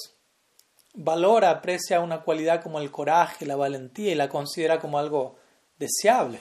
valora, 0.93 1.49
aprecia 1.49 1.99
una 1.99 2.21
cualidad 2.21 2.63
como 2.63 2.79
el 2.79 2.91
coraje, 2.91 3.45
la 3.45 3.57
valentía 3.57 4.13
y 4.13 4.15
la 4.15 4.29
considera 4.29 4.79
como 4.79 4.97
algo 4.97 5.35
deseable. 5.77 6.39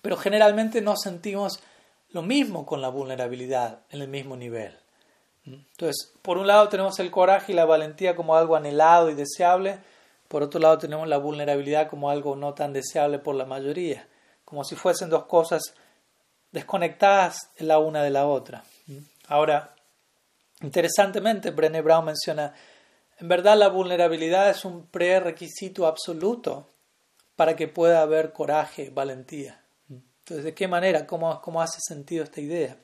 Pero 0.00 0.16
generalmente 0.16 0.80
no 0.80 0.96
sentimos 0.96 1.58
lo 2.10 2.22
mismo 2.22 2.64
con 2.64 2.80
la 2.80 2.88
vulnerabilidad 2.88 3.80
en 3.90 4.00
el 4.00 4.08
mismo 4.08 4.36
nivel. 4.36 4.76
Entonces, 5.44 6.12
por 6.22 6.38
un 6.38 6.46
lado 6.46 6.68
tenemos 6.68 7.00
el 7.00 7.10
coraje 7.10 7.50
y 7.50 7.56
la 7.56 7.64
valentía 7.64 8.14
como 8.14 8.36
algo 8.36 8.54
anhelado 8.54 9.10
y 9.10 9.14
deseable, 9.14 9.80
por 10.32 10.42
otro 10.42 10.58
lado 10.60 10.78
tenemos 10.78 11.06
la 11.06 11.18
vulnerabilidad 11.18 11.90
como 11.90 12.08
algo 12.08 12.34
no 12.36 12.54
tan 12.54 12.72
deseable 12.72 13.18
por 13.18 13.34
la 13.34 13.44
mayoría, 13.44 14.08
como 14.46 14.64
si 14.64 14.76
fuesen 14.76 15.10
dos 15.10 15.26
cosas 15.26 15.74
desconectadas 16.52 17.50
la 17.58 17.78
una 17.78 18.02
de 18.02 18.08
la 18.08 18.26
otra. 18.26 18.64
Ahora, 19.26 19.74
interesantemente, 20.62 21.50
Brené 21.50 21.82
Brown 21.82 22.06
menciona, 22.06 22.54
en 23.18 23.28
verdad 23.28 23.58
la 23.58 23.68
vulnerabilidad 23.68 24.48
es 24.48 24.64
un 24.64 24.86
prerequisito 24.86 25.86
absoluto 25.86 26.66
para 27.36 27.54
que 27.54 27.68
pueda 27.68 28.00
haber 28.00 28.32
coraje, 28.32 28.88
valentía. 28.88 29.60
Entonces, 29.90 30.46
¿de 30.46 30.54
qué 30.54 30.66
manera? 30.66 31.06
¿Cómo, 31.06 31.42
cómo 31.42 31.60
hace 31.60 31.80
sentido 31.86 32.24
esta 32.24 32.40
idea? 32.40 32.78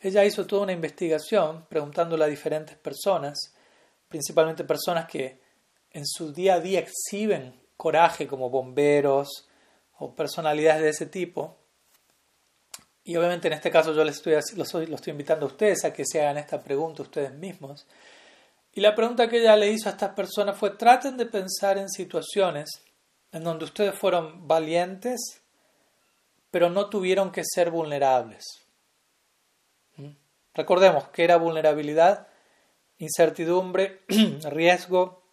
Ella 0.00 0.24
hizo 0.24 0.44
toda 0.44 0.62
una 0.62 0.72
investigación 0.72 1.66
preguntándole 1.68 2.24
a 2.24 2.26
diferentes 2.26 2.76
personas, 2.76 3.54
principalmente 4.08 4.64
personas 4.64 5.06
que 5.06 5.43
en 5.94 6.06
su 6.06 6.32
día 6.32 6.54
a 6.54 6.60
día 6.60 6.80
exhiben 6.80 7.58
coraje 7.76 8.26
como 8.26 8.50
bomberos 8.50 9.48
o 9.96 10.14
personalidades 10.14 10.82
de 10.82 10.88
ese 10.90 11.06
tipo, 11.06 11.56
y 13.04 13.16
obviamente 13.16 13.48
en 13.48 13.54
este 13.54 13.70
caso 13.70 13.94
yo 13.94 14.02
les 14.02 14.16
estoy, 14.16 14.34
los, 14.56 14.74
estoy 14.74 15.10
invitando 15.10 15.46
a 15.46 15.48
ustedes 15.48 15.84
a 15.84 15.92
que 15.92 16.04
se 16.06 16.20
hagan 16.20 16.38
esta 16.38 16.62
pregunta 16.62 17.02
ustedes 17.02 17.32
mismos. 17.34 17.86
Y 18.72 18.80
la 18.80 18.94
pregunta 18.94 19.28
que 19.28 19.40
ella 19.40 19.56
le 19.56 19.70
hizo 19.70 19.88
a 19.88 19.92
estas 19.92 20.14
personas 20.14 20.56
fue, 20.58 20.70
traten 20.70 21.16
de 21.16 21.26
pensar 21.26 21.78
en 21.78 21.90
situaciones 21.90 22.82
en 23.30 23.44
donde 23.44 23.66
ustedes 23.66 23.94
fueron 23.94 24.48
valientes, 24.48 25.42
pero 26.50 26.70
no 26.70 26.88
tuvieron 26.88 27.30
que 27.30 27.42
ser 27.44 27.70
vulnerables. 27.70 28.44
¿Mm? 29.96 30.12
Recordemos 30.54 31.08
que 31.08 31.24
era 31.24 31.36
vulnerabilidad, 31.36 32.28
incertidumbre, 32.96 34.02
riesgo, 34.44 35.23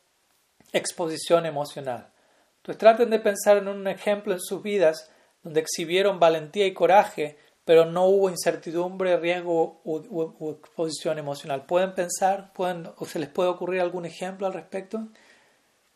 exposición 0.71 1.45
emocional. 1.45 2.11
Entonces 2.57 2.79
traten 2.79 3.09
de 3.09 3.19
pensar 3.19 3.57
en 3.57 3.67
un 3.67 3.87
ejemplo 3.87 4.33
en 4.33 4.39
sus 4.39 4.61
vidas 4.61 5.09
donde 5.43 5.61
exhibieron 5.61 6.19
valentía 6.19 6.67
y 6.67 6.73
coraje, 6.73 7.37
pero 7.65 7.85
no 7.85 8.05
hubo 8.05 8.29
incertidumbre, 8.29 9.17
riesgo 9.17 9.81
o, 9.83 10.51
exposición 10.51 11.17
emocional. 11.17 11.65
¿Pueden 11.65 11.93
pensar, 11.93 12.53
pueden, 12.53 12.89
o 12.97 13.05
se 13.05 13.19
les 13.19 13.29
puede 13.29 13.49
ocurrir 13.49 13.81
algún 13.81 14.05
ejemplo 14.05 14.45
al 14.47 14.53
respecto? 14.53 15.07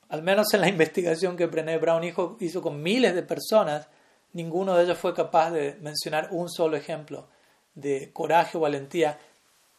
Al 0.09 0.23
menos 0.23 0.53
en 0.53 0.61
la 0.61 0.69
investigación 0.75 1.37
que 1.37 1.45
Brené 1.45 1.77
Brown 1.77 2.03
hizo, 2.03 2.37
hizo 2.39 2.61
con 2.61 2.81
miles 2.81 3.13
de 3.13 3.23
personas, 3.23 3.87
ninguno 4.33 4.75
de 4.75 4.83
ellos 4.83 4.97
fue 4.97 5.13
capaz 5.13 5.51
de 5.51 5.77
mencionar 5.81 6.29
un 6.31 6.49
solo 6.49 6.77
ejemplo 6.77 7.27
de 7.75 8.11
coraje 8.13 8.57
o 8.57 8.61
valentía 8.61 9.19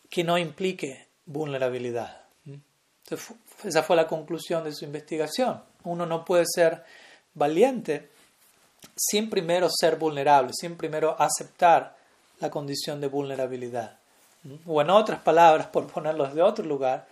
que 0.08 0.22
no 0.22 0.38
implique 0.38 1.08
vulnerabilidad. 1.24 2.22
Esa 3.64 3.82
fue 3.82 3.96
la 3.96 4.06
conclusión 4.06 4.64
de 4.64 4.72
su 4.72 4.84
investigación. 4.84 5.62
Uno 5.84 6.06
no 6.06 6.24
puede 6.24 6.44
ser 6.46 6.84
valiente 7.34 8.10
sin 8.94 9.28
primero 9.30 9.68
ser 9.70 9.96
vulnerable, 9.96 10.52
sin 10.54 10.76
primero 10.76 11.16
aceptar 11.18 11.96
la 12.40 12.50
condición 12.50 13.00
de 13.00 13.08
vulnerabilidad. 13.08 13.98
O 14.66 14.80
en 14.80 14.90
otras 14.90 15.20
palabras, 15.20 15.66
por 15.72 15.86
ponerlos 15.86 16.34
de 16.34 16.42
otro 16.42 16.64
lugar, 16.64 17.06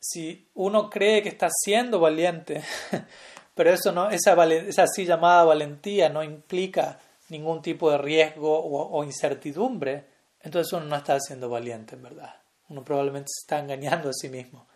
si 0.00 0.46
uno 0.54 0.88
cree 0.88 1.22
que 1.22 1.28
está 1.28 1.48
siendo 1.50 1.98
valiente, 1.98 2.62
pero 3.54 3.70
eso 3.72 3.90
no, 3.92 4.10
esa, 4.10 4.32
esa 4.46 4.84
así 4.84 5.04
llamada 5.04 5.44
valentía 5.44 6.08
no 6.08 6.22
implica 6.22 7.00
ningún 7.30 7.60
tipo 7.60 7.90
de 7.90 7.98
riesgo 7.98 8.58
o, 8.58 8.98
o, 8.98 9.04
incertidumbre, 9.04 10.06
entonces 10.40 10.72
uno 10.72 10.86
no 10.86 10.96
está 10.96 11.18
siendo 11.20 11.48
valiente 11.48 11.96
en 11.96 12.02
verdad. 12.02 12.34
Uno 12.68 12.84
probablemente 12.84 13.28
se 13.28 13.42
está 13.42 13.58
engañando 13.58 14.08
a 14.08 14.12
sí 14.12 14.28
mismo, 14.28 14.67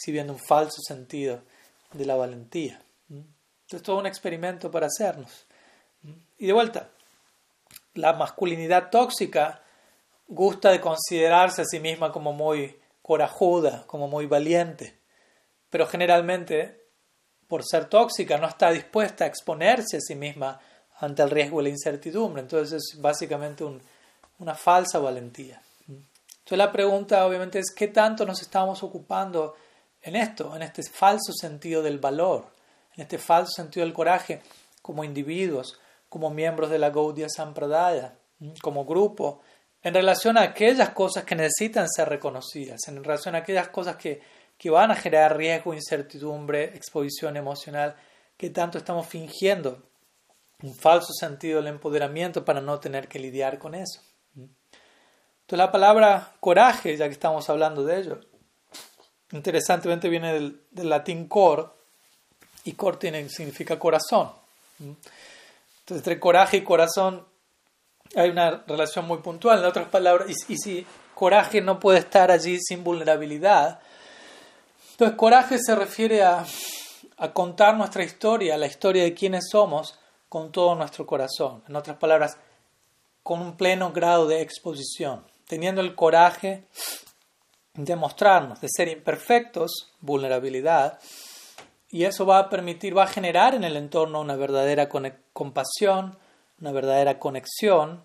exhibiendo 0.00 0.32
un 0.32 0.38
falso 0.38 0.80
sentido 0.80 1.42
de 1.92 2.06
la 2.06 2.16
valentía. 2.16 2.80
Entonces 3.10 3.82
todo 3.82 3.98
un 3.98 4.06
experimento 4.06 4.70
para 4.70 4.86
hacernos. 4.86 5.44
Y 6.38 6.46
de 6.46 6.54
vuelta, 6.54 6.88
la 7.92 8.14
masculinidad 8.14 8.88
tóxica 8.88 9.62
gusta 10.26 10.70
de 10.70 10.80
considerarse 10.80 11.60
a 11.60 11.66
sí 11.66 11.80
misma 11.80 12.12
como 12.12 12.32
muy 12.32 12.80
corajuda, 13.02 13.84
como 13.86 14.08
muy 14.08 14.24
valiente, 14.24 14.98
pero 15.68 15.86
generalmente 15.86 16.80
por 17.46 17.62
ser 17.62 17.84
tóxica, 17.86 18.38
no 18.38 18.46
está 18.46 18.70
dispuesta 18.70 19.24
a 19.24 19.26
exponerse 19.26 19.98
a 19.98 20.00
sí 20.00 20.14
misma 20.14 20.58
ante 21.00 21.22
el 21.22 21.30
riesgo 21.30 21.60
y 21.60 21.64
la 21.64 21.70
incertidumbre. 21.70 22.40
Entonces 22.40 22.80
es 22.80 23.00
básicamente 23.00 23.64
una 24.38 24.54
falsa 24.54 24.98
valentía. 24.98 25.60
Entonces 25.86 26.58
la 26.58 26.72
pregunta 26.72 27.26
obviamente 27.26 27.58
es 27.58 27.72
qué 27.74 27.88
tanto 27.88 28.24
nos 28.24 28.40
estamos 28.40 28.82
ocupando 28.82 29.56
en 30.02 30.16
esto, 30.16 30.54
en 30.56 30.62
este 30.62 30.82
falso 30.82 31.32
sentido 31.32 31.82
del 31.82 31.98
valor, 31.98 32.46
en 32.96 33.02
este 33.02 33.18
falso 33.18 33.52
sentido 33.52 33.84
del 33.84 33.94
coraje 33.94 34.42
como 34.82 35.04
individuos, 35.04 35.78
como 36.08 36.30
miembros 36.30 36.70
de 36.70 36.78
la 36.78 36.90
Gaudiya 36.90 37.28
Sampradaya, 37.28 38.14
como 38.62 38.84
grupo, 38.84 39.42
en 39.82 39.94
relación 39.94 40.36
a 40.36 40.42
aquellas 40.42 40.90
cosas 40.90 41.24
que 41.24 41.34
necesitan 41.34 41.88
ser 41.88 42.08
reconocidas, 42.08 42.80
en 42.88 43.02
relación 43.02 43.34
a 43.34 43.38
aquellas 43.38 43.68
cosas 43.68 43.96
que, 43.96 44.20
que 44.58 44.70
van 44.70 44.90
a 44.90 44.96
generar 44.96 45.36
riesgo, 45.36 45.72
incertidumbre, 45.72 46.64
exposición 46.64 47.36
emocional, 47.36 47.96
que 48.36 48.50
tanto 48.50 48.78
estamos 48.78 49.06
fingiendo 49.06 49.82
un 50.62 50.74
falso 50.74 51.12
sentido 51.12 51.58
del 51.58 51.68
empoderamiento 51.68 52.44
para 52.44 52.60
no 52.60 52.80
tener 52.80 53.08
que 53.08 53.18
lidiar 53.18 53.58
con 53.58 53.74
eso. 53.74 54.02
Entonces 54.34 55.66
la 55.66 55.72
palabra 55.72 56.32
coraje, 56.40 56.96
ya 56.96 57.06
que 57.06 57.12
estamos 57.12 57.48
hablando 57.48 57.84
de 57.84 57.98
ello, 57.98 58.20
interesantemente 59.32 60.08
viene 60.08 60.32
del, 60.32 60.60
latín 60.88 61.26
cor, 61.28 61.74
y 62.64 62.72
cor 62.72 62.98
significa 63.00 63.78
corazón. 63.78 64.30
Entonces 64.78 65.98
entre 65.98 66.20
coraje 66.20 66.58
y 66.58 66.64
corazón 66.64 67.24
hay 68.14 68.30
una 68.30 68.62
relación 68.66 69.06
muy 69.06 69.18
puntual. 69.18 69.60
En 69.60 69.64
otras 69.64 69.88
palabras, 69.88 70.28
y, 70.48 70.56
si 70.56 70.86
coraje 71.14 71.60
no 71.60 71.78
puede 71.78 72.00
estar 72.00 72.30
allí 72.30 72.58
sin 72.60 72.84
vulnerabilidad, 72.84 73.80
entonces 74.92 75.16
coraje 75.16 75.58
se 75.58 75.74
refiere 75.74 76.22
a, 76.22 76.44
a 77.16 77.32
contar 77.32 77.76
nuestra 77.76 78.04
historia, 78.04 78.56
la 78.56 78.66
historia 78.66 79.04
de 79.04 79.14
quiénes 79.14 79.48
somos, 79.50 79.98
con 80.28 80.52
todo 80.52 80.74
nuestro 80.74 81.06
corazón. 81.06 81.62
En 81.68 81.76
otras 81.76 81.96
palabras, 81.96 82.36
con 83.22 83.40
un 83.40 83.56
pleno 83.56 83.92
grado 83.92 84.26
de 84.26 84.42
exposición, 84.42 85.24
teniendo 85.46 85.80
el 85.80 85.94
coraje 85.94 86.64
de 87.74 87.96
mostrarnos, 87.96 88.60
de 88.60 88.68
ser 88.68 88.88
imperfectos, 88.88 89.92
vulnerabilidad, 90.00 90.98
y 91.88 92.04
eso 92.04 92.24
va 92.24 92.38
a 92.38 92.48
permitir, 92.48 92.96
va 92.96 93.04
a 93.04 93.08
generar 93.08 93.54
en 93.54 93.64
el 93.64 93.76
entorno 93.76 94.20
una 94.20 94.36
verdadera 94.36 94.88
compasión, 95.32 96.18
una 96.60 96.72
verdadera 96.72 97.18
conexión, 97.18 98.02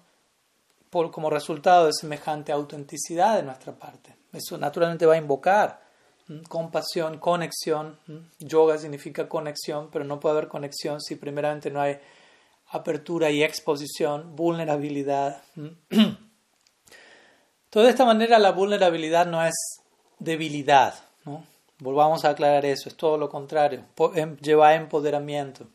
como 1.12 1.30
resultado 1.30 1.88
de 1.88 1.94
semejante 1.94 2.54
autenticidad 2.54 3.36
de 3.36 3.44
nuestra 3.44 3.74
parte. 3.74 4.16
Eso 4.32 4.58
naturalmente 4.58 5.06
va 5.06 5.16
a 5.16 5.18
invocar 5.18 5.82
compasión, 6.48 7.20
conexión. 7.20 8.00
Yoga 8.40 8.78
significa 8.78 9.30
conexión, 9.30 9.90
pero 9.92 10.06
no 10.06 10.20
puede 10.20 10.38
haber 10.38 10.48
conexión 10.48 11.02
si 11.02 11.16
primeramente 11.16 11.70
no 11.70 11.82
hay 11.82 12.00
apertura 12.70 13.30
y 13.30 13.44
exposición, 13.44 14.36
vulnerabilidad. 14.36 15.44
Entonces, 17.76 17.88
de 17.88 17.92
esta 17.92 18.06
manera 18.06 18.40
la 18.40 18.54
vulnerabilidad 18.54 19.26
no 19.26 19.46
es 19.46 19.82
debilidad. 20.18 20.96
Volvamos 21.80 22.24
a 22.24 22.30
aclarar 22.30 22.64
eso, 22.64 22.88
es 22.88 22.96
todo 22.96 23.18
lo 23.18 23.28
contrario, 23.28 23.84
em, 24.14 24.38
lleva 24.38 24.70
a 24.70 24.76
empoderamiento. 24.76 25.68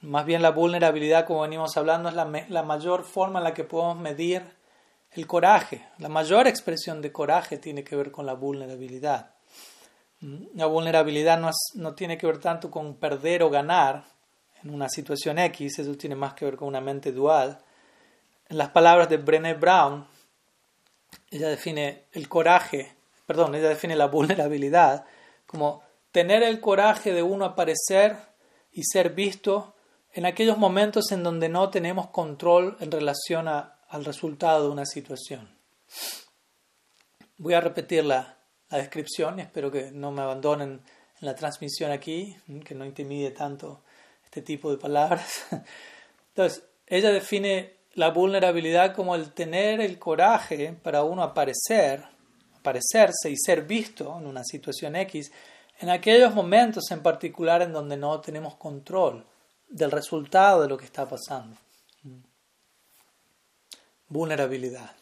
Más 0.00 0.26
bien 0.26 0.42
la 0.42 0.50
vulnerabilidad, 0.50 1.24
como 1.24 1.42
venimos 1.42 1.76
hablando, 1.76 2.08
es 2.08 2.16
la, 2.16 2.62
mayor 2.64 3.04
forma 3.04 3.38
en 3.38 3.44
la 3.44 3.54
que 3.54 3.62
podemos 3.62 3.98
medir 3.98 4.42
el 5.12 5.28
coraje. 5.28 5.86
La 5.98 6.08
mayor 6.08 6.48
expresión 6.48 7.00
de 7.00 7.12
coraje 7.12 7.56
tiene 7.56 7.84
que 7.84 7.94
ver 7.94 8.10
con 8.10 8.26
la 8.26 8.34
vulnerabilidad. 8.34 9.30
La 10.56 10.66
vulnerabilidad 10.66 11.38
no, 11.38 11.52
no 11.74 11.94
tiene 11.94 12.18
que 12.18 12.26
ver 12.26 12.38
tanto 12.38 12.68
con 12.68 12.96
perder 12.96 13.44
o 13.44 13.50
ganar 13.50 14.02
en 14.64 14.74
una 14.74 14.88
situación 14.88 15.38
X, 15.38 15.78
eso 15.78 15.96
tiene 15.96 16.16
más 16.16 16.34
que 16.34 16.46
ver 16.46 16.56
con 16.56 16.66
una 16.66 16.80
mente 16.80 17.12
dual. 17.12 17.60
En 18.48 18.58
las 18.58 18.70
palabras 18.70 19.08
de 19.08 19.18
Brené 19.18 19.54
Brown, 19.54 20.04
ella 21.32 21.48
define 21.48 22.04
el 22.12 22.28
coraje, 22.28 22.94
perdón, 23.26 23.54
ella 23.54 23.70
define 23.70 23.96
la 23.96 24.06
vulnerabilidad 24.08 25.04
como 25.46 25.82
tener 26.12 26.42
el 26.42 26.60
coraje 26.60 27.12
de 27.12 27.22
uno 27.22 27.46
aparecer 27.46 28.16
y 28.70 28.84
ser 28.84 29.10
visto 29.14 29.74
en 30.12 30.26
aquellos 30.26 30.58
momentos 30.58 31.10
en 31.10 31.22
donde 31.22 31.48
no 31.48 31.70
tenemos 31.70 32.08
control 32.08 32.76
en 32.80 32.90
relación 32.90 33.48
al 33.48 34.04
resultado 34.04 34.66
de 34.66 34.70
una 34.70 34.84
situación. 34.84 35.56
Voy 37.38 37.54
a 37.54 37.60
repetir 37.60 38.04
la, 38.04 38.38
la 38.70 38.78
descripción 38.78 39.40
espero 39.40 39.70
que 39.70 39.90
no 39.90 40.12
me 40.12 40.22
abandonen 40.22 40.82
en 41.20 41.26
la 41.26 41.34
transmisión 41.34 41.90
aquí, 41.90 42.36
que 42.64 42.74
no 42.74 42.84
intimide 42.84 43.30
tanto 43.30 43.82
este 44.24 44.42
tipo 44.42 44.70
de 44.70 44.76
palabras. 44.76 45.46
Entonces, 46.28 46.64
ella 46.86 47.10
define 47.10 47.81
la 47.94 48.10
vulnerabilidad 48.10 48.94
como 48.94 49.14
el 49.14 49.32
tener 49.32 49.80
el 49.80 49.98
coraje 49.98 50.74
para 50.82 51.02
uno 51.02 51.22
aparecer, 51.22 52.04
aparecerse 52.58 53.30
y 53.30 53.36
ser 53.36 53.62
visto 53.62 54.18
en 54.18 54.26
una 54.26 54.44
situación 54.44 54.96
X, 54.96 55.30
en 55.80 55.90
aquellos 55.90 56.34
momentos 56.34 56.90
en 56.90 57.02
particular 57.02 57.62
en 57.62 57.72
donde 57.72 57.96
no 57.96 58.20
tenemos 58.20 58.54
control 58.54 59.24
del 59.68 59.90
resultado 59.90 60.62
de 60.62 60.68
lo 60.68 60.76
que 60.76 60.84
está 60.84 61.08
pasando. 61.08 61.56
Vulnerabilidad. 64.08 64.92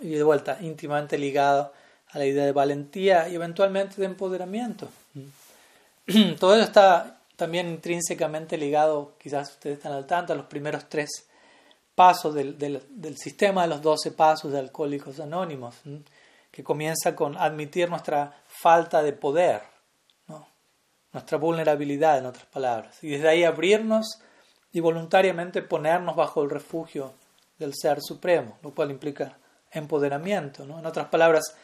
Y 0.00 0.10
de 0.10 0.22
vuelta, 0.22 0.58
íntimamente 0.60 1.16
ligado 1.16 1.72
a 2.10 2.18
la 2.18 2.26
idea 2.26 2.44
de 2.44 2.52
valentía 2.52 3.28
y 3.28 3.34
eventualmente 3.34 3.96
de 3.96 4.06
empoderamiento. 4.06 4.88
Todo 6.38 6.54
ello 6.54 6.64
está 6.64 7.18
también 7.36 7.68
intrínsecamente 7.68 8.56
ligado, 8.56 9.14
quizás 9.18 9.50
ustedes 9.50 9.78
están 9.78 9.92
al 9.92 10.06
tanto, 10.06 10.32
a 10.32 10.36
los 10.36 10.46
primeros 10.46 10.88
tres 10.88 11.26
pasos 11.96 12.34
del, 12.34 12.58
del, 12.58 13.16
sistema 13.16 13.62
de 13.62 13.68
los 13.68 13.82
doce 13.82 14.12
pasos 14.12 14.52
de 14.52 14.58
Alcohólicos 14.58 15.18
Anónimos, 15.18 15.76
que 16.52 16.62
comienza 16.62 17.16
con 17.16 17.36
admitir 17.36 17.88
nuestra 17.88 18.36
falta 18.46 19.02
de 19.02 19.14
poder, 19.14 19.62
nuestra 21.12 21.38
vulnerabilidad, 21.38 22.18
en 22.18 22.26
otras 22.26 22.44
palabras, 22.46 23.02
y 23.02 23.08
desde 23.08 23.28
ahí 23.28 23.44
abrirnos 23.44 24.20
y 24.72 24.80
voluntariamente 24.80 25.62
ponernos 25.62 26.14
bajo 26.14 26.42
el 26.42 26.50
refugio 26.50 27.14
del 27.58 27.72
Ser 27.74 28.02
Supremo, 28.02 28.58
lo 28.62 28.74
cual 28.74 28.90
implica 28.90 29.38
empoderamiento. 29.70 30.66
¿no? 30.66 30.78
En 30.78 30.84
otras 30.84 31.08
palabras, 31.08 31.56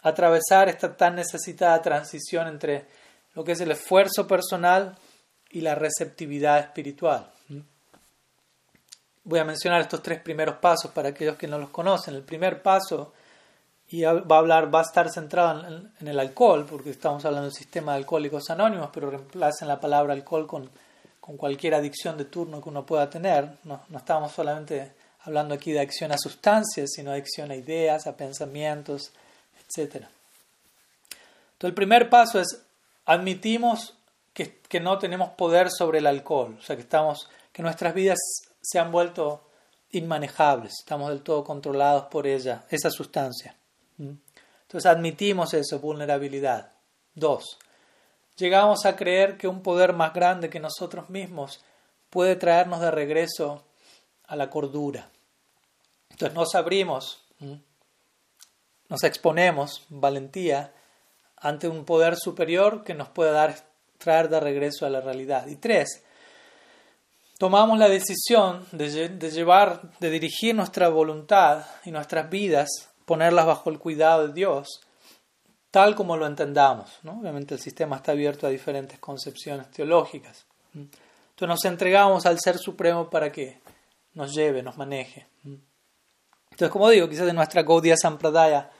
atravesar 0.00 0.70
esta 0.70 0.96
tan 0.96 1.16
necesitada 1.16 1.82
transición 1.82 2.48
entre 2.48 2.86
lo 3.34 3.44
que 3.44 3.52
es 3.52 3.60
el 3.60 3.72
esfuerzo 3.72 4.26
personal 4.26 4.96
y 5.50 5.60
la 5.60 5.74
receptividad 5.74 6.58
espiritual. 6.58 7.33
Voy 9.24 9.38
a 9.38 9.44
mencionar 9.44 9.80
estos 9.80 10.02
tres 10.02 10.20
primeros 10.20 10.56
pasos 10.56 10.90
para 10.90 11.08
aquellos 11.08 11.36
que 11.36 11.48
no 11.48 11.58
los 11.58 11.70
conocen. 11.70 12.14
El 12.14 12.22
primer 12.22 12.62
paso 12.62 13.12
y 13.88 14.02
va 14.02 14.36
a 14.36 14.38
hablar, 14.38 14.74
va 14.74 14.80
a 14.80 14.82
estar 14.82 15.10
centrado 15.10 15.66
en, 16.00 16.08
el 16.08 16.18
alcohol, 16.18 16.66
porque 16.68 16.90
estamos 16.90 17.24
hablando 17.24 17.48
del 17.48 17.54
sistema 17.54 17.92
de 17.92 17.98
alcohólicos 17.98 18.50
anónimos, 18.50 18.90
pero 18.92 19.10
reemplacen 19.10 19.68
la 19.68 19.78
palabra 19.78 20.14
alcohol 20.14 20.46
con, 20.46 20.68
con 21.20 21.36
cualquier 21.36 21.74
adicción 21.74 22.16
de 22.16 22.24
turno 22.24 22.62
que 22.62 22.68
uno 22.68 22.84
pueda 22.84 23.08
tener. 23.08 23.58
No, 23.64 23.82
estamos 23.94 24.32
solamente 24.32 24.92
hablando 25.20 25.54
aquí 25.54 25.72
de 25.72 25.78
adicción 25.78 26.12
a 26.12 26.18
sustancias, 26.18 26.90
sino 26.94 27.12
adicción 27.12 27.50
a 27.50 27.56
ideas, 27.56 28.06
a 28.06 28.16
pensamientos, 28.16 29.12
etc. 29.58 29.94
Entonces 29.94 30.08
el 31.60 31.74
primer 31.74 32.10
paso 32.10 32.40
es 32.40 32.62
admitimos 33.06 33.94
que, 34.32 34.60
que, 34.68 34.80
no 34.80 34.98
tenemos 34.98 35.30
poder 35.30 35.70
sobre 35.70 35.98
el 35.98 36.06
alcohol, 36.06 36.56
o 36.58 36.62
sea 36.62 36.74
que 36.74 36.82
estamos, 36.82 37.28
que 37.52 37.62
nuestras 37.62 37.94
vidas 37.94 38.18
se 38.64 38.78
han 38.78 38.90
vuelto 38.90 39.48
inmanejables, 39.90 40.72
estamos 40.80 41.10
del 41.10 41.22
todo 41.22 41.44
controlados 41.44 42.06
por 42.06 42.26
ella, 42.26 42.64
esa 42.70 42.90
sustancia. 42.90 43.54
¿Mm? 43.98 44.14
Entonces 44.62 44.90
admitimos 44.90 45.54
eso, 45.54 45.78
vulnerabilidad. 45.78 46.72
Dos, 47.14 47.58
llegamos 48.36 48.86
a 48.86 48.96
creer 48.96 49.36
que 49.36 49.46
un 49.46 49.62
poder 49.62 49.92
más 49.92 50.12
grande 50.12 50.50
que 50.50 50.58
nosotros 50.58 51.10
mismos 51.10 51.62
puede 52.10 52.34
traernos 52.34 52.80
de 52.80 52.90
regreso 52.90 53.64
a 54.26 54.34
la 54.34 54.50
cordura. 54.50 55.10
Entonces 56.10 56.34
nos 56.34 56.54
abrimos 56.54 57.24
nos 58.94 59.02
exponemos, 59.02 59.84
valentía, 59.88 60.72
ante 61.36 61.68
un 61.68 61.84
poder 61.84 62.16
superior 62.16 62.84
que 62.84 62.94
nos 62.94 63.08
puede 63.08 63.32
dar, 63.32 63.54
traer 63.98 64.28
de 64.28 64.38
regreso 64.38 64.86
a 64.86 64.90
la 64.90 65.00
realidad. 65.00 65.46
Y 65.46 65.56
tres, 65.56 66.03
tomamos 67.38 67.78
la 67.78 67.88
decisión 67.88 68.66
de, 68.72 69.30
llevar, 69.30 69.82
de 70.00 70.10
dirigir 70.10 70.54
nuestra 70.54 70.88
voluntad 70.88 71.64
y 71.84 71.90
nuestras 71.90 72.30
vidas, 72.30 72.68
ponerlas 73.04 73.46
bajo 73.46 73.70
el 73.70 73.78
cuidado 73.78 74.28
de 74.28 74.34
Dios, 74.34 74.80
tal 75.70 75.94
como 75.94 76.16
lo 76.16 76.26
entendamos. 76.26 76.98
¿no? 77.02 77.18
Obviamente 77.20 77.54
el 77.54 77.60
sistema 77.60 77.96
está 77.96 78.12
abierto 78.12 78.46
a 78.46 78.50
diferentes 78.50 78.98
concepciones 78.98 79.70
teológicas. 79.70 80.46
Entonces 80.74 81.48
nos 81.48 81.64
entregamos 81.64 82.26
al 82.26 82.38
Ser 82.40 82.58
Supremo 82.58 83.10
para 83.10 83.30
que 83.30 83.60
nos 84.14 84.32
lleve, 84.32 84.62
nos 84.62 84.76
maneje. 84.76 85.26
Entonces, 86.50 86.70
como 86.70 86.88
digo, 86.88 87.08
quizás 87.08 87.28
en 87.28 87.36
nuestra 87.36 87.62
Gaudiya 87.62 87.96
Sampradaya 87.96 88.70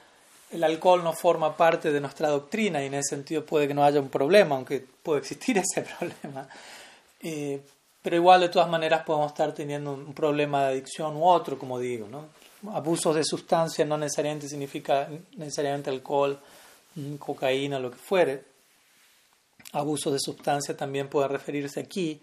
el 0.51 0.63
alcohol 0.63 1.03
no 1.03 1.13
forma 1.13 1.57
parte 1.57 1.91
de 1.91 1.99
nuestra 1.99 2.29
doctrina 2.29 2.81
y 2.81 2.87
en 2.87 2.93
ese 2.93 3.15
sentido 3.15 3.45
puede 3.45 3.67
que 3.67 3.73
no 3.73 3.83
haya 3.83 3.99
un 3.99 4.09
problema, 4.09 4.55
aunque 4.55 4.85
puede 5.03 5.19
existir 5.19 5.57
ese 5.75 5.81
problema. 5.81 6.47
Eh, 7.19 7.61
pero 8.05 8.17
igual 8.17 8.41
de 8.41 8.49
todas 8.49 8.69
maneras 8.69 9.01
podemos 9.03 9.31
estar 9.31 9.51
teniendo 9.51 9.91
un 9.93 10.13
problema 10.13 10.61
de 10.61 10.73
adicción 10.73 11.17
u 11.17 11.25
otro, 11.25 11.57
como 11.57 11.79
digo. 11.79 12.07
¿no? 12.07 12.27
Abusos 12.71 13.15
de 13.15 13.23
sustancias 13.23 13.87
no 13.87 13.97
necesariamente 13.97 14.47
significa 14.47 15.09
necesariamente 15.37 15.89
alcohol, 15.89 16.39
mm, 16.93 17.15
cocaína, 17.15 17.79
lo 17.79 17.89
que 17.89 17.97
fuere. 17.97 18.43
Abusos 19.71 20.13
de 20.13 20.19
sustancias 20.19 20.77
también 20.77 21.09
puede 21.09 21.29
referirse 21.29 21.79
aquí 21.79 22.21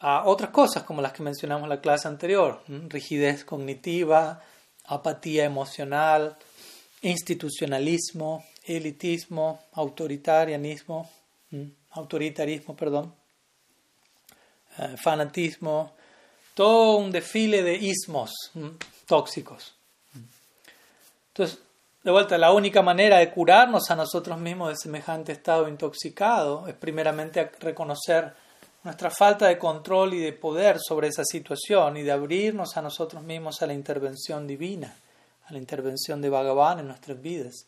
a 0.00 0.24
otras 0.26 0.50
cosas 0.50 0.82
como 0.82 1.00
las 1.00 1.14
que 1.14 1.22
mencionamos 1.22 1.62
en 1.62 1.70
la 1.70 1.80
clase 1.80 2.06
anterior, 2.06 2.60
rigidez 2.68 3.46
cognitiva, 3.46 4.42
apatía 4.84 5.46
emocional, 5.46 6.36
institucionalismo, 7.00 8.44
elitismo, 8.64 9.60
autoritarianismo, 9.72 11.10
autoritarismo, 11.92 12.76
perdón, 12.76 13.14
eh, 14.80 14.96
fanatismo, 14.96 15.92
todo 16.54 16.96
un 16.96 17.10
desfile 17.10 17.62
de 17.62 17.74
ismos 17.74 18.32
tóxicos. 19.06 19.74
Entonces, 21.28 21.58
de 22.02 22.10
vuelta, 22.10 22.38
la 22.38 22.52
única 22.52 22.80
manera 22.80 23.18
de 23.18 23.30
curarnos 23.30 23.90
a 23.90 23.96
nosotros 23.96 24.38
mismos 24.38 24.70
de 24.70 24.76
semejante 24.76 25.32
estado 25.32 25.68
intoxicado 25.68 26.66
es 26.66 26.74
primeramente 26.74 27.50
reconocer 27.60 28.32
nuestra 28.82 29.10
falta 29.10 29.48
de 29.48 29.58
control 29.58 30.14
y 30.14 30.20
de 30.20 30.32
poder 30.32 30.78
sobre 30.80 31.08
esa 31.08 31.24
situación 31.24 31.98
y 31.98 32.02
de 32.02 32.12
abrirnos 32.12 32.78
a 32.78 32.82
nosotros 32.82 33.22
mismos 33.22 33.60
a 33.60 33.66
la 33.66 33.74
intervención 33.74 34.46
divina, 34.46 34.96
a 35.46 35.52
la 35.52 35.58
intervención 35.58 36.22
de 36.22 36.30
Bhagavan 36.30 36.78
en 36.78 36.88
nuestras 36.88 37.20
vidas. 37.20 37.66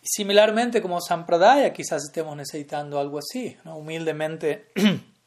Similarmente 0.00 0.80
como 0.80 1.00
Sampradaya, 1.00 1.72
quizás 1.72 2.04
estemos 2.04 2.36
necesitando 2.36 3.00
algo 3.00 3.18
así, 3.18 3.56
humildemente 3.64 4.70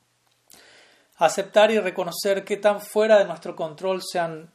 aceptar 1.26 1.70
y 1.72 1.80
reconocer 1.80 2.44
que 2.44 2.58
tan 2.58 2.82
fuera 2.82 3.20
de 3.20 3.26
nuestro 3.26 3.56
control 3.56 4.02
se 4.02 4.18
han, 4.18 4.52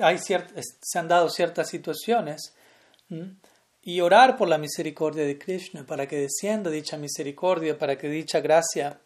hay 0.00 0.18
se 0.18 0.98
han 0.98 1.08
dado 1.08 1.28
ciertas 1.28 1.68
situaciones 1.68 2.52
y 3.82 4.00
orar 4.00 4.36
por 4.36 4.48
la 4.48 4.58
misericordia 4.58 5.24
de 5.24 5.38
Krishna 5.38 5.86
para 5.86 6.08
que 6.08 6.18
descienda 6.18 6.70
dicha 6.70 6.96
misericordia, 6.96 7.78
para 7.78 7.96
que 7.96 8.08
dicha 8.08 8.40
gracia 8.40 8.98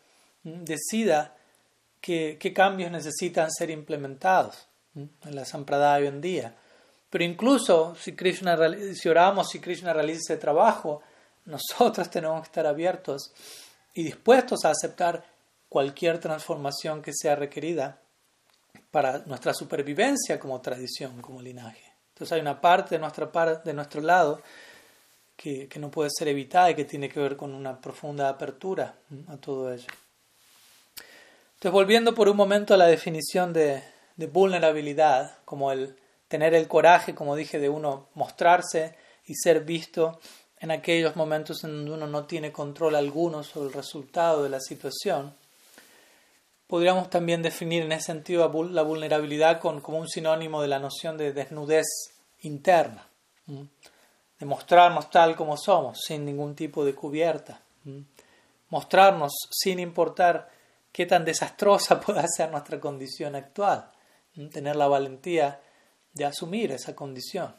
decida 0.43 1.37
qué, 2.01 2.53
cambios 2.55 2.91
necesitan 2.91 3.51
ser 3.51 3.71
implementados 3.71 4.67
en 4.95 5.35
la 5.35 5.45
Sampradaya 5.45 6.03
hoy 6.03 6.07
en 6.07 6.21
día. 6.23 6.55
Pero 7.11 7.25
incluso 7.25 7.95
si, 7.97 8.17
Krishna, 8.17 8.59
si 8.95 9.09
oramos, 9.11 9.51
si 9.51 9.61
Krishna 9.61 9.93
realiza 9.93 10.33
ese 10.33 10.37
trabajo, 10.39 11.03
nosotros 11.45 12.09
tenemos 12.11 12.41
que 12.41 12.47
estar 12.47 12.67
abiertos 12.67 13.33
y 13.93 14.05
dispuestos 14.05 14.65
a 14.65 14.71
aceptar 14.71 15.34
cualquier 15.75 16.21
transformación 16.21 17.03
que 17.03 17.11
sea 17.13 17.35
requerida 17.35 17.99
para 18.93 19.25
nuestra 19.27 19.53
supervivencia 19.53 20.39
como 20.39 20.61
tradición, 20.61 21.21
como 21.21 21.43
linaje. 21.43 21.83
Entonces 22.11 22.31
hay 22.31 22.43
una 22.43 22.61
parte 22.61 22.95
de, 22.95 23.01
nuestra 23.01 23.33
parte, 23.33 23.69
de 23.69 23.75
nuestro 23.75 24.01
lado 24.01 24.41
que, 25.35 25.67
que 25.67 25.81
no 25.81 25.91
puede 25.91 26.11
ser 26.17 26.29
evitada 26.29 26.71
y 26.71 26.77
que 26.77 26.85
tiene 26.85 27.09
que 27.09 27.19
ver 27.19 27.37
con 27.37 27.53
una 27.53 27.81
profunda 27.81 28.29
apertura 28.29 28.95
a 29.27 29.37
todo 29.37 29.73
ello. 29.73 29.89
Entonces, 31.55 31.73
volviendo 31.73 32.15
por 32.15 32.29
un 32.29 32.37
momento 32.37 32.75
a 32.75 32.77
la 32.77 32.87
definición 32.87 33.53
de, 33.53 33.83
vulnerabilidad, 34.31 35.39
como 35.45 35.73
el 35.73 35.97
tener 36.29 36.55
el 36.55 36.69
coraje, 36.69 37.17
como 37.17 37.35
dije, 37.35 37.59
de 37.59 37.69
uno 37.69 38.11
mostrarse 38.15 38.97
y 39.27 39.35
ser 39.35 39.65
visto 39.65 40.21
en 40.61 40.71
aquellos 40.71 41.17
momentos 41.17 41.65
en 41.65 41.73
donde 41.73 41.91
uno 41.91 42.07
no 42.07 42.27
tiene 42.27 42.53
control 42.53 42.95
alguno 42.95 43.43
sobre 43.43 43.71
el 43.71 43.75
resultado 43.75 44.45
de 44.45 44.51
la 44.51 44.61
situación. 44.61 45.35
Podríamos 46.67 47.11
también 47.11 47.43
definir 47.43 47.83
en 47.83 47.93
ese 47.93 48.07
sentido 48.07 48.51
la 48.71 48.83
vulnerabilidad 48.83 49.61
como 49.61 49.99
un 49.99 50.09
sinónimo 50.09 50.63
de 50.63 50.69
la 50.69 50.79
noción 50.79 51.19
de 51.19 51.33
desnudez 51.33 51.87
interna, 52.41 53.07
de 53.47 54.47
mostrarnos 54.47 55.11
tal 55.11 55.37
como 55.37 55.57
somos, 55.57 56.01
sin 56.07 56.25
ningún 56.25 56.55
tipo 56.55 56.85
de 56.85 56.95
cubierta, 56.95 57.61
mostrarnos 58.71 59.33
sin 59.51 59.79
importar 59.79 60.49
qué 60.91 61.07
tan 61.07 61.25
desastrosa 61.25 62.01
puede 62.05 62.25
ser 62.35 62.51
nuestra 62.51 62.81
condición 62.81 63.35
actual. 63.35 63.91
Tener 64.53 64.75
la 64.75 64.89
valentía 64.89 65.61
de 66.13 66.25
asumir 66.25 66.73
esa 66.73 66.95
condición. 66.95 67.55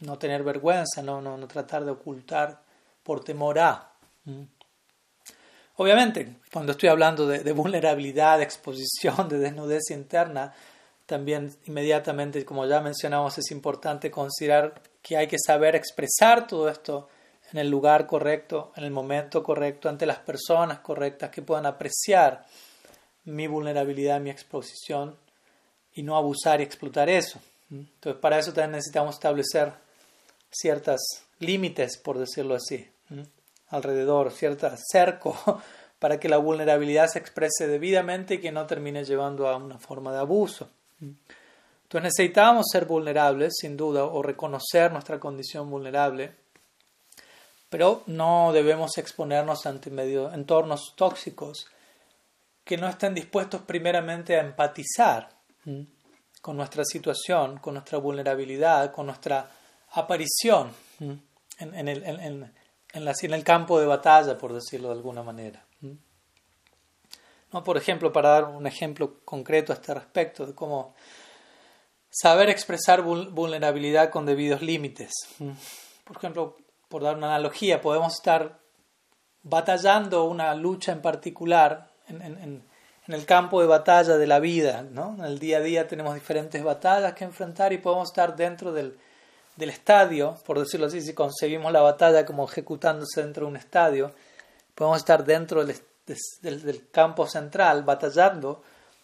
No 0.00 0.18
tener 0.18 0.42
vergüenza, 0.42 1.02
no, 1.02 1.46
tratar 1.46 1.84
de 1.84 1.92
ocultar 1.92 2.62
por 3.02 3.22
temor 3.22 3.58
a. 3.58 3.92
Obviamente, 5.80 6.38
cuando 6.52 6.72
estoy 6.72 6.88
hablando 6.88 7.28
de, 7.28 7.52
vulnerabilidad, 7.52 8.38
de 8.38 8.44
exposición, 8.44 9.28
de 9.28 9.38
desnudez 9.38 9.90
interna, 9.90 10.52
también 11.06 11.54
inmediatamente, 11.66 12.44
como 12.44 12.66
ya 12.66 12.80
mencionamos, 12.80 13.38
es 13.38 13.52
importante 13.52 14.10
considerar 14.10 14.82
que 15.00 15.16
hay 15.16 15.28
que 15.28 15.38
saber 15.38 15.76
expresar 15.76 16.48
todo 16.48 16.68
esto 16.68 17.08
en 17.52 17.60
el 17.60 17.70
lugar 17.70 18.08
correcto, 18.08 18.72
en 18.74 18.82
el 18.82 18.90
momento 18.90 19.44
correcto, 19.44 19.88
ante 19.88 20.04
las 20.04 20.18
personas 20.18 20.80
correctas 20.80 21.30
que 21.30 21.42
puedan 21.42 21.64
apreciar 21.64 22.44
mi 23.24 23.46
vulnerabilidad, 23.46 24.20
mi 24.20 24.30
exposición 24.30 25.16
y 25.94 26.02
no 26.02 26.16
abusar 26.16 26.60
y 26.60 26.64
explotar 26.64 27.08
eso. 27.08 27.38
Entonces, 27.70 28.20
para 28.20 28.40
eso 28.40 28.52
también 28.52 28.72
necesitamos 28.72 29.14
establecer 29.14 29.72
ciertos 30.50 31.00
límites, 31.38 31.98
por 31.98 32.18
decirlo 32.18 32.56
así, 32.56 32.84
alrededor, 33.70 34.30
cierto 34.32 34.68
cerco 34.90 35.36
para 35.98 36.20
que 36.20 36.28
la 36.28 36.38
vulnerabilidad 36.38 37.08
se 37.08 37.18
exprese 37.18 37.66
debidamente 37.66 38.34
y 38.34 38.38
que 38.38 38.52
no 38.52 38.66
termine 38.66 39.04
llevando 39.04 39.48
a 39.48 39.56
una 39.56 39.78
forma 39.78 40.12
de 40.12 40.18
abuso. 40.18 40.68
Entonces 41.00 42.02
necesitamos 42.02 42.66
ser 42.70 42.84
vulnerables, 42.84 43.54
sin 43.60 43.76
duda, 43.76 44.04
o 44.04 44.22
reconocer 44.22 44.92
nuestra 44.92 45.18
condición 45.18 45.70
vulnerable 45.70 46.32
pero 47.68 48.02
no 48.06 48.52
debemos 48.52 48.96
exponernos 48.98 49.66
ante 49.66 49.90
medio, 49.90 50.32
entornos 50.32 50.94
tóxicos 50.96 51.66
que 52.64 52.76
no 52.76 52.88
estén 52.88 53.14
dispuestos 53.14 53.62
primeramente 53.62 54.36
a 54.36 54.40
empatizar 54.40 55.28
con 56.40 56.56
nuestra 56.56 56.84
situación, 56.84 57.58
con 57.58 57.74
nuestra 57.74 57.98
vulnerabilidad, 57.98 58.92
con 58.92 59.06
nuestra 59.06 59.50
aparición 59.92 60.72
en, 60.98 61.88
el, 61.88 62.02
en, 62.04 62.52
en, 62.92 63.32
el, 63.32 63.44
campo 63.44 63.78
de 63.80 63.86
batalla, 63.86 64.38
por 64.38 64.52
decirlo 64.52 64.88
de 64.88 64.94
alguna 64.94 65.22
manera. 65.22 65.64
¿No? 67.52 67.64
Por 67.64 67.76
ejemplo, 67.76 68.12
para 68.12 68.30
dar 68.30 68.44
un 68.44 68.66
ejemplo 68.66 69.20
concreto 69.24 69.72
a 69.72 69.76
este 69.76 69.94
respecto 69.94 70.46
de 70.46 70.54
cómo 70.54 70.94
saber 72.10 72.48
expresar 72.50 73.02
vulnerabilidad 73.02 74.10
con 74.10 74.26
debidos 74.26 74.62
límites. 74.62 75.12
Por 76.04 76.16
ejemplo, 76.16 76.56
por 76.88 77.02
dar 77.02 77.16
una 77.16 77.28
analogía, 77.28 77.80
podemos 77.80 78.14
estar 78.14 78.58
batallando 79.42 80.24
una 80.24 80.54
lucha 80.54 80.92
en 80.92 81.00
particular 81.02 81.90
en, 82.08 82.22
en, 82.22 82.38
en, 82.38 82.68
el 83.14 83.24
campo 83.24 83.62
de 83.62 83.66
batalla 83.66 84.18
de 84.18 84.26
la 84.26 84.38
vida. 84.38 84.82
¿no? 84.82 85.14
En 85.18 85.24
el 85.24 85.38
día 85.38 85.58
a 85.58 85.60
día 85.60 85.88
tenemos 85.88 86.14
diferentes 86.14 86.62
batallas 86.62 87.14
que 87.14 87.24
enfrentar 87.24 87.72
y 87.72 87.78
podemos 87.78 88.10
estar 88.10 88.36
dentro 88.36 88.72
del, 88.72 88.98
del 89.58 89.70
estadio, 89.70 90.36
por 90.46 90.60
decirlo 90.60 90.86
así, 90.86 91.02
si 91.02 91.14
concebimos 91.14 91.72
la 91.72 91.80
batalla 91.80 92.24
como 92.24 92.48
ejecutándose 92.48 93.22
dentro 93.22 93.44
de 93.44 93.50
un 93.50 93.56
estadio, 93.56 94.12
podemos 94.76 94.98
estar 94.98 95.24
dentro 95.24 95.64
del, 95.64 96.88
campo 96.92 97.26
central 97.26 97.82
batallando 97.82 98.62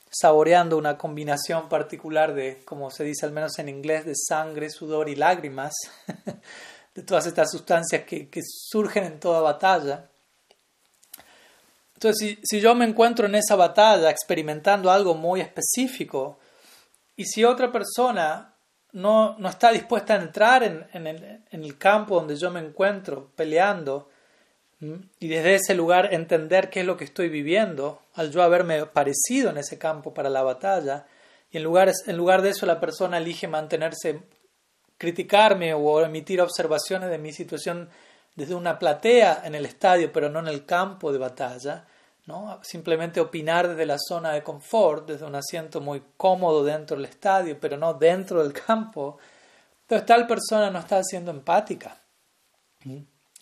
saboreando 0.09 0.79
una 0.79 0.97
combinación 0.97 1.69
particular 1.69 2.35
de, 2.35 2.63
como 2.65 2.89
se 2.93 3.03
dice 3.03 3.27
al 3.27 3.33
menos 3.33 3.59
en 3.59 3.69
inglés, 3.69 4.07
de 4.07 4.15
sangre, 4.15 4.71
sudor 4.71 5.09
y 5.09 5.17
lágrimas, 5.17 5.73
de 6.95 7.03
todas 7.03 7.27
estas 7.27 7.51
sustancias 7.51 8.05
que, 8.05 8.29
surgen 8.45 9.03
en 9.03 9.19
toda 9.19 9.41
batalla. 9.41 10.09
Entonces, 11.95 12.39
si, 12.45 12.61
yo 12.61 12.77
me 12.77 12.85
encuentro 12.85 13.27
en 13.27 13.35
esa 13.35 13.57
batalla 13.57 14.09
experimentando 14.09 14.89
algo 14.89 15.17
muy 15.17 15.41
específico, 15.41 16.39
y 17.17 17.25
si 17.25 17.45
otra 17.45 17.73
persona 17.73 18.54
no, 18.95 19.37
no 19.39 19.49
está 19.49 19.73
dispuesta 19.73 20.15
a 20.15 20.23
entrar 20.23 20.63
en, 20.63 20.87
en, 20.93 21.07
el, 21.07 21.41
en, 21.51 21.65
el, 21.65 21.77
campo 21.77 22.15
donde 22.15 22.37
yo 22.37 22.51
me 22.51 22.61
encuentro 22.61 23.31
peleando, 23.37 24.09
y 25.19 25.29
desde 25.29 25.55
ese 25.55 25.75
lugar 25.75 26.13
entender 26.13 26.69
qué 26.69 26.81
es 26.81 26.87
lo 26.87 26.97
que 26.97 27.05
estoy 27.05 27.29
viviendo, 27.29 28.03
al 28.15 28.31
yo 28.31 28.43
haberme 28.43 28.87
parecido 28.87 29.51
en 29.51 29.59
ese 29.59 29.79
campo 29.79 30.15
para 30.15 30.31
la 30.31 30.43
batalla, 30.43 31.07
y 31.51 31.57
en 31.57 31.65
lugar, 31.65 31.91
en 32.07 32.17
lugar 32.17 32.43
de 32.43 32.51
eso 32.51 32.67
la 32.67 32.81
persona 32.81 33.19
elige 33.19 33.49
mantenerse 33.49 34.23
criticarme 34.99 35.75
o 35.75 36.01
emitir 36.05 36.41
observaciones 36.41 37.11
de 37.11 37.19
mi 37.19 37.33
situación 37.33 37.89
desde 38.37 38.55
una 38.55 38.79
platea 38.79 39.43
en 39.45 39.55
el 39.55 39.65
estadio, 39.65 40.13
pero 40.13 40.29
no 40.29 40.39
en 40.41 40.49
el 40.49 40.67
campo 40.67 41.13
de 41.13 41.19
batalla, 41.19 41.87
¿no? 42.27 42.59
simplemente 42.63 43.21
opinar 43.21 43.69
desde 43.69 43.87
la 43.87 43.99
zona 43.99 44.33
de 44.33 44.43
confort, 44.43 45.07
desde 45.07 45.27
un 45.27 45.35
asiento 45.35 45.81
muy 45.81 46.03
cómodo 46.17 46.65
dentro 46.65 46.97
del 46.97 47.07
estadio, 47.07 47.59
pero 47.61 47.77
no 47.77 47.95
dentro 47.95 48.43
del 48.43 48.53
campo, 48.53 49.19
Entonces 49.83 50.07
tal 50.07 50.27
persona 50.27 50.71
no 50.71 50.79
está 50.79 51.03
siendo 51.03 51.31
empática. 51.31 52.01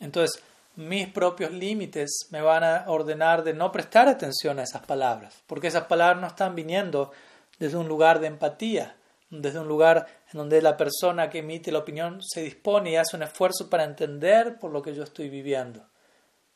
Entonces 0.00 0.42
mis 0.74 1.08
propios 1.08 1.52
límites 1.52 2.28
me 2.30 2.40
van 2.40 2.64
a 2.64 2.84
ordenar 2.86 3.44
de 3.44 3.52
no 3.52 3.70
prestar 3.70 4.08
atención 4.08 4.58
a 4.58 4.62
esas 4.62 4.84
palabras, 4.84 5.42
porque 5.46 5.68
esas 5.68 5.84
palabras 5.84 6.20
no 6.20 6.26
están 6.26 6.54
viniendo 6.54 7.12
desde 7.58 7.76
un 7.76 7.88
lugar 7.88 8.20
de 8.20 8.28
empatía, 8.28 8.96
desde 9.28 9.60
un 9.60 9.68
lugar 9.68 10.06
en 10.32 10.38
donde 10.38 10.60
la 10.62 10.76
persona 10.76 11.30
que 11.30 11.38
emite 11.38 11.72
la 11.72 11.80
opinión 11.80 12.20
se 12.22 12.42
dispone 12.42 12.92
y 12.92 12.96
hace 12.96 13.16
un 13.16 13.22
esfuerzo 13.22 13.68
para 13.70 13.84
entender 13.84 14.58
por 14.58 14.70
lo 14.72 14.82
que 14.82 14.94
yo 14.94 15.04
estoy 15.04 15.28
viviendo. 15.28 15.84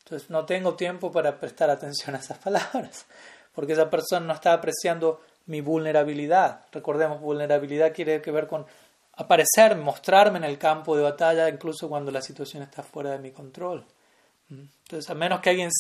Entonces 0.07 0.31
no 0.31 0.47
tengo 0.47 0.75
tiempo 0.75 1.11
para 1.11 1.37
prestar 1.37 1.69
atención 1.69 2.15
a 2.15 2.19
esas 2.19 2.39
palabras, 2.45 3.07
porque 3.53 3.73
esa 3.73 3.91
persona 3.91 4.25
no 4.25 4.35
está 4.35 4.53
apreciando 4.53 5.21
mi 5.47 5.61
vulnerabilidad. 5.61 6.61
Recordemos, 6.71 7.21
vulnerabilidad 7.21 7.93
quiere 7.93 8.23
que 8.23 8.31
ver 8.31 8.47
con 8.47 8.65
aparecer, 9.15 9.75
mostrarme 9.75 10.39
en 10.39 10.45
el 10.45 10.59
campo 10.59 10.97
de 10.97 11.03
batalla, 11.03 11.49
incluso 11.49 11.89
cuando 11.89 12.13
la 12.13 12.23
situación 12.23 12.63
está 12.63 12.85
fuera 12.85 13.11
de 13.11 13.19
mi 13.19 13.33
control. 13.33 13.85
Entonces, 14.49 15.11
a 15.11 15.15
menos 15.15 15.41
que 15.41 15.51
alguien 15.51 15.71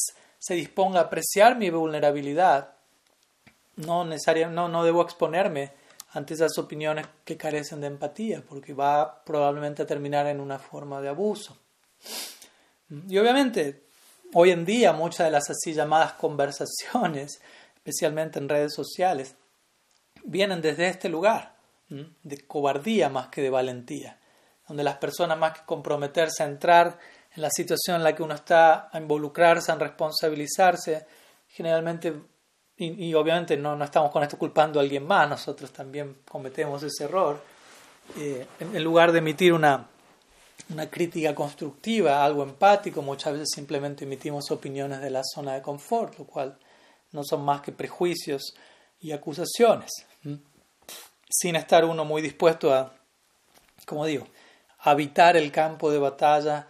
se 0.40 0.54
disponga 0.54 0.98
a 0.98 1.04
apreciar 1.04 1.56
mi 1.56 1.70
vulnerabilidad, 1.70 2.70
no, 3.76 4.04
no, 4.04 4.68
no 4.68 4.84
debo 4.84 5.02
exponerme 5.02 5.70
ante 6.14 6.34
esas 6.34 6.58
opiniones 6.58 7.06
que 7.24 7.36
carecen 7.36 7.80
de 7.80 7.86
empatía, 7.86 8.42
porque 8.48 8.74
va 8.74 9.22
probablemente 9.22 9.82
a 9.82 9.86
terminar 9.86 10.26
en 10.26 10.40
una 10.40 10.58
forma 10.58 11.00
de 11.00 11.10
abuso. 11.10 11.56
Y 13.08 13.18
obviamente, 13.18 13.85
hoy 14.34 14.50
en 14.50 14.64
día 14.64 14.92
muchas 14.92 15.26
de 15.26 15.30
las 15.30 15.50
así 15.50 15.72
llamadas 15.72 16.12
conversaciones, 16.14 17.40
especialmente 17.76 18.38
en 18.38 18.48
redes 18.48 18.74
sociales, 18.74 19.34
vienen 20.24 20.60
desde 20.60 20.88
este 20.88 21.08
lugar, 21.08 21.54
de 21.88 22.46
cobardía 22.46 23.08
más 23.08 23.28
que 23.28 23.42
de 23.42 23.50
valentía, 23.50 24.18
donde 24.66 24.82
las 24.82 24.96
personas 24.96 25.38
más 25.38 25.56
que 25.56 25.64
comprometerse 25.64 26.42
a 26.42 26.46
entrar 26.46 26.98
en 27.34 27.42
la 27.42 27.50
situación 27.50 27.96
en 27.96 28.02
la 28.02 28.14
que 28.14 28.22
uno 28.22 28.34
está 28.34 28.88
a 28.92 28.98
involucrarse, 28.98 29.70
a 29.70 29.76
responsabilizarse, 29.76 31.06
generalmente, 31.48 32.14
y, 32.76 33.14
obviamente 33.14 33.56
no, 33.56 33.76
no, 33.76 33.84
estamos 33.84 34.10
con 34.10 34.22
esto 34.22 34.36
culpando 34.36 34.80
a 34.80 34.82
alguien 34.82 35.06
más, 35.06 35.28
nosotros 35.28 35.72
también 35.72 36.18
cometemos 36.28 36.82
ese 36.82 37.04
error, 37.04 37.40
eh, 38.18 38.46
en, 38.60 38.82
lugar 38.84 39.12
de 39.12 39.18
emitir 39.18 39.52
una, 39.52 39.88
una 40.70 40.90
crítica 40.90 41.34
constructiva, 41.34 42.24
algo 42.24 42.42
empático, 42.42 43.02
muchas 43.02 43.34
veces 43.34 43.48
simplemente 43.54 44.04
emitimos 44.04 44.50
opiniones 44.50 45.00
de 45.00 45.10
la 45.10 45.22
zona 45.22 45.54
de 45.54 45.62
confort, 45.62 46.18
lo 46.18 46.24
cual 46.24 46.58
no 47.12 47.22
son 47.24 47.44
más 47.44 47.60
que 47.60 47.72
prejuicios 47.72 48.54
y 49.00 49.12
acusaciones 49.12 49.90
sin 51.28 51.56
estar 51.56 51.84
uno 51.84 52.04
muy 52.04 52.22
dispuesto 52.22 52.72
a, 52.72 52.92
como 53.84 54.06
digo, 54.06 54.26
habitar 54.80 55.36
el 55.36 55.50
campo 55.50 55.90
de 55.90 55.98
batalla 55.98 56.68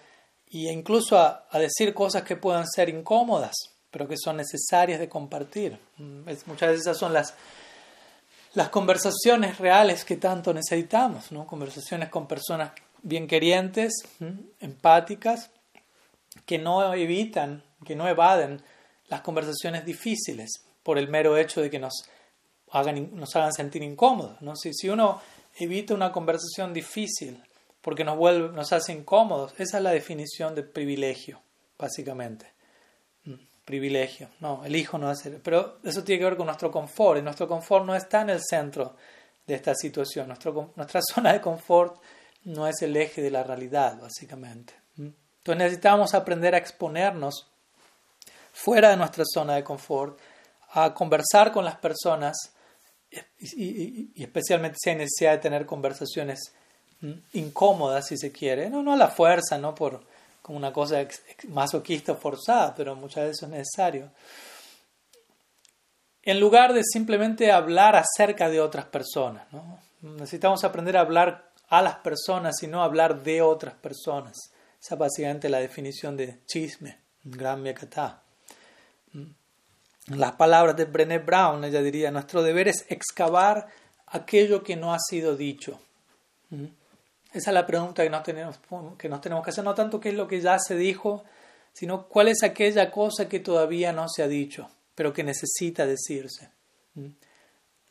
e 0.51 0.73
incluso 0.73 1.19
a, 1.19 1.47
decir 1.55 1.93
cosas 1.93 2.23
que 2.23 2.37
puedan 2.37 2.67
ser 2.67 2.89
incómodas, 2.89 3.55
pero 3.91 4.09
que 4.09 4.17
son 4.17 4.37
necesarias 4.37 4.99
de 4.99 5.09
compartir. 5.09 5.79
Muchas 5.99 6.69
veces 6.69 6.81
esas 6.83 6.99
son 6.99 7.13
las, 7.13 7.35
las 8.55 8.69
conversaciones 8.71 9.59
reales 9.59 10.05
que 10.05 10.17
tanto 10.17 10.55
necesitamos, 10.55 11.33
¿no? 11.33 11.47
conversaciones 11.47 12.09
con 12.09 12.27
personas 12.27 12.73
bien 13.07 13.29
querientes, 13.29 13.95
empáticas, 14.61 15.51
que 16.45 16.59
no 16.59 16.93
evitan, 16.93 17.63
que 17.85 17.95
no 17.95 18.09
evaden 18.09 18.61
las 19.09 19.21
conversaciones 19.21 19.85
difíciles 19.85 20.65
por 20.83 20.99
el 20.99 21.09
mero 21.09 21.37
hecho 21.37 21.61
de 21.61 21.71
que 21.71 21.79
nos 21.79 22.05
hagan, 22.73 23.17
nos 23.17 23.35
hagan 23.37 23.53
sentir 23.53 23.83
incómodos. 23.83 24.43
¿no? 24.43 24.57
Si, 24.57 24.75
si 24.75 24.89
uno 24.89 25.21
evita 25.57 25.95
una 25.95 26.11
conversación 26.11 26.73
difícil 26.75 27.41
porque 27.81 28.03
nos, 28.03 28.17
vuelve, 28.17 28.49
nos 28.49 28.73
hace 28.73 28.93
incómodos, 28.93 29.53
esa 29.59 29.77
es 29.77 29.83
la 29.85 29.93
definición 29.93 30.57
de 30.57 30.65
privilegio, 30.65 31.41
básicamente. 31.79 32.53
Mm, 33.25 33.35
privilegio, 33.65 34.31
no, 34.41 34.65
elijo 34.65 34.99
no 34.99 35.09
hacer. 35.09 35.41
Pero 35.43 35.79
eso 35.85 36.03
tiene 36.03 36.19
que 36.19 36.25
ver 36.25 36.37
con 36.37 36.47
nuestro 36.47 36.73
confort, 36.73 37.21
y 37.21 37.23
nuestro 37.23 37.47
confort 37.47 37.85
no 37.87 37.95
está 37.95 38.23
en 38.23 38.31
el 38.31 38.41
centro 38.43 38.97
de 39.47 39.55
esta 39.55 39.77
situación. 39.77 40.27
Nuestro, 40.27 40.73
nuestra 40.75 41.01
zona 41.15 41.33
de 41.33 41.41
confort 41.41 42.03
no 42.47 42.69
es 42.69 42.81
el 42.83 42.97
eje 42.97 43.21
de 43.23 43.31
la 43.31 43.43
realidad, 43.43 44.01
básicamente. 44.01 44.73
Entonces 44.97 45.57
necesitamos 45.57 46.15
aprender 46.15 46.55
a 46.55 46.59
exponernos 46.59 47.49
fuera 48.53 48.91
de 48.91 48.97
nuestra 48.97 49.25
zona 49.27 49.57
de 49.57 49.65
confort, 49.65 50.19
a 50.71 50.95
conversar 50.95 51.53
con 51.53 51.65
las 51.65 51.77
personas 51.77 52.37
y, 53.41 54.23
especialmente 54.23 54.79
si 54.81 54.91
hay 54.91 54.97
necesidad 54.97 55.33
de 55.33 55.39
tener 55.39 55.67
conversaciones 55.67 56.53
incómodas, 57.33 58.07
si 58.07 58.17
se 58.17 58.33
quiere, 58.33 58.71
no, 58.71 58.83
no 58.83 58.93
a 58.93 58.97
la 58.97 59.09
fuerza, 59.09 59.59
no 59.59 59.75
por 59.75 60.05
como 60.41 60.59
una 60.59 60.73
cosa 60.73 61.05
masoquista 61.49 62.15
forzada, 62.15 62.75
pero 62.77 62.95
muchas 62.95 63.25
veces 63.25 63.43
es 63.43 63.49
necesario. 63.49 64.13
En 66.23 66.39
lugar 66.39 66.73
de 66.73 66.83
simplemente 66.85 67.51
hablar 67.51 67.97
acerca 67.97 68.49
de 68.49 68.61
otras 68.61 68.87
personas, 68.87 69.53
¿no? 69.53 69.81
necesitamos 70.01 70.63
aprender 70.63 70.97
a 70.97 71.01
hablar 71.01 71.46
a 71.69 71.83
las 71.83 71.97
personas 71.97 72.63
y 72.63 72.67
no 72.67 72.83
hablar 72.83 73.23
de 73.23 73.43
otras 73.43 73.75
personas. 73.75 74.37
Esa 74.81 74.95
es 74.95 74.99
básicamente 74.99 75.49
la 75.49 75.59
definición 75.59 76.17
de 76.17 76.41
chisme, 76.47 76.99
gran 77.25 77.63
miakatá 77.63 78.23
las 80.09 80.33
palabras 80.33 80.77
de 80.77 80.85
Brené 80.85 81.19
Brown, 81.19 81.65
ella 81.65 81.83
diría, 81.83 82.11
nuestro 82.11 82.43
deber 82.43 82.69
es 82.69 82.87
excavar 82.89 83.67
aquello 84.07 84.63
que 84.63 84.77
no 84.77 84.95
ha 84.95 84.99
sido 84.99 85.37
dicho. 85.37 85.81
¿Mm? 86.51 86.67
Esa 87.33 87.51
es 87.51 87.55
la 87.55 87.67
pregunta 87.67 88.03
que 88.03 88.11
nos, 88.11 88.23
tenemos, 88.23 88.59
que 88.97 89.09
nos 89.09 89.21
tenemos 89.21 89.45
que 89.45 89.51
hacer, 89.51 89.65
no 89.65 89.75
tanto 89.75 90.01
qué 90.01 90.11
es 90.11 90.15
lo 90.15 90.29
que 90.29 90.41
ya 90.41 90.59
se 90.59 90.77
dijo, 90.77 91.25
sino 91.73 92.07
cuál 92.07 92.29
es 92.29 92.43
aquella 92.43 92.91
cosa 92.91 93.29
que 93.29 93.41
todavía 93.41 93.93
no 93.93 94.09
se 94.09 94.23
ha 94.23 94.29
dicho, 94.29 94.71
pero 94.95 95.13
que 95.13 95.25
necesita 95.25 95.85
decirse. 95.87 96.51
¿Mm? 96.95 97.09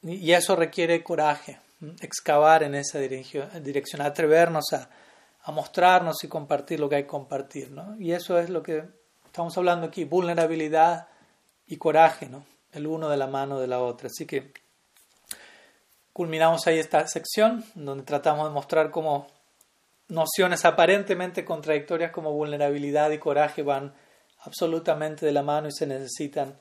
Y 0.04 0.32
eso 0.32 0.56
requiere 0.56 1.04
coraje, 1.04 1.60
¿Mm? 1.65 1.65
Excavar 2.02 2.64
en 2.64 2.76
esa 2.76 3.00
dirección, 3.00 4.02
atrevernos 4.02 4.74
a, 4.74 4.90
a, 5.44 5.52
mostrarnos 5.52 6.24
y 6.24 6.28
compartir 6.28 6.80
lo 6.80 6.90
que 6.90 6.96
hay 6.96 7.04
que 7.04 7.10
compartir. 7.10 7.72
¿no? 7.72 7.96
Y 8.00 8.12
eso 8.14 8.40
es 8.40 8.50
lo 8.50 8.64
que 8.64 8.84
estamos 9.26 9.58
hablando 9.58 9.88
aquí, 9.88 10.06
vulnerabilidad 10.06 11.08
y 11.68 11.78
coraje, 11.78 12.28
¿no? 12.28 12.46
el 12.72 12.88
uno 12.88 13.10
de 13.10 13.18
la 13.18 13.28
mano 13.28 13.60
de 13.60 13.68
la 13.68 13.80
otra. 13.80 14.08
Así 14.08 14.26
que 14.26 14.54
culminamos 16.14 16.66
ahí 16.68 16.80
esta 16.80 17.08
sección 17.08 17.64
donde 17.76 18.04
tratamos 18.04 18.48
de 18.48 18.54
mostrar 18.54 18.92
cómo 18.92 19.28
nociones 20.08 20.66
aparentemente 20.66 21.44
contradictorias 21.44 22.12
como 22.12 22.32
vulnerabilidad 22.32 23.12
y 23.12 23.18
coraje 23.18 23.64
van 23.64 23.94
absolutamente 24.42 25.26
de 25.26 25.32
la 25.32 25.42
mano 25.42 25.68
y 25.68 25.72
se 25.72 25.88
necesitan 25.88 26.58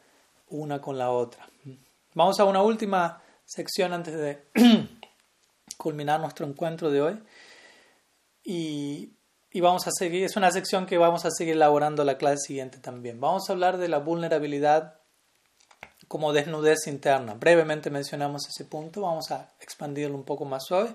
una 0.49 0.81
con 0.81 0.99
la 0.99 1.11
otra. 1.11 1.47
Vamos 2.15 2.41
a 2.41 2.45
una 2.45 2.63
última 2.63 3.23
sección 3.45 3.93
antes 3.93 4.15
de 4.15 4.45
culminar 5.77 6.21
nuestro 6.21 6.47
encuentro 6.47 6.91
de 6.91 7.03
hoy. 7.03 7.23
Y 8.45 9.15
y 9.55 9.61
vamos 9.61 9.87
a 9.87 9.93
seguir, 9.97 10.25
es 10.25 10.35
una 10.35 10.51
sección 10.51 10.85
que 10.85 10.99
vamos 10.99 11.25
a 11.25 11.31
seguir 11.31 11.55
elaborando 11.55 12.03
la 12.03 12.19
clase 12.19 12.39
siguiente 12.49 12.79
también. 12.79 13.21
Vamos 13.21 13.49
a 13.49 13.53
hablar 13.53 13.79
de 13.79 13.87
la 13.87 13.99
vulnerabilidad 13.99 14.99
como 16.09 16.33
desnudez 16.33 16.89
interna. 16.89 17.35
Brevemente 17.35 17.89
mencionamos 17.89 18.49
ese 18.49 18.65
punto, 18.65 19.03
vamos 19.03 19.31
a 19.31 19.53
expandirlo 19.61 20.17
un 20.17 20.25
poco 20.25 20.45
más 20.45 20.73
hoy 20.73 20.89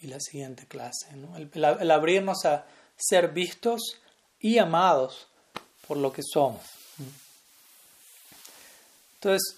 y 0.00 0.08
la 0.08 0.18
siguiente 0.18 0.66
clase. 0.66 1.06
El, 1.36 1.92
abrirnos 1.92 2.44
a 2.44 2.66
ser 2.96 3.28
vistos 3.28 4.00
y 4.40 4.58
amados 4.58 5.28
por 5.86 5.96
lo 5.96 6.12
que 6.12 6.22
somos. 6.24 6.62
Entonces, 9.14 9.56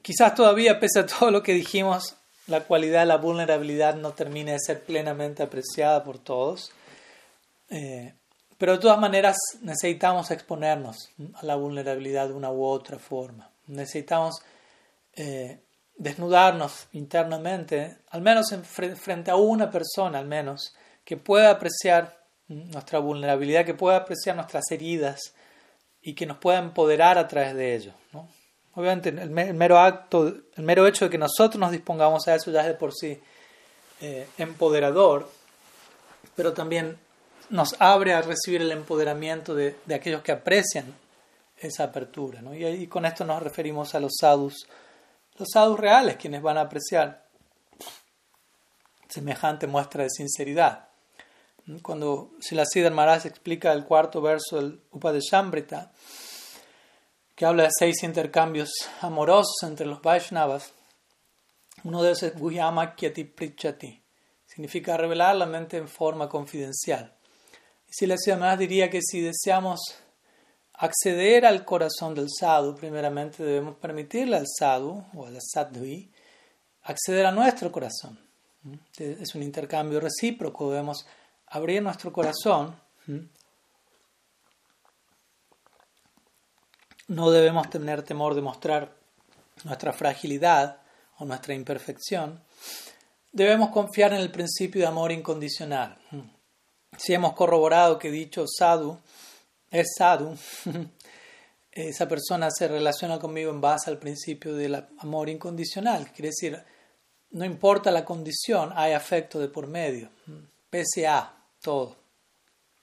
quizás 0.00 0.34
todavía, 0.34 0.80
pese 0.80 1.00
a 1.00 1.06
todo 1.06 1.30
lo 1.30 1.42
que 1.42 1.52
dijimos, 1.52 2.16
la 2.46 2.64
cualidad 2.64 3.00
de 3.00 3.06
la 3.06 3.16
vulnerabilidad 3.16 3.94
no 3.94 4.12
termine 4.12 4.52
de 4.52 4.60
ser 4.60 4.84
plenamente 4.84 5.42
apreciada 5.42 6.04
por 6.04 6.18
todos. 6.18 6.72
Eh, 7.70 8.14
pero 8.58 8.72
de 8.72 8.78
todas 8.78 8.98
maneras 8.98 9.36
necesitamos 9.62 10.30
exponernos 10.30 11.10
a 11.34 11.44
la 11.44 11.56
vulnerabilidad 11.56 12.28
de 12.28 12.34
una 12.34 12.50
u 12.50 12.64
otra 12.64 12.98
forma. 12.98 13.50
Necesitamos 13.66 14.36
eh, 15.14 15.60
desnudarnos 15.96 16.88
internamente, 16.92 17.98
al 18.10 18.22
menos 18.22 18.52
en, 18.52 18.64
frente 18.64 19.30
a 19.30 19.36
una 19.36 19.70
persona, 19.70 20.18
al 20.18 20.26
menos, 20.26 20.74
que 21.04 21.16
pueda 21.16 21.50
apreciar 21.50 22.24
nuestra 22.48 22.98
vulnerabilidad, 22.98 23.64
que 23.64 23.74
pueda 23.74 23.96
apreciar 23.96 24.36
nuestras 24.36 24.70
heridas 24.70 25.34
y 26.02 26.14
que 26.14 26.26
nos 26.26 26.38
pueda 26.38 26.58
empoderar 26.58 27.18
a 27.18 27.26
través 27.26 27.54
de 27.54 27.74
ello. 27.74 27.92
Obviamente 28.76 29.08
el, 29.10 29.30
mero 29.30 29.78
acto, 29.78 30.26
el 30.26 30.64
mero 30.64 30.86
hecho 30.86 31.04
de 31.04 31.10
que 31.10 31.18
nosotros 31.18 31.56
nos 31.60 31.70
dispongamos 31.70 32.26
a 32.26 32.34
eso 32.34 32.50
ya 32.50 32.62
es 32.62 32.66
de 32.66 32.74
por 32.74 32.92
sí 32.92 33.20
eh, 34.00 34.26
empoderador, 34.38 35.30
pero 36.34 36.52
también 36.52 36.98
nos 37.50 37.76
abre 37.80 38.14
a 38.14 38.22
recibir 38.22 38.62
el 38.62 38.72
empoderamiento 38.72 39.54
de, 39.54 39.76
aquellos 39.94 40.22
que 40.22 40.32
aprecian 40.32 40.92
esa 41.56 41.84
apertura. 41.84 42.42
Y, 42.54 42.86
con 42.88 43.06
esto 43.06 43.24
nos 43.24 43.42
referimos 43.42 43.94
a 43.94 44.00
los 44.00 44.14
sadhus, 44.20 44.66
los 45.38 45.48
sadhus 45.52 45.78
reales, 45.78 46.16
quienes 46.16 46.42
van 46.42 46.58
a 46.58 46.62
apreciar 46.62 47.24
semejante 49.08 49.68
muestra 49.68 50.02
de 50.02 50.10
sinceridad. 50.10 50.88
Cuando 51.82 52.32
Siddhar 52.40 52.92
Maharaj 52.92 53.26
explica 53.26 53.72
el 53.72 53.84
cuarto 53.84 54.20
verso 54.20 54.56
del 54.56 54.80
Upadeshambrita, 54.90 55.92
que 57.34 57.46
habla 57.46 57.64
de 57.64 57.70
seis 57.76 58.02
intercambios 58.02 58.70
amorosos 59.00 59.62
entre 59.62 59.86
los 59.86 60.00
Vaishnavas, 60.00 60.72
uno 61.82 62.02
de 62.02 62.10
ellos 62.10 62.22
es 62.22 62.38
Guhyama 62.38 62.94
Kyati 62.94 63.24
Prichati, 63.24 64.02
significa 64.46 64.96
revelar 64.96 65.36
la 65.36 65.46
mente 65.46 65.76
en 65.76 65.88
forma 65.88 66.28
confidencial. 66.28 67.12
Y 67.88 67.92
Siddhar 67.92 68.38
Maharaj 68.38 68.58
diría 68.58 68.90
que 68.90 69.00
si 69.02 69.20
deseamos 69.20 69.80
acceder 70.74 71.46
al 71.46 71.64
corazón 71.64 72.14
del 72.14 72.28
sadhu, 72.30 72.74
primeramente 72.74 73.42
debemos 73.42 73.76
permitirle 73.76 74.36
al 74.36 74.46
sadhu 74.46 75.04
o 75.14 75.26
a 75.26 75.30
la 75.30 75.40
sadhui 75.40 76.10
acceder 76.82 77.26
a 77.26 77.32
nuestro 77.32 77.70
corazón. 77.70 78.18
Es 78.96 79.34
un 79.34 79.42
intercambio 79.42 80.00
recíproco, 80.00 80.70
debemos 80.70 81.06
abrir 81.48 81.82
nuestro 81.82 82.12
corazón. 82.12 82.74
No 87.08 87.30
debemos 87.30 87.68
tener 87.68 88.02
temor 88.02 88.34
de 88.34 88.42
mostrar 88.42 88.96
nuestra 89.64 89.92
fragilidad 89.92 90.78
o 91.18 91.24
nuestra 91.24 91.54
imperfección. 91.54 92.42
Debemos 93.32 93.70
confiar 93.70 94.12
en 94.12 94.20
el 94.20 94.30
principio 94.30 94.82
de 94.82 94.86
amor 94.86 95.12
incondicional. 95.12 95.98
Si 96.96 97.12
hemos 97.12 97.34
corroborado 97.34 97.98
que 97.98 98.10
dicho 98.10 98.44
sadhu 98.46 98.98
es 99.70 99.94
sadhu, 99.98 100.36
esa 101.72 102.06
persona 102.06 102.48
se 102.50 102.68
relaciona 102.68 103.18
conmigo 103.18 103.50
en 103.50 103.60
base 103.60 103.90
al 103.90 103.98
principio 103.98 104.54
del 104.54 104.76
amor 104.98 105.28
incondicional. 105.28 106.12
Quiere 106.12 106.28
decir, 106.28 106.62
no 107.32 107.44
importa 107.44 107.90
la 107.90 108.04
condición, 108.04 108.72
hay 108.76 108.92
afecto 108.92 109.40
de 109.40 109.48
por 109.48 109.66
medio, 109.66 110.08
pese 110.70 111.06
a 111.08 111.34
todo. 111.60 111.96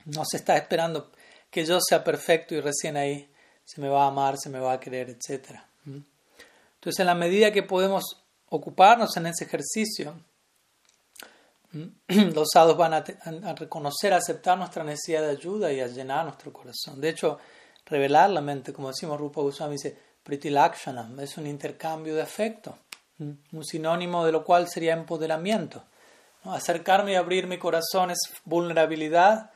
No 0.06 0.26
se 0.26 0.38
está 0.38 0.58
esperando 0.58 1.12
que 1.50 1.66
yo 1.66 1.80
sea 1.80 2.04
perfecto 2.04 2.54
y 2.54 2.60
recién 2.60 2.98
ahí 2.98 3.31
se 3.74 3.80
me 3.80 3.88
va 3.88 4.04
a 4.04 4.08
amar, 4.08 4.38
se 4.38 4.50
me 4.50 4.60
va 4.60 4.74
a 4.74 4.80
querer, 4.80 5.10
etc. 5.10 5.52
Entonces, 5.86 7.00
en 7.00 7.06
la 7.06 7.16
medida 7.16 7.54
que 7.54 7.64
podemos 7.64 8.04
ocuparnos 8.50 9.16
en 9.16 9.28
ese 9.28 9.46
ejercicio, 9.46 10.14
los 12.08 12.50
sadhus 12.54 12.76
van 12.76 12.94
a, 12.96 13.04
reconocer, 13.54 14.14
a 14.14 14.18
aceptar 14.18 14.58
nuestra 14.58 14.84
necesidad 14.84 15.22
de 15.22 15.30
ayuda 15.30 15.72
y 15.72 15.80
a 15.80 15.88
llenar 15.88 16.26
nuestro 16.26 16.52
corazón. 16.52 17.00
De 17.00 17.08
hecho, 17.08 17.40
revelar 17.86 18.30
la 18.32 18.42
mente, 18.42 18.74
como 18.74 18.90
decimos 18.90 19.18
Rupa 19.18 19.40
Goswami, 19.40 19.76
dice 19.76 19.98
Pritilakshanam, 20.22 21.18
es 21.22 21.38
un 21.38 21.48
intercambio 21.48 22.14
de 22.14 22.24
afecto, 22.24 22.78
un 23.20 23.64
sinónimo 23.64 24.26
de 24.26 24.34
lo 24.34 24.44
cual 24.44 24.68
sería 24.68 24.94
empoderamiento. 24.94 25.84
Acercarme 26.44 27.14
y 27.14 27.16
abrir 27.16 27.48
mi 27.48 27.58
corazón 27.58 28.12
es 28.12 28.20
vulnerabilidad, 28.44 29.52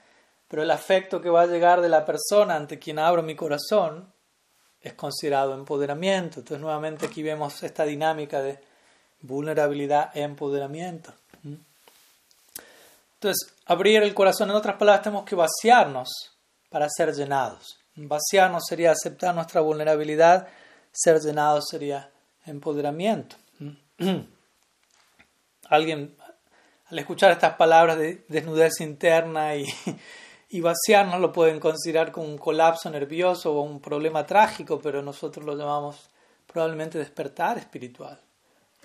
pero 0.48 0.64
el 0.64 0.72
afecto 0.72 1.22
que 1.22 1.30
va 1.30 1.42
a 1.42 1.48
llegar 1.48 1.82
de 1.82 1.90
la 1.90 2.06
persona 2.06 2.56
ante 2.56 2.80
quien 2.80 3.00
abro 3.00 3.24
mi 3.24 3.36
corazón 3.36 4.14
es 4.82 4.94
considerado 4.94 5.54
empoderamiento. 5.54 6.40
Entonces, 6.40 6.62
nuevamente 6.62 7.08
aquí 7.08 7.24
vemos 7.24 7.64
esta 7.64 7.86
dinámica 7.86 8.42
de 8.42 8.60
vulnerabilidad 9.22 10.16
e 10.16 10.22
empoderamiento. 10.22 11.12
Entonces, 13.16 13.54
abrir 13.66 14.04
el 14.04 14.14
corazón, 14.14 14.52
en 14.52 14.56
otras 14.56 14.76
palabras, 14.76 15.04
tenemos 15.04 15.26
que 15.26 15.36
vaciarnos 15.36 16.10
para 16.70 16.88
ser 16.90 17.14
llenados. 17.14 17.80
Vaciarnos 17.96 18.64
sería 18.68 18.92
aceptar 18.92 19.34
nuestra 19.34 19.62
vulnerabilidad, 19.62 20.48
ser 20.92 21.20
llenados 21.20 21.66
sería 21.70 22.12
empoderamiento. 22.46 23.38
Alguien, 25.70 26.16
al 26.86 27.00
escuchar 27.00 27.32
estas 27.32 27.56
palabras 27.56 27.98
de 27.98 28.24
desnudez 28.28 28.82
interna 28.82 29.56
y, 29.56 29.66
y 30.56 30.62
vaciarnos, 30.62 31.20
lo 31.20 31.32
pueden 31.32 31.60
considerar 31.60 32.12
como 32.12 32.28
un 32.28 32.38
colapso 32.38 32.90
nervioso 32.90 33.54
o 33.54 33.62
un 33.62 33.80
problema 33.80 34.26
trágico, 34.26 34.80
pero 34.82 35.02
nosotros 35.02 35.46
lo 35.46 35.56
llamamos 35.56 36.10
probablemente 36.48 36.98
despertar 36.98 37.58
espiritual. 37.58 38.20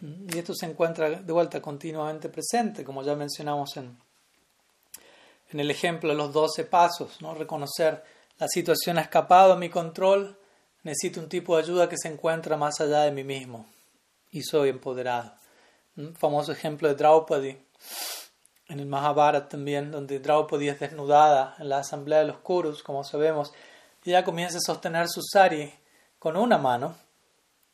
Y 0.02 0.38
esto 0.38 0.54
se 0.54 0.66
encuentra 0.66 1.10
de 1.10 1.32
vuelta 1.32 1.60
continuamente 1.60 2.28
presente, 2.28 2.84
como 2.84 3.02
ya 3.02 3.14
mencionamos 3.14 3.76
en 3.76 3.96
en 5.52 5.60
el 5.60 5.70
ejemplo 5.70 6.10
de 6.10 6.16
los 6.16 6.32
12 6.32 6.64
pasos, 6.64 7.20
¿no? 7.20 7.34
reconocer 7.34 8.02
la 8.38 8.48
situación 8.48 8.98
ha 8.98 9.02
escapado 9.02 9.52
a 9.52 9.56
mi 9.56 9.68
control, 9.68 10.38
necesito 10.82 11.20
un 11.20 11.28
tipo 11.28 11.56
de 11.56 11.62
ayuda 11.62 11.88
que 11.88 11.98
se 11.98 12.08
encuentra 12.08 12.56
más 12.56 12.80
allá 12.80 13.00
de 13.00 13.10
mí 13.10 13.24
mismo 13.24 13.66
y 14.30 14.42
soy 14.42 14.70
empoderado. 14.70 15.34
Un 15.96 16.14
famoso 16.14 16.52
ejemplo 16.52 16.88
de 16.88 16.94
Draupadi 16.94 17.58
en 18.70 18.80
el 18.80 18.86
Mahabharata 18.86 19.48
también, 19.48 19.90
donde 19.90 20.20
Draupadi 20.20 20.68
es 20.68 20.80
desnudada 20.80 21.56
en 21.58 21.68
la 21.68 21.78
asamblea 21.78 22.20
de 22.20 22.26
los 22.26 22.38
Kurus, 22.38 22.82
como 22.82 23.04
sabemos, 23.04 23.52
y 24.04 24.10
ella 24.10 24.24
comienza 24.24 24.58
a 24.58 24.60
sostener 24.60 25.08
su 25.08 25.20
sari 25.22 25.72
con 26.18 26.36
una 26.36 26.56
mano 26.56 26.94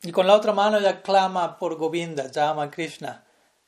y 0.03 0.11
con 0.11 0.27
la 0.27 0.35
otra 0.35 0.53
mano 0.53 0.77
ella 0.77 1.01
clama 1.01 1.57
por 1.57 1.75
Govinda, 1.75 2.29
llama 2.29 2.63
a 2.63 2.71
Krishna. 2.71 3.23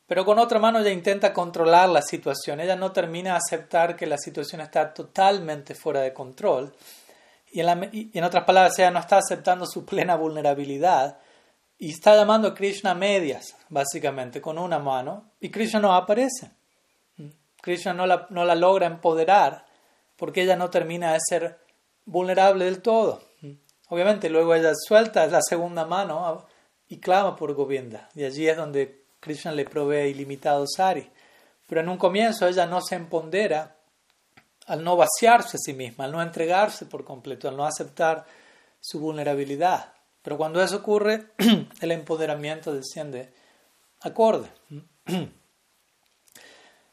Pero 0.06 0.26
con 0.26 0.40
otra 0.40 0.60
mano 0.60 0.80
ella 0.80 0.92
intenta 0.92 1.34
controlar 1.34 1.90
la 1.90 2.02
situación. 2.02 2.60
Ella 2.60 2.76
no 2.76 2.92
termina 2.92 3.32
de 3.32 3.38
aceptar 3.38 3.96
que 3.96 4.08
la 4.08 4.18
situación 4.18 4.62
está 4.62 4.94
totalmente 4.94 5.76
fuera 5.76 6.02
de 6.02 6.14
control. 6.14 6.74
Y 7.52 7.62
en, 7.62 8.24
otras 8.24 8.44
palabras, 8.44 8.78
ella 8.78 8.92
no 8.92 9.00
está 9.00 9.18
aceptando 9.18 9.66
su 9.66 9.86
plena 9.86 10.16
vulnerabilidad. 10.16 11.18
Y 11.78 11.92
está 11.92 12.16
llamando 12.16 12.50
a 12.50 12.54
Krishna 12.54 12.92
a 12.92 12.96
medias, 12.96 13.56
básicamente, 13.70 14.42
con 14.42 14.58
una 14.58 14.80
mano. 14.80 15.32
Y 15.40 15.50
Krishna 15.50 15.80
no 15.80 15.94
aparece. 15.94 16.52
Krishna 17.62 17.94
no 17.94 18.06
la, 18.06 18.28
no 18.30 18.46
la 18.46 18.56
logra 18.56 18.88
empoderar 18.88 19.66
porque 20.16 20.44
ella 20.44 20.56
no 20.56 20.70
termina 20.70 21.14
de 21.14 21.20
ser 21.28 21.60
vulnerable 22.06 22.66
del 22.66 22.82
todo. 22.82 23.24
Obviamente, 23.90 24.30
luego 24.30 24.54
ella 24.54 24.74
suelta 24.76 25.26
la 25.28 25.42
segunda 25.42 25.86
mano 25.86 26.46
y 26.88 27.00
clama 27.00 27.36
por 27.36 27.54
Govinda. 27.54 28.10
Y 28.16 28.24
allí 28.24 28.48
es 28.48 28.58
donde 28.58 29.06
Krishna 29.20 29.52
le 29.52 29.66
provee 29.66 30.10
ilimitado 30.10 30.66
sari. 30.68 31.10
Pero 31.68 31.82
en 31.82 31.90
un 31.90 31.98
comienzo 31.98 32.48
ella 32.48 32.66
no 32.66 32.82
se 32.82 32.96
empodera 32.96 33.76
al 34.68 34.84
no 34.84 34.96
vaciarse 34.96 35.58
a 35.58 35.60
sí 35.60 35.74
misma, 35.74 36.06
al 36.06 36.12
no 36.12 36.22
entregarse 36.22 36.86
por 36.86 37.04
completo, 37.04 37.48
al 37.48 37.58
no 37.58 37.66
aceptar 37.66 38.26
su 38.80 39.00
vulnerabilidad. 39.00 39.94
Pero 40.22 40.38
cuando 40.38 40.62
eso 40.62 40.78
ocurre, 40.78 41.32
el 41.82 41.92
empoderamiento 41.92 42.74
desciende 42.74 43.34
acorde. 44.02 44.50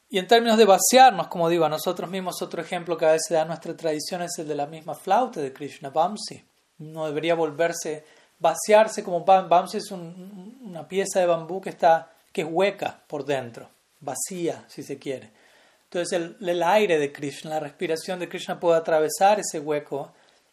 Y 0.08 0.18
en 0.18 0.26
términos 0.28 0.56
de 0.56 0.64
vaciarnos, 0.64 1.28
como 1.28 1.48
digo, 1.48 1.64
a 1.64 1.68
nosotros 1.68 2.08
mismos, 2.08 2.40
otro 2.40 2.62
ejemplo 2.62 2.96
que 2.96 3.06
a 3.06 3.12
veces 3.12 3.30
da 3.30 3.44
nuestra 3.44 3.76
tradición 3.76 4.22
es 4.22 4.38
el 4.38 4.46
de 4.46 4.54
la 4.54 4.66
misma 4.66 4.94
flauta 4.94 5.40
de 5.40 5.52
Krishna 5.52 5.90
Bamsi. 5.90 6.44
No 6.78 7.06
debería 7.06 7.34
volverse, 7.34 8.04
vaciarse 8.38 9.02
como 9.02 9.24
Bamsi 9.24 9.78
es 9.78 9.90
una 9.90 10.86
pieza 10.86 11.20
de 11.20 11.26
bambú 11.26 11.60
que 11.60 11.70
está 11.70 12.12
que 12.36 12.42
es 12.42 12.48
hueca 12.50 13.00
por 13.06 13.24
dentro, 13.24 13.70
vacía 14.00 14.66
si 14.68 14.82
se 14.82 14.98
quiere. 14.98 15.32
Entonces 15.84 16.34
el, 16.38 16.62
aire 16.62 16.98
de 16.98 17.10
Krishna, 17.10 17.52
la 17.52 17.60
respiración 17.60 18.20
de 18.20 18.28
Krishna 18.28 18.60
puede 18.60 18.76
atravesar 18.76 19.40
ese 19.40 19.58
hueco 19.58 20.12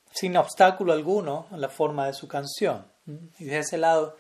sin 0.10 0.38
obstáculo 0.38 0.94
alguno 0.94 1.48
en 1.52 1.60
la 1.60 1.68
forma 1.68 2.06
de 2.08 2.14
su 2.14 2.26
canción. 2.26 2.86
Y 3.38 3.44
de 3.44 3.60
ese 3.60 3.78
lado, 3.78 4.16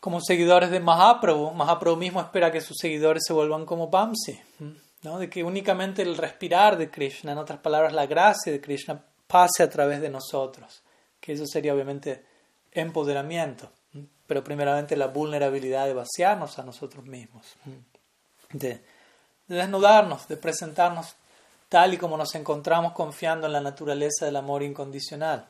como 0.00 0.20
seguidores 0.20 0.70
de 0.70 0.80
Mahaprabhu, 0.80 1.52
Mahaprabhu 1.52 1.96
mismo 1.96 2.20
espera 2.20 2.52
que 2.52 2.60
sus 2.60 2.76
seguidores 2.80 3.22
se 3.26 3.32
vuelvan 3.32 3.66
como 3.66 3.88
Bamsi, 3.88 4.40
¿no? 5.02 5.18
de 5.18 5.28
que 5.28 5.42
únicamente 5.44 6.02
el 6.02 6.16
respirar 6.16 6.76
de 6.76 6.90
Krishna, 6.90 7.32
en 7.32 7.38
otras 7.38 7.58
palabras, 7.58 7.92
la 7.92 8.06
gracia 8.06 8.52
de 8.52 8.60
Krishna, 8.60 9.02
pase 9.26 9.62
a 9.62 9.70
través 9.70 10.00
de 10.00 10.08
nosotros, 10.08 10.82
que 11.20 11.32
eso 11.32 11.46
sería 11.46 11.74
obviamente 11.74 12.24
empoderamiento 12.72 13.70
pero 14.28 14.44
primeramente 14.44 14.94
la 14.94 15.06
vulnerabilidad 15.06 15.86
de 15.86 15.94
vaciarnos 15.94 16.58
a 16.58 16.62
nosotros 16.62 17.06
mismos, 17.06 17.46
de, 18.52 18.84
desnudarnos, 19.48 20.28
de 20.28 20.36
presentarnos 20.36 21.16
tal 21.70 21.94
y 21.94 21.96
como 21.96 22.18
nos 22.18 22.34
encontramos 22.34 22.92
confiando 22.92 23.46
en 23.46 23.54
la 23.54 23.62
naturaleza 23.62 24.26
del 24.26 24.36
amor 24.36 24.62
incondicional. 24.62 25.48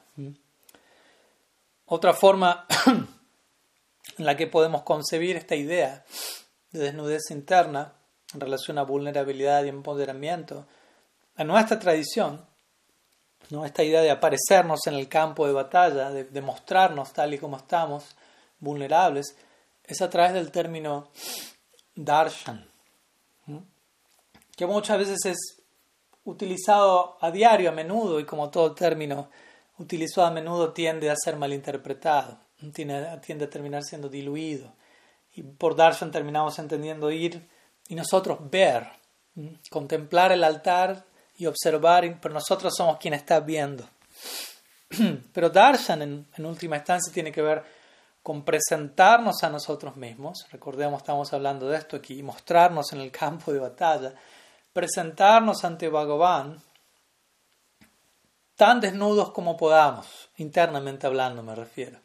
Otra 1.87 2.15
forma 2.15 2.67
en 4.19 4.27
la 4.27 4.37
que 4.37 4.47
podemos 4.47 4.83
concebir 4.83 5.37
esta 5.37 5.55
idea 5.55 6.05
de 6.73 6.81
desnudez 6.81 7.31
interna 7.31 7.93
en 8.35 8.41
relación 8.41 8.79
a 8.79 8.83
vulnerabilidad 8.83 9.65
y 9.65 9.69
empoderamiento, 9.69 10.67
en 11.37 11.47
nuestra 11.47 11.79
tradición, 11.79 12.45
¿no? 13.51 13.65
esta 13.65 13.83
idea 13.83 14.03
de 14.03 14.11
aparecernos 14.11 14.87
en 14.87 14.95
el 14.95 15.09
campo 15.09 15.47
de 15.47 15.53
batalla, 15.53 16.11
de 16.11 16.41
mostrarnos 16.43 17.13
tal 17.13 17.33
y 17.33 17.39
como 17.39 17.57
estamos, 17.57 18.17
vulnerables 18.61 19.37
es 19.89 20.03
a 20.03 20.11
través 20.11 20.35
del 20.35 20.51
término 20.51 21.09
darshan, 21.95 22.69
que 24.55 24.67
muchas 24.67 24.99
veces 24.99 25.25
es 25.25 25.63
utilizado 26.25 27.17
a 27.21 27.31
diario, 27.31 27.71
a 27.71 27.73
menudo, 27.73 28.21
y 28.21 28.25
como 28.25 28.51
todo 28.51 28.75
término 28.75 29.31
utilizado 29.79 30.27
a 30.27 30.31
menudo 30.31 30.73
tiende 30.73 31.11
a 31.11 31.17
ser 31.17 31.37
malinterpretado, 31.37 32.39
tiende, 32.73 33.21
tiende 33.25 33.45
a 33.47 33.51
terminar 33.51 33.83
siendo 33.83 34.09
diluido. 34.09 34.73
Y 35.35 35.43
por 35.43 35.77
darshan 35.77 36.11
terminamos 36.11 36.59
entendiendo 36.59 37.11
ir 37.11 37.49
y 37.89 37.95
nosotros 37.95 38.39
ver, 38.51 38.89
Contemplar 39.71 40.33
el 40.33 40.43
altar 40.43 41.05
y 41.37 41.47
observar, 41.47 42.19
pero 42.21 42.35
nosotros 42.35 42.75
somos 42.77 42.99
quien 42.99 43.15
está 43.15 43.41
viendo. 43.41 43.89
Pero 45.33 45.51
darshan 45.51 46.03
en, 46.03 46.27
en 46.37 46.47
última 46.47 46.77
instancia 46.77 47.13
tiene 47.13 47.31
que 47.31 47.43
ver 47.43 47.63
con 48.23 48.43
presentarnos 48.43 49.45
a 49.45 49.51
nosotros 49.51 49.97
mismos, 49.97 50.47
recordemos, 50.51 51.01
estamos 51.01 51.33
hablando 51.33 51.69
de 51.69 51.79
esto 51.79 51.97
aquí, 51.97 52.23
mostrarnos 52.23 52.93
en 52.93 53.01
el 53.01 53.11
campo 53.11 53.53
de 53.53 53.61
batalla, 53.61 54.15
presentarnos 54.73 55.65
ante 55.65 55.89
Bhagavan 55.89 56.61
tan 58.57 58.81
desnudos 58.81 59.31
como 59.31 59.57
podamos, 59.57 60.31
internamente 60.37 61.07
hablando 61.07 61.43
me 61.43 61.55
refiero, 61.55 62.01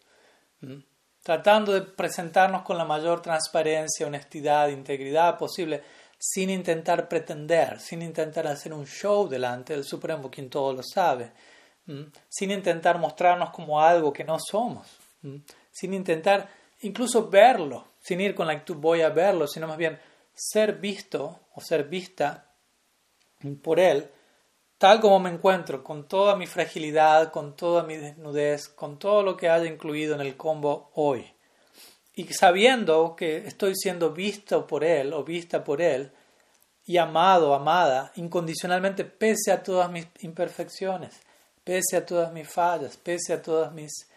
tratando 1.22 1.74
de 1.74 1.82
presentarnos 1.82 2.64
con 2.64 2.78
la 2.78 2.86
mayor 2.86 3.22
transparencia, 3.22 4.08
honestidad, 4.08 4.70
integridad 4.70 5.38
posible, 5.38 5.84
sin 6.18 6.50
intentar 6.50 7.08
pretender, 7.08 7.80
sin 7.80 8.02
intentar 8.02 8.48
hacer 8.48 8.74
un 8.74 8.86
show 8.86 9.28
delante 9.28 9.74
del 9.74 9.84
Supremo, 9.84 10.32
quien 10.32 10.50
todo 10.50 10.74
lo 10.74 10.84
sabe, 10.84 11.32
sin 12.30 12.52
intentar 12.52 12.98
mostrarnos 12.98 13.50
como 13.52 13.82
algo 13.82 14.14
que 14.14 14.24
no 14.24 14.38
somos 14.40 14.88
sin 15.74 15.94
intentar 15.94 16.50
incluso 16.82 17.30
verlo, 17.30 17.88
sin 18.00 18.22
ir 18.22 18.36
con 18.36 18.48
la 18.48 18.54
actitud 18.54 18.78
voy 18.78 19.02
a 19.02 19.10
verlo, 19.10 19.48
sino 19.48 19.68
más 19.68 19.78
bien 19.78 20.00
ser 20.34 20.76
visto 20.76 21.40
o 21.54 21.62
ser 21.62 21.86
vista 21.86 22.46
por 23.62 23.80
Él, 23.80 24.10
tal 24.78 25.00
como 25.00 25.20
me 25.20 25.30
encuentro, 25.30 25.84
con 25.84 26.08
toda 26.08 26.36
mi 26.36 26.48
fragilidad, 26.48 27.32
con 27.32 27.56
toda 27.56 27.84
mi 27.84 27.96
desnudez, 27.96 28.68
con 28.68 29.00
todo 29.00 29.24
lo 29.24 29.38
que 29.38 29.50
haya 29.50 29.66
incluido 29.66 30.16
en 30.16 30.22
el 30.22 30.36
combo 30.36 30.92
hoy. 30.94 31.32
Y 32.16 32.26
sabiendo 32.34 33.16
que 33.16 33.38
estoy 33.48 33.76
siendo 33.76 34.12
visto 34.12 34.68
por 34.68 34.84
Él 34.84 35.14
o 35.14 35.24
vista 35.24 35.64
por 35.64 35.82
Él, 35.82 36.12
y 36.86 36.98
amado, 36.98 37.54
amada, 37.54 38.12
incondicionalmente, 38.16 39.06
pese 39.06 39.52
a 39.52 39.64
todas 39.64 39.90
mis 39.90 40.06
imperfecciones, 40.20 41.22
pese 41.64 41.98
a 41.98 42.06
todas 42.06 42.34
mis 42.34 42.48
fallas, 42.48 42.98
pese 42.98 43.34
a 43.34 43.42
todas 43.42 43.72
mis 43.72 44.08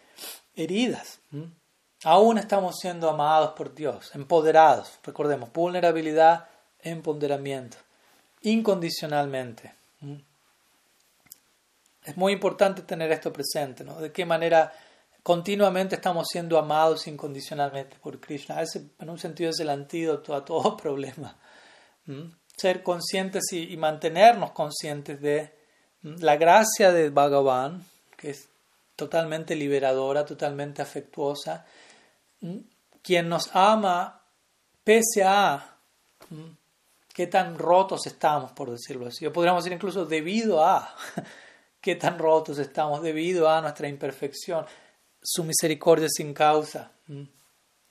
heridas. 0.55 1.19
Aún 2.03 2.37
estamos 2.37 2.75
siendo 2.79 3.09
amados 3.09 3.51
por 3.51 3.73
Dios, 3.73 4.13
empoderados. 4.13 4.99
Recordemos, 5.03 5.51
vulnerabilidad, 5.53 6.47
empoderamiento, 6.81 7.77
incondicionalmente. 8.41 9.73
Es 12.07 12.15
muy 12.15 12.31
importante 12.31 12.83
tener 12.83 13.11
esto 13.11 13.33
presente, 13.33 13.83
¿no? 13.83 13.99
De 13.99 14.13
qué 14.13 14.25
manera 14.25 14.71
continuamente 15.23 15.95
estamos 15.95 16.25
siendo 16.31 16.57
amados 16.57 17.05
incondicionalmente 17.05 17.97
por 18.01 18.17
Krishna. 18.21 18.61
Ese, 18.61 18.91
en 18.97 19.09
un 19.09 19.19
sentido 19.19 19.49
es 19.49 19.59
el 19.59 19.69
antídoto 19.69 20.33
a 20.33 20.45
todo 20.45 20.77
problema. 20.81 21.35
Ser 22.55 22.81
conscientes 22.81 23.51
y, 23.51 23.75
mantenernos 23.75 24.51
conscientes 24.51 25.19
de 25.19 25.53
la 26.01 26.37
gracia 26.37 26.93
de 26.93 27.09
Bhagavan, 27.09 27.83
que 28.15 28.29
es 28.29 28.47
totalmente 28.95 29.53
liberadora, 29.53 30.23
totalmente 30.23 30.81
afectuosa, 30.81 31.65
quien 33.01 33.27
nos 33.27 33.53
ama 33.53 34.21
pese 34.85 35.25
a 35.25 35.75
qué 37.13 37.27
tan 37.27 37.59
rotos 37.59 38.07
estamos, 38.07 38.53
por 38.53 38.71
decirlo 38.71 39.07
así. 39.07 39.25
O 39.25 39.33
podríamos 39.33 39.65
decir 39.65 39.75
incluso 39.75 40.05
debido 40.05 40.63
a 40.63 40.95
qué 41.87 41.95
tan 41.95 42.19
rotos 42.19 42.59
estamos, 42.59 43.01
debido 43.01 43.49
a 43.49 43.61
nuestra 43.61 43.87
imperfección. 43.87 44.65
Su 45.23 45.45
misericordia 45.45 46.09
sin 46.09 46.33
causa 46.33 46.91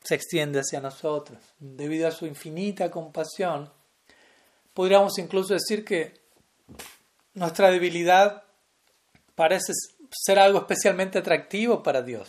se 0.05 0.14
extiende 0.14 0.61
hacia 0.61 0.82
nosotros. 0.82 1.38
Debido 1.59 2.07
a 2.07 2.11
su 2.11 2.26
infinita 2.26 2.90
compasión, 2.90 3.72
podríamos 4.74 5.16
incluso 5.18 5.55
decir 5.55 5.82
que 5.82 6.20
nuestra 7.32 7.70
debilidad 7.70 8.42
parece 9.34 9.72
ser 10.11 10.40
algo 10.40 10.59
especialmente 10.59 11.20
atractivo 11.20 11.82
para 11.82 12.03
Dios, 12.03 12.28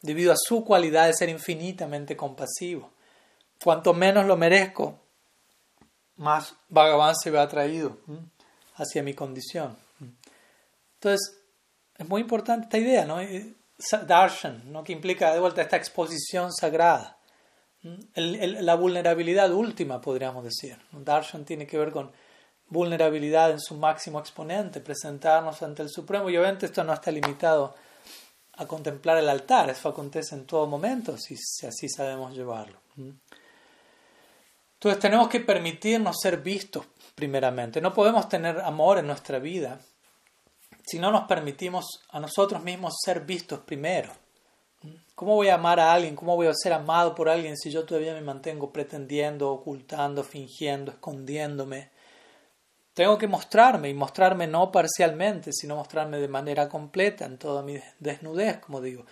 debido 0.00 0.32
a 0.32 0.36
su 0.38 0.64
cualidad 0.64 1.08
de 1.08 1.12
ser 1.12 1.28
infinitamente 1.28 2.16
compasivo. 2.16 2.90
Cuanto 3.62 3.92
menos 3.92 4.24
lo 4.24 4.38
merezco, 4.38 4.98
más 6.16 6.54
Bhagavan 6.70 7.14
se 7.16 7.30
ve 7.30 7.38
atraído 7.38 7.98
hacia 8.76 9.02
mi 9.02 9.12
condición. 9.12 9.84
Entonces, 10.96 11.38
es 11.96 12.08
muy 12.08 12.20
importante 12.20 12.64
esta 12.64 12.78
idea, 12.78 13.04
¿no? 13.04 13.20
Eh, 13.20 13.54
darshan, 14.06 14.72
¿no? 14.72 14.82
que 14.82 14.92
implica 14.92 15.32
de 15.32 15.40
vuelta 15.40 15.62
esta 15.62 15.76
exposición 15.76 16.52
sagrada. 16.52 17.18
la 18.14 18.74
vulnerabilidad 18.74 19.52
última, 19.52 20.00
podríamos 20.00 20.44
decir. 20.44 20.78
Darshan 20.92 21.44
tiene 21.44 21.66
que 21.66 21.78
ver 21.78 21.92
con 21.92 22.10
vulnerabilidad 22.68 23.50
en 23.50 23.60
su 23.60 23.76
máximo 23.76 24.18
exponente, 24.18 24.80
presentarnos 24.80 25.62
ante 25.62 25.82
el 25.82 25.88
Supremo. 25.88 26.28
Y 26.30 26.36
obviamente 26.36 26.66
esto 26.66 26.82
no 26.82 26.92
está 26.92 27.10
limitado 27.10 27.74
a 28.54 28.66
contemplar 28.66 29.18
el 29.18 29.28
altar, 29.28 29.68
eso 29.68 29.90
acontece 29.90 30.34
en 30.34 30.46
todo 30.46 30.66
momento, 30.66 31.18
si, 31.18 31.34
así 31.66 31.88
sabemos 31.90 32.34
llevarlo. 32.34 32.80
Entonces 32.96 34.98
tenemos 34.98 35.28
que 35.28 35.40
permitirnos 35.40 36.16
ser 36.20 36.38
vistos 36.38 36.86
primeramente. 37.14 37.82
No 37.82 37.92
podemos 37.92 38.28
tener 38.28 38.58
amor 38.60 38.98
en 38.98 39.06
nuestra 39.06 39.38
vida 39.38 39.78
si 40.86 40.98
no 40.98 41.10
nos 41.10 41.24
permitimos 41.24 42.04
a 42.10 42.20
nosotros 42.20 42.62
mismos 42.62 42.94
ser 43.04 43.22
vistos 43.22 43.58
primero. 43.60 44.12
¿Cómo 45.16 45.34
voy 45.34 45.48
a 45.48 45.54
amar 45.54 45.80
a 45.80 45.92
alguien? 45.92 46.14
¿Cómo 46.14 46.36
voy 46.36 46.46
a 46.46 46.54
ser 46.54 46.72
amado 46.72 47.14
por 47.14 47.28
alguien 47.28 47.56
si 47.56 47.70
yo 47.70 47.84
todavía 47.84 48.14
me 48.14 48.20
mantengo 48.20 48.72
pretendiendo, 48.72 49.50
ocultando, 49.50 50.22
fingiendo, 50.22 50.92
escondiéndome? 50.92 51.90
Tengo 52.94 53.18
que 53.18 53.26
mostrarme 53.26 53.88
y 53.88 53.94
mostrarme 53.94 54.46
no 54.46 54.70
parcialmente, 54.70 55.52
sino 55.52 55.76
mostrarme 55.76 56.18
de 56.18 56.28
manera 56.28 56.68
completa 56.68 57.24
en 57.24 57.36
toda 57.36 57.62
mi 57.62 57.78
desnudez, 57.98 58.58
como 58.58 58.80
digo. 58.80 59.04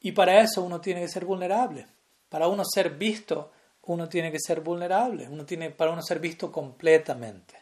Y 0.00 0.12
para 0.12 0.40
eso 0.40 0.62
uno 0.62 0.80
tiene 0.80 1.02
que 1.02 1.08
ser 1.08 1.24
vulnerable. 1.24 1.86
Para 2.28 2.48
uno 2.48 2.64
ser 2.64 2.90
visto, 2.90 3.52
uno 3.82 4.08
tiene 4.08 4.32
que 4.32 4.40
ser 4.40 4.60
vulnerable. 4.62 5.28
Uno 5.28 5.44
tiene, 5.44 5.70
para 5.70 5.92
uno 5.92 6.02
ser 6.02 6.18
visto 6.18 6.50
completamente. 6.50 7.54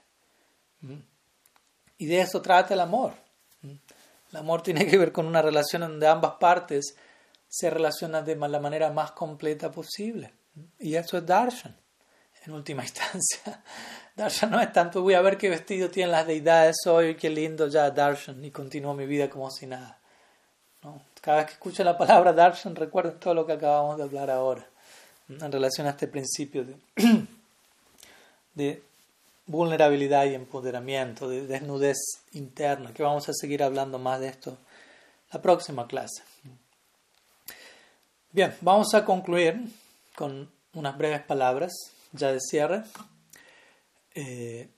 ¿Mm? 0.81 1.01
Y 1.99 2.07
de 2.07 2.21
eso 2.21 2.41
trata 2.41 2.75
el 2.75 2.81
amor. 2.81 3.28
El 4.31 4.37
amor 4.39 4.63
tiene 4.63 4.87
que 4.87 4.99
ver 4.99 5.13
con 5.13 5.27
una 5.27 5.43
relación 5.43 5.83
donde 5.83 6.07
ambas 6.07 6.35
partes 6.39 6.97
se 7.49 7.71
relacionan 7.71 8.25
de 8.25 8.37
la 8.37 8.61
manera 8.61 8.91
más 8.91 9.13
completa 9.13 9.71
posible. 9.71 10.35
Y 10.79 10.97
eso 10.97 11.17
es 11.19 11.27
darshan, 11.27 11.77
en 12.45 12.53
última 12.53 12.83
instancia. 12.85 13.63
Darshan 14.15 14.51
no 14.51 14.61
es 14.61 14.73
tanto, 14.73 15.03
voy 15.03 15.15
a 15.15 15.23
ver 15.23 15.39
qué 15.39 15.49
vestido 15.49 15.89
tienen 15.91 16.13
las 16.13 16.27
deidades 16.27 16.77
hoy, 16.87 17.15
qué 17.15 17.31
lindo 17.31 17.69
ya 17.69 17.91
Darshan, 17.91 18.45
y 18.45 18.51
continúo 18.51 18.93
mi 18.93 19.07
vida 19.07 19.31
como 19.31 19.51
si 19.51 19.67
nada. 19.67 19.99
¿No? 20.83 21.03
Cada 21.21 21.39
vez 21.39 21.47
que 21.47 21.53
escucho 21.53 21.85
la 21.85 21.97
palabra 21.97 22.33
Darshan, 22.33 22.75
recuerden 22.75 23.19
todo 23.19 23.35
lo 23.35 23.47
que 23.47 23.53
acabamos 23.53 23.97
de 23.97 24.03
hablar 24.03 24.31
ahora, 24.31 24.67
en 25.29 25.53
relación 25.53 25.87
a 25.87 25.91
este 25.91 26.09
principio 26.09 26.65
de, 26.65 26.77
de 28.55 28.83
vulnerabilidad 29.49 30.27
y 30.27 30.35
empoderamiento, 30.35 31.29
de 31.29 31.47
desnudez 31.47 31.97
interna, 32.33 32.93
que 32.93 33.03
vamos 33.03 33.29
a 33.29 33.33
seguir 33.33 33.63
hablando 33.63 33.99
más 33.99 34.21
de 34.21 34.29
esto 34.29 34.57
la 35.33 35.43
próxima 35.43 35.87
clase. 35.87 36.23
Bien, 38.31 38.55
vamos 38.61 38.95
a 38.95 39.05
concluir 39.05 39.61
con 40.15 40.51
unas 40.75 40.97
breves 40.97 41.23
palabras 41.23 41.73
ya 42.13 42.33
de 42.33 42.41
cierre. 42.41 42.85
Eh, 44.15 44.69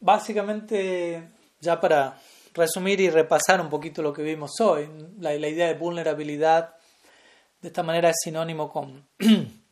básicamente, 0.00 1.28
ya 1.60 1.80
para 1.80 2.18
resumir 2.54 3.00
y 3.00 3.10
repasar 3.10 3.60
un 3.60 3.68
poquito 3.68 4.00
lo 4.00 4.12
que 4.12 4.22
vimos 4.22 4.52
hoy, 4.60 4.88
la, 5.18 5.34
la 5.34 5.48
idea 5.48 5.66
de 5.66 5.74
vulnerabilidad 5.74 6.74
de 7.60 7.68
esta 7.68 7.82
manera 7.82 8.10
es 8.10 8.16
sinónimo 8.22 8.70
con, 8.70 9.06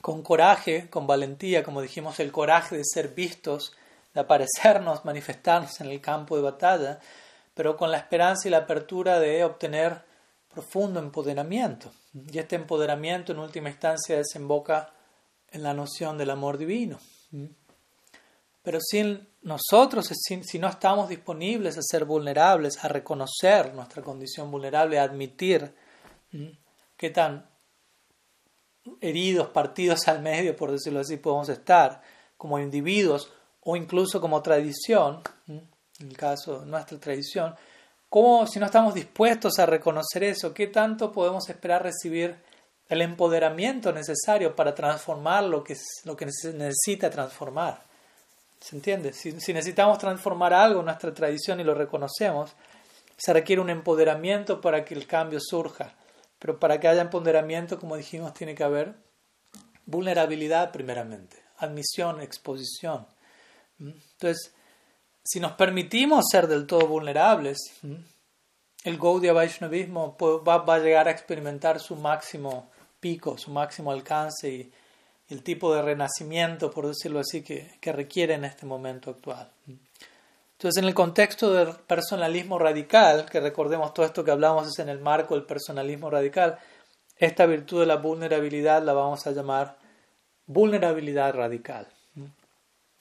con 0.00 0.22
coraje, 0.22 0.88
con 0.90 1.06
valentía, 1.06 1.62
como 1.62 1.82
dijimos, 1.82 2.20
el 2.20 2.32
coraje 2.32 2.76
de 2.76 2.84
ser 2.84 3.08
vistos, 3.08 3.72
de 4.14 4.20
aparecernos, 4.20 5.04
manifestarnos 5.04 5.80
en 5.80 5.88
el 5.88 6.00
campo 6.00 6.36
de 6.36 6.42
batalla, 6.42 7.00
pero 7.54 7.76
con 7.76 7.90
la 7.90 7.98
esperanza 7.98 8.48
y 8.48 8.50
la 8.50 8.58
apertura 8.58 9.18
de 9.18 9.44
obtener 9.44 10.02
profundo 10.52 11.00
empoderamiento. 11.00 11.90
Y 12.32 12.38
este 12.38 12.56
empoderamiento 12.56 13.32
en 13.32 13.38
última 13.38 13.68
instancia 13.68 14.16
desemboca 14.16 14.92
en 15.50 15.62
la 15.62 15.74
noción 15.74 16.18
del 16.18 16.30
amor 16.30 16.58
divino. 16.58 16.98
Pero 18.62 18.80
si 18.80 19.20
nosotros, 19.42 20.10
si, 20.12 20.58
no 20.58 20.68
estamos 20.68 21.08
disponibles 21.08 21.78
a 21.78 21.82
ser 21.82 22.04
vulnerables, 22.04 22.82
a 22.84 22.88
reconocer 22.88 23.74
nuestra 23.74 24.02
condición 24.02 24.50
vulnerable, 24.50 24.98
a 24.98 25.04
admitir 25.04 25.72
qué 26.96 27.10
tan 27.10 27.46
heridos, 29.00 29.48
partidos 29.48 30.06
al 30.08 30.22
medio, 30.22 30.56
por 30.56 30.70
decirlo 30.70 31.00
así, 31.00 31.16
podemos 31.16 31.48
estar 31.48 32.02
como 32.36 32.58
individuos 32.58 33.32
o 33.62 33.76
incluso 33.76 34.20
como 34.20 34.42
tradición, 34.42 35.20
en 35.48 35.66
el 35.98 36.16
caso 36.16 36.60
de 36.60 36.66
nuestra 36.66 36.98
tradición, 36.98 37.54
¿cómo, 38.08 38.46
si 38.46 38.60
no 38.60 38.66
estamos 38.66 38.94
dispuestos 38.94 39.58
a 39.58 39.66
reconocer 39.66 40.24
eso, 40.24 40.54
qué 40.54 40.68
tanto 40.68 41.12
podemos 41.12 41.48
esperar 41.48 41.82
recibir 41.82 42.36
el 42.88 43.02
empoderamiento 43.02 43.92
necesario 43.92 44.54
para 44.54 44.74
transformar 44.74 45.44
lo 45.44 45.64
que, 45.64 45.76
lo 46.04 46.16
que 46.16 46.26
necesita 46.26 47.10
transformar. 47.10 47.80
¿Se 48.60 48.76
entiende? 48.76 49.12
Si, 49.12 49.32
necesitamos 49.32 49.98
transformar 49.98 50.52
algo 50.54 50.80
en 50.80 50.86
nuestra 50.86 51.12
tradición 51.12 51.60
y 51.60 51.64
lo 51.64 51.74
reconocemos, 51.74 52.52
se 53.16 53.32
requiere 53.32 53.60
un 53.60 53.70
empoderamiento 53.70 54.60
para 54.60 54.84
que 54.84 54.94
el 54.94 55.06
cambio 55.06 55.40
surja. 55.40 55.92
Pero 56.38 56.58
para 56.58 56.78
que 56.78 56.88
haya 56.88 57.02
empoderamiento, 57.02 57.78
como 57.78 57.96
dijimos, 57.96 58.34
tiene 58.34 58.54
que 58.54 58.64
haber 58.64 58.94
vulnerabilidad 59.86 60.72
primeramente, 60.72 61.36
admisión, 61.58 62.20
exposición. 62.20 63.06
¿Mm? 63.78 63.90
Entonces, 64.12 64.54
si 65.24 65.40
nos 65.40 65.52
permitimos 65.52 66.26
ser 66.30 66.46
del 66.46 66.66
todo 66.66 66.86
vulnerables, 66.86 67.58
¿Mm? 67.82 67.94
el 68.84 68.98
Gaudiya 68.98 69.32
Vaishnavismo 69.32 70.16
va, 70.18 70.58
va, 70.58 70.74
a 70.74 70.78
llegar 70.78 71.08
a 71.08 71.10
experimentar 71.10 71.80
su 71.80 71.96
máximo 71.96 72.70
pico, 73.00 73.38
su 73.38 73.50
máximo 73.50 73.90
alcance 73.90 74.48
y, 74.50 74.72
el 75.28 75.42
tipo 75.42 75.74
de 75.74 75.82
renacimiento, 75.82 76.70
por 76.70 76.86
decirlo 76.86 77.18
así, 77.18 77.42
que, 77.42 77.78
que, 77.80 77.92
requiere 77.92 78.34
en 78.34 78.44
este 78.44 78.64
momento 78.64 79.10
actual. 79.10 79.50
Entonces, 80.58 80.82
en 80.82 80.88
el 80.88 80.94
contexto 80.94 81.52
del 81.52 81.74
personalismo 81.86 82.58
radical, 82.58 83.26
que 83.30 83.40
recordemos 83.40 83.92
todo 83.92 84.06
esto 84.06 84.24
que 84.24 84.30
hablamos 84.30 84.66
es 84.66 84.78
en 84.78 84.88
el 84.88 85.00
marco 85.00 85.34
del 85.34 85.44
personalismo 85.44 86.08
radical, 86.08 86.58
esta 87.18 87.44
virtud 87.44 87.80
de 87.80 87.86
la 87.86 87.96
vulnerabilidad 87.96 88.82
la 88.82 88.94
vamos 88.94 89.26
a 89.26 89.32
llamar 89.32 89.76
vulnerabilidad 90.46 91.34
radical. 91.34 91.86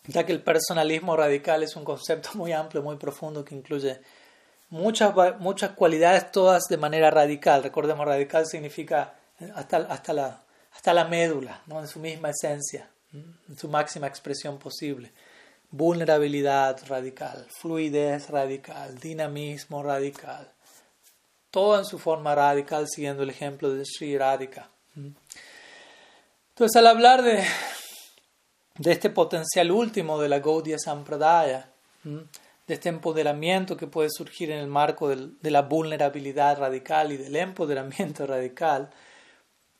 Ya 0.07 0.25
que 0.25 0.33
el 0.33 0.41
personalismo 0.41 1.15
radical 1.15 1.63
es 1.63 1.77
un 1.77 1.85
concepto 1.85 2.31
muy 2.33 2.51
amplio, 2.51 2.83
muy 2.83 2.97
profundo, 2.97 3.45
que 3.45 3.55
incluye 3.55 4.01
muchas, 4.69 5.13
muchas 5.39 5.71
cualidades, 5.71 6.31
todas 6.33 6.63
de 6.69 6.77
manera 6.77 7.09
radical. 7.09 7.63
Recordemos, 7.63 8.05
radical 8.05 8.45
significa 8.45 9.15
hasta, 9.55 9.77
hasta, 9.77 10.11
la, 10.11 10.43
hasta 10.73 10.93
la 10.93 11.05
médula, 11.05 11.61
¿no? 11.67 11.79
en 11.79 11.87
su 11.87 11.99
misma 11.99 12.31
esencia, 12.31 12.89
en 13.13 13.57
su 13.57 13.69
máxima 13.69 14.07
expresión 14.07 14.59
posible. 14.59 15.13
Vulnerabilidad 15.71 16.79
radical, 16.87 17.45
fluidez 17.59 18.29
radical, 18.29 18.97
dinamismo 18.99 19.83
radical. 19.83 20.51
Todo 21.51 21.77
en 21.79 21.85
su 21.85 21.99
forma 21.99 22.35
radical, 22.35 22.87
siguiendo 22.87 23.23
el 23.23 23.29
ejemplo 23.29 23.69
de 23.69 23.83
Sri 23.85 24.17
Radhika. 24.17 24.69
Entonces, 24.95 26.75
al 26.75 26.87
hablar 26.87 27.21
de, 27.21 27.43
de 28.77 28.91
este 28.91 29.09
potencial 29.09 29.71
último 29.71 30.19
de 30.19 30.29
la 30.29 30.39
Gaudiya 30.39 30.77
Sampradaya, 30.77 31.69
de 32.67 32.73
este 32.73 32.89
empoderamiento 32.89 33.77
que 33.77 33.87
puede 33.87 34.09
surgir 34.09 34.51
en 34.51 34.59
el 34.59 34.67
marco 34.67 35.09
de 35.09 35.51
la 35.51 35.61
vulnerabilidad 35.61 36.59
radical 36.59 37.11
y 37.11 37.17
del 37.17 37.35
empoderamiento 37.35 38.25
radical, 38.27 38.89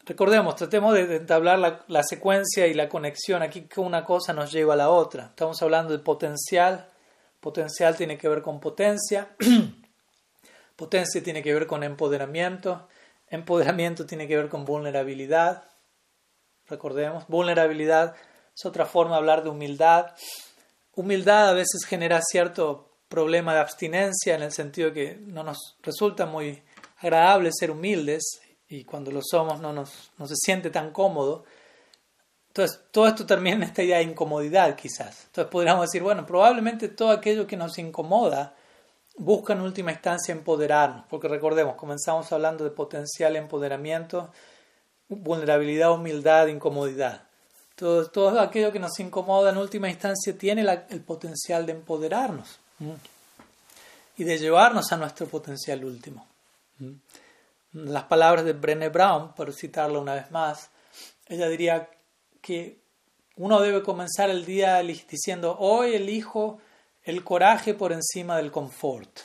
recordemos, 0.06 0.56
tratemos 0.56 0.94
de 0.94 1.16
entablar 1.16 1.84
la, 1.88 2.04
secuencia 2.04 2.68
y 2.68 2.74
la 2.74 2.88
conexión. 2.88 3.42
Aquí 3.42 3.68
una 3.78 4.06
cosa 4.06 4.34
nos 4.34 4.52
lleva 4.52 4.74
a 4.74 4.78
la 4.78 4.90
otra. 4.90 5.26
Estamos 5.26 5.62
hablando 5.62 5.94
de 5.94 6.00
potencial, 6.00 6.90
potencial 7.40 7.96
tiene 7.96 8.18
que 8.18 8.30
ver 8.30 8.42
con 8.42 8.60
potencia, 8.60 9.30
potencia 10.76 11.22
tiene 11.24 11.42
que 11.42 11.54
ver 11.54 11.68
con 11.68 11.84
empoderamiento, 11.84 12.88
empoderamiento 13.30 14.06
tiene 14.06 14.28
que 14.28 14.38
ver 14.38 14.50
con 14.50 14.66
vulnerabilidad, 14.66 15.64
recordemos, 16.68 17.28
vulnerabilidad 17.28 18.16
es 18.56 18.66
otra 18.66 18.86
forma 18.86 19.16
de 19.16 19.20
hablar 19.20 19.44
de 19.44 19.50
humildad, 19.50 20.12
humildad 20.96 21.50
a 21.50 21.54
veces 21.54 21.86
genera 21.86 22.22
cierto 22.22 22.90
problema 23.10 23.54
de 23.54 23.60
abstinencia 23.60 24.36
en 24.36 24.44
el 24.44 24.52
sentido 24.52 24.94
que 24.94 25.18
no 25.20 25.44
nos 25.44 25.78
resulta 25.82 26.26
muy 26.26 26.64
agradable 26.98 27.52
ser 27.54 27.72
humildes 27.72 28.42
y 28.76 28.84
cuando 28.84 29.12
lo 29.12 29.22
somos 29.22 29.60
no, 29.60 29.72
nos, 29.74 30.12
no 30.18 30.28
se 30.28 30.36
siente 30.36 30.70
tan 30.70 30.92
cómodo. 30.92 31.46
Entonces, 32.48 32.80
todo 32.92 33.08
esto 33.08 33.26
termina 33.26 33.58
en 33.58 33.64
esta 33.64 33.84
idea 33.84 33.98
de 33.98 34.04
incomodidad 34.04 34.76
quizás. 34.76 35.26
Entonces 35.28 35.52
podríamos 35.52 35.86
decir, 35.86 36.02
bueno, 36.02 36.26
probablemente 36.26 36.90
todo 36.90 37.12
aquello 37.12 37.48
que 37.48 37.58
nos 37.58 37.78
incomoda 37.78 38.56
busca 39.18 39.54
en 39.54 39.62
última 39.62 39.92
instancia 39.92 40.34
empoderarnos, 40.34 41.06
porque 41.10 41.28
recordemos, 41.28 41.76
comenzamos 41.76 42.32
hablando 42.32 42.64
de 42.64 42.72
potencial 42.72 43.36
empoderamiento, 43.36 44.32
vulnerabilidad, 45.08 45.94
humildad, 45.94 46.48
incomodidad. 46.48 47.24
Todo, 47.76 48.40
aquello 48.40 48.72
que 48.72 48.80
nos 48.80 48.98
incomoda 49.00 49.52
en 49.52 49.58
última 49.58 49.90
instancia 49.90 50.38
tiene 50.38 50.66
el 50.90 51.02
potencial 51.02 51.66
de 51.66 51.74
empoderarnos 51.74 52.58
y 54.18 54.24
de 54.24 54.38
llevarnos 54.38 54.92
a 54.94 54.98
nuestro 54.98 55.28
potencial 55.28 55.84
último. 55.84 56.26
Las 57.76 58.06
palabras 58.06 58.46
de 58.46 58.54
Brené 58.54 58.90
Brown, 58.90 59.34
por 59.36 59.54
citarla 59.54 60.00
una 60.00 60.16
vez 60.16 60.32
más, 60.32 60.70
ella 61.28 61.48
diría 61.48 61.90
que 62.42 62.80
uno 63.36 63.60
debe 63.60 63.84
comenzar 63.84 64.30
el 64.30 64.46
día 64.46 64.80
diciendo, 64.80 65.58
hoy 65.60 65.94
elijo 65.94 66.60
el 67.04 67.24
coraje 67.24 67.74
por 67.74 67.92
encima 67.92 68.38
del 68.38 68.52
confort. 68.52 69.20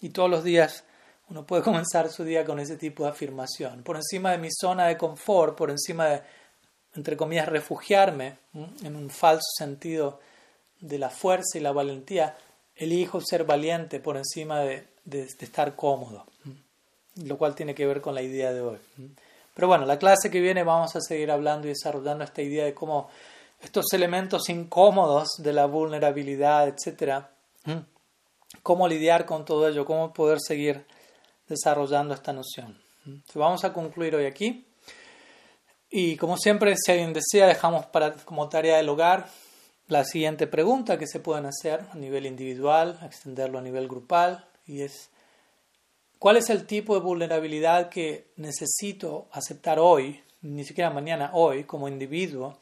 Y 0.00 0.10
todos 0.10 0.30
los 0.30 0.44
días 0.44 0.84
uno 1.28 1.46
puede 1.46 1.62
comenzar 1.64 2.10
su 2.10 2.22
día 2.22 2.44
con 2.44 2.60
ese 2.60 2.76
tipo 2.76 3.04
de 3.04 3.10
afirmación. 3.10 3.82
Por 3.82 3.96
encima 3.96 4.30
de 4.32 4.38
mi 4.38 4.48
zona 4.50 4.86
de 4.86 4.96
confort, 4.96 5.56
por 5.56 5.70
encima 5.70 6.06
de 6.06 6.22
entre 6.94 7.16
comillas, 7.16 7.48
refugiarme 7.48 8.38
en 8.82 8.96
un 8.96 9.10
falso 9.10 9.48
sentido 9.56 10.20
de 10.80 10.98
la 10.98 11.10
fuerza 11.10 11.58
y 11.58 11.60
la 11.60 11.72
valentía, 11.72 12.36
elijo 12.74 13.20
ser 13.20 13.44
valiente 13.44 14.00
por 14.00 14.16
encima 14.16 14.60
de, 14.60 14.88
estar 15.04 15.76
cómodo, 15.76 16.26
lo 17.16 17.38
cual 17.38 17.54
tiene 17.54 17.74
que 17.74 17.86
ver 17.86 18.00
con 18.00 18.14
la 18.14 18.22
idea 18.22 18.52
de 18.52 18.60
hoy. 18.60 18.78
Pero 19.54 19.68
bueno, 19.68 19.84
la 19.84 19.98
clase 19.98 20.30
que 20.30 20.40
viene 20.40 20.62
vamos 20.62 20.94
a 20.96 21.00
seguir 21.00 21.30
hablando 21.30 21.66
y 21.66 21.70
desarrollando 21.70 22.24
esta 22.24 22.42
idea 22.42 22.64
de 22.64 22.74
cómo 22.74 23.08
estos 23.60 23.86
elementos 23.92 24.48
incómodos 24.48 25.28
de 25.38 25.52
la 25.52 25.66
vulnerabilidad, 25.66 26.68
etcétera, 26.68 27.30
cómo 28.62 28.88
lidiar 28.88 29.26
con 29.26 29.44
todo 29.44 29.68
ello, 29.68 29.84
cómo 29.84 30.12
poder 30.12 30.38
seguir 30.40 30.86
desarrollando 31.46 32.14
esta 32.14 32.32
noción. 32.32 32.78
vamos 33.34 33.64
a 33.64 33.72
concluir 33.72 34.14
hoy 34.14 34.26
aquí. 34.26 34.66
Y 35.90 36.16
como 36.16 36.36
siempre, 36.36 36.74
si 36.76 36.92
alguien 36.92 37.12
desea, 37.12 37.48
dejamos 37.48 37.84
para, 37.86 38.14
como 38.14 38.48
tarea 38.48 38.76
del 38.76 38.88
hogar 38.88 39.26
la 39.90 40.04
siguiente 40.04 40.46
pregunta 40.46 40.98
que 40.98 41.08
se 41.08 41.18
pueden 41.18 41.46
hacer 41.46 41.84
a 41.92 41.96
nivel 41.96 42.24
individual, 42.24 42.96
extenderlo 43.04 43.58
a 43.58 43.62
nivel 43.62 43.88
grupal, 43.88 44.46
y 44.64 44.82
es, 44.82 45.09
¿cuál 46.20 46.36
es 46.36 46.50
el 46.50 46.66
tipo 46.66 46.94
de 46.94 47.00
vulnerabilidad 47.00 47.88
que 47.88 48.28
necesito 48.36 49.26
aceptar 49.32 49.80
hoy, 49.80 50.22
ni 50.42 50.64
siquiera 50.64 50.90
mañana, 50.90 51.30
hoy, 51.32 51.64
como 51.64 51.88
individuo? 51.88 52.58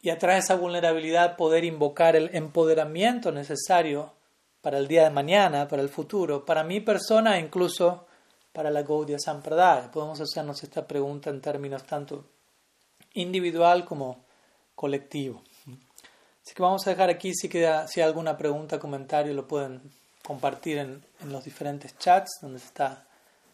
Y 0.00 0.10
a 0.10 0.18
través 0.18 0.36
de 0.36 0.44
esa 0.44 0.60
vulnerabilidad 0.60 1.36
poder 1.36 1.64
invocar 1.64 2.14
el 2.14 2.30
empoderamiento 2.36 3.32
necesario 3.32 4.12
para 4.60 4.78
el 4.78 4.86
día 4.86 5.04
de 5.04 5.10
mañana, 5.10 5.66
para 5.66 5.82
el 5.82 5.88
futuro, 5.88 6.44
para 6.44 6.62
mi 6.62 6.80
persona 6.80 7.38
e 7.38 7.40
incluso 7.40 8.06
para 8.52 8.70
la 8.70 8.82
Gaudiya 8.82 9.18
Sampradaya. 9.18 9.90
Podemos 9.90 10.20
hacernos 10.20 10.62
esta 10.62 10.86
pregunta 10.86 11.30
en 11.30 11.40
términos 11.40 11.84
tanto 11.84 12.26
individual 13.14 13.86
como 13.86 14.24
colectivo. 14.74 15.42
Así 16.44 16.54
que 16.54 16.62
vamos 16.62 16.86
a 16.86 16.90
dejar 16.90 17.08
aquí, 17.08 17.34
si, 17.34 17.48
queda, 17.48 17.88
si 17.88 18.00
hay 18.00 18.06
alguna 18.06 18.36
pregunta, 18.36 18.78
comentario, 18.78 19.32
lo 19.32 19.48
pueden 19.48 19.80
compartir 20.28 20.76
en, 20.76 21.02
en 21.20 21.32
los 21.32 21.42
diferentes 21.42 21.96
chats 21.96 22.38
donde 22.42 22.58
se 22.58 22.66
está 22.66 23.06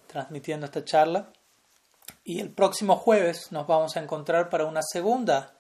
transmitiendo 0.09 0.67
esta 0.67 0.85
charla. 0.85 1.29
Y 2.25 2.41
el 2.41 2.51
próximo 2.51 2.97
jueves 2.97 3.53
nos 3.53 3.69
vamos 3.69 3.97
a 3.97 4.01
encontrar 4.01 4.51
para 4.51 4.65
una 4.67 4.83
segunda 4.83 5.55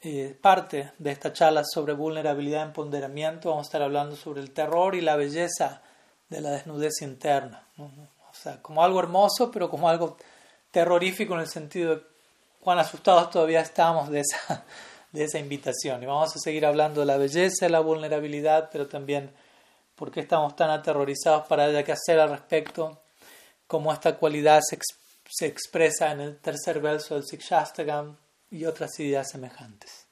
eh, 0.00 0.34
parte 0.40 0.92
de 0.96 1.10
esta 1.10 1.30
charla 1.34 1.62
sobre 1.62 1.92
vulnerabilidad 1.92 2.60
y 2.60 2.68
empoderamiento. 2.68 3.50
Vamos 3.50 3.66
a 3.66 3.68
estar 3.68 3.82
hablando 3.82 4.16
sobre 4.16 4.40
el 4.40 4.50
terror 4.52 4.94
y 4.94 5.02
la 5.02 5.14
belleza 5.14 5.82
de 6.30 6.40
la 6.40 6.52
desnudez 6.52 7.02
interna. 7.02 7.66
O 7.76 8.32
sea, 8.32 8.62
como 8.62 8.82
algo 8.82 8.98
hermoso, 8.98 9.50
pero 9.50 9.68
como 9.68 9.90
algo 9.90 10.16
terrorífico 10.70 11.34
en 11.34 11.40
el 11.40 11.48
sentido 11.48 11.96
de 11.96 12.02
cuán 12.62 12.78
asustados 12.78 13.28
todavía 13.28 13.60
estamos 13.60 14.08
de 14.08 14.20
esa, 14.20 14.64
de 15.12 15.24
esa 15.24 15.38
invitación. 15.38 16.02
Y 16.02 16.06
vamos 16.06 16.34
a 16.34 16.38
seguir 16.38 16.64
hablando 16.64 17.00
de 17.00 17.06
la 17.06 17.18
belleza, 17.18 17.66
de 17.66 17.70
la 17.70 17.80
vulnerabilidad, 17.80 18.70
pero 18.72 18.86
también 18.86 19.30
por 20.00 20.10
qué 20.10 20.20
estamos 20.20 20.56
tan 20.56 20.70
aterrorizados 20.70 21.46
para 21.46 21.64
haya 21.64 21.84
que 21.84 21.92
hacer 21.92 22.18
al 22.18 22.30
respecto, 22.30 23.02
cómo 23.66 23.92
esta 23.92 24.16
cualidad 24.16 24.62
se, 24.66 24.78
se 25.28 25.44
expresa 25.44 26.10
en 26.10 26.22
el 26.22 26.38
tercer 26.38 26.80
verso 26.80 27.16
del 27.16 27.24
Sikshastakam 27.24 28.16
y 28.50 28.64
otras 28.64 28.98
ideas 28.98 29.28
semejantes. 29.30 30.06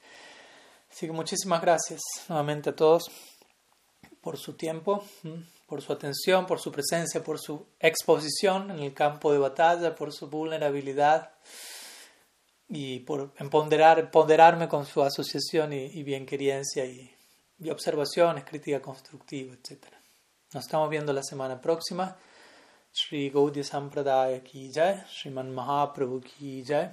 Así 0.91 1.07
que 1.07 1.13
muchísimas 1.13 1.63
gracias 1.63 2.03
nuevamente 2.29 2.69
a 2.69 2.77
todos 2.77 3.11
por 4.21 4.37
su 4.37 4.53
tiempo 4.53 5.03
por 5.67 5.81
su 5.81 5.93
atención, 5.93 6.47
por 6.47 6.61
su 6.61 6.71
presencia, 6.71 7.23
por 7.23 7.39
su 7.39 7.67
exposición 7.81 8.71
en 8.71 8.81
el 8.81 8.93
campo 8.93 9.33
de 9.33 9.39
batalla, 9.39 9.95
por 9.95 10.13
su 10.13 10.29
vulnerabilidad 10.29 11.31
y 12.69 13.01
por 13.01 13.33
empoderar, 13.39 13.99
empoderarme 13.99 14.69
con 14.69 14.85
su 14.85 15.03
asociación 15.03 15.73
y, 15.73 15.87
y 15.87 16.03
bienquerencia 16.03 16.85
y, 16.85 17.11
y 17.59 17.71
observaciones, 17.71 18.45
crítica 18.45 18.81
constructiva, 18.81 19.55
etc. 19.55 19.87
Nos 20.53 20.65
estamos 20.65 20.89
viendo 20.91 21.13
la 21.13 21.23
semana 21.23 21.61
próxima. 21.61 22.17
Sri 22.93 23.31
Gaudiya 23.31 23.65
Sampradaya 23.65 24.43
ki 24.43 24.71
jai, 24.73 25.05
Sriman 25.07 25.53
Mahaprabhu 25.53 26.23
ki 26.25 26.65
jai, 26.65 26.91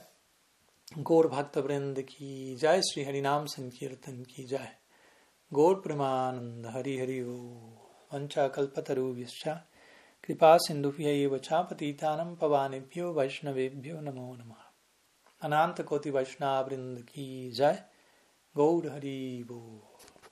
Gaur 1.03 1.29
Bhakta 1.29 1.61
ki 2.05 2.57
jai, 2.59 2.81
Sri 2.81 3.05
Harinam 3.05 3.47
Sankirtan 3.47 4.25
ki 4.25 4.45
jai. 4.45 4.69
गौर 5.51 5.75
प्रमानंद 5.81 6.65
हरि 6.73 6.97
हरि 6.99 7.19
ओ 7.21 7.35
वंशाकल्पतरुभ्यश्च 8.13 9.43
कृपा 10.23 10.55
सिन्धुभ्यैव 10.65 11.37
च 11.37 11.59
पतितानं 11.69 12.33
पवानेभ्यो 12.41 13.11
वैष्णवेभ्यो 13.13 13.99
नमो 14.07 14.25
नमः 14.35 14.63
अनंत 15.41 15.81
कोटि 15.89 16.09
वैष्णव 16.17 16.65
वृंद 16.67 17.01
की 17.09 17.27
जय 17.57 17.77
गौर 18.55 18.87
हरि 18.91 19.19
बोल 19.47 19.85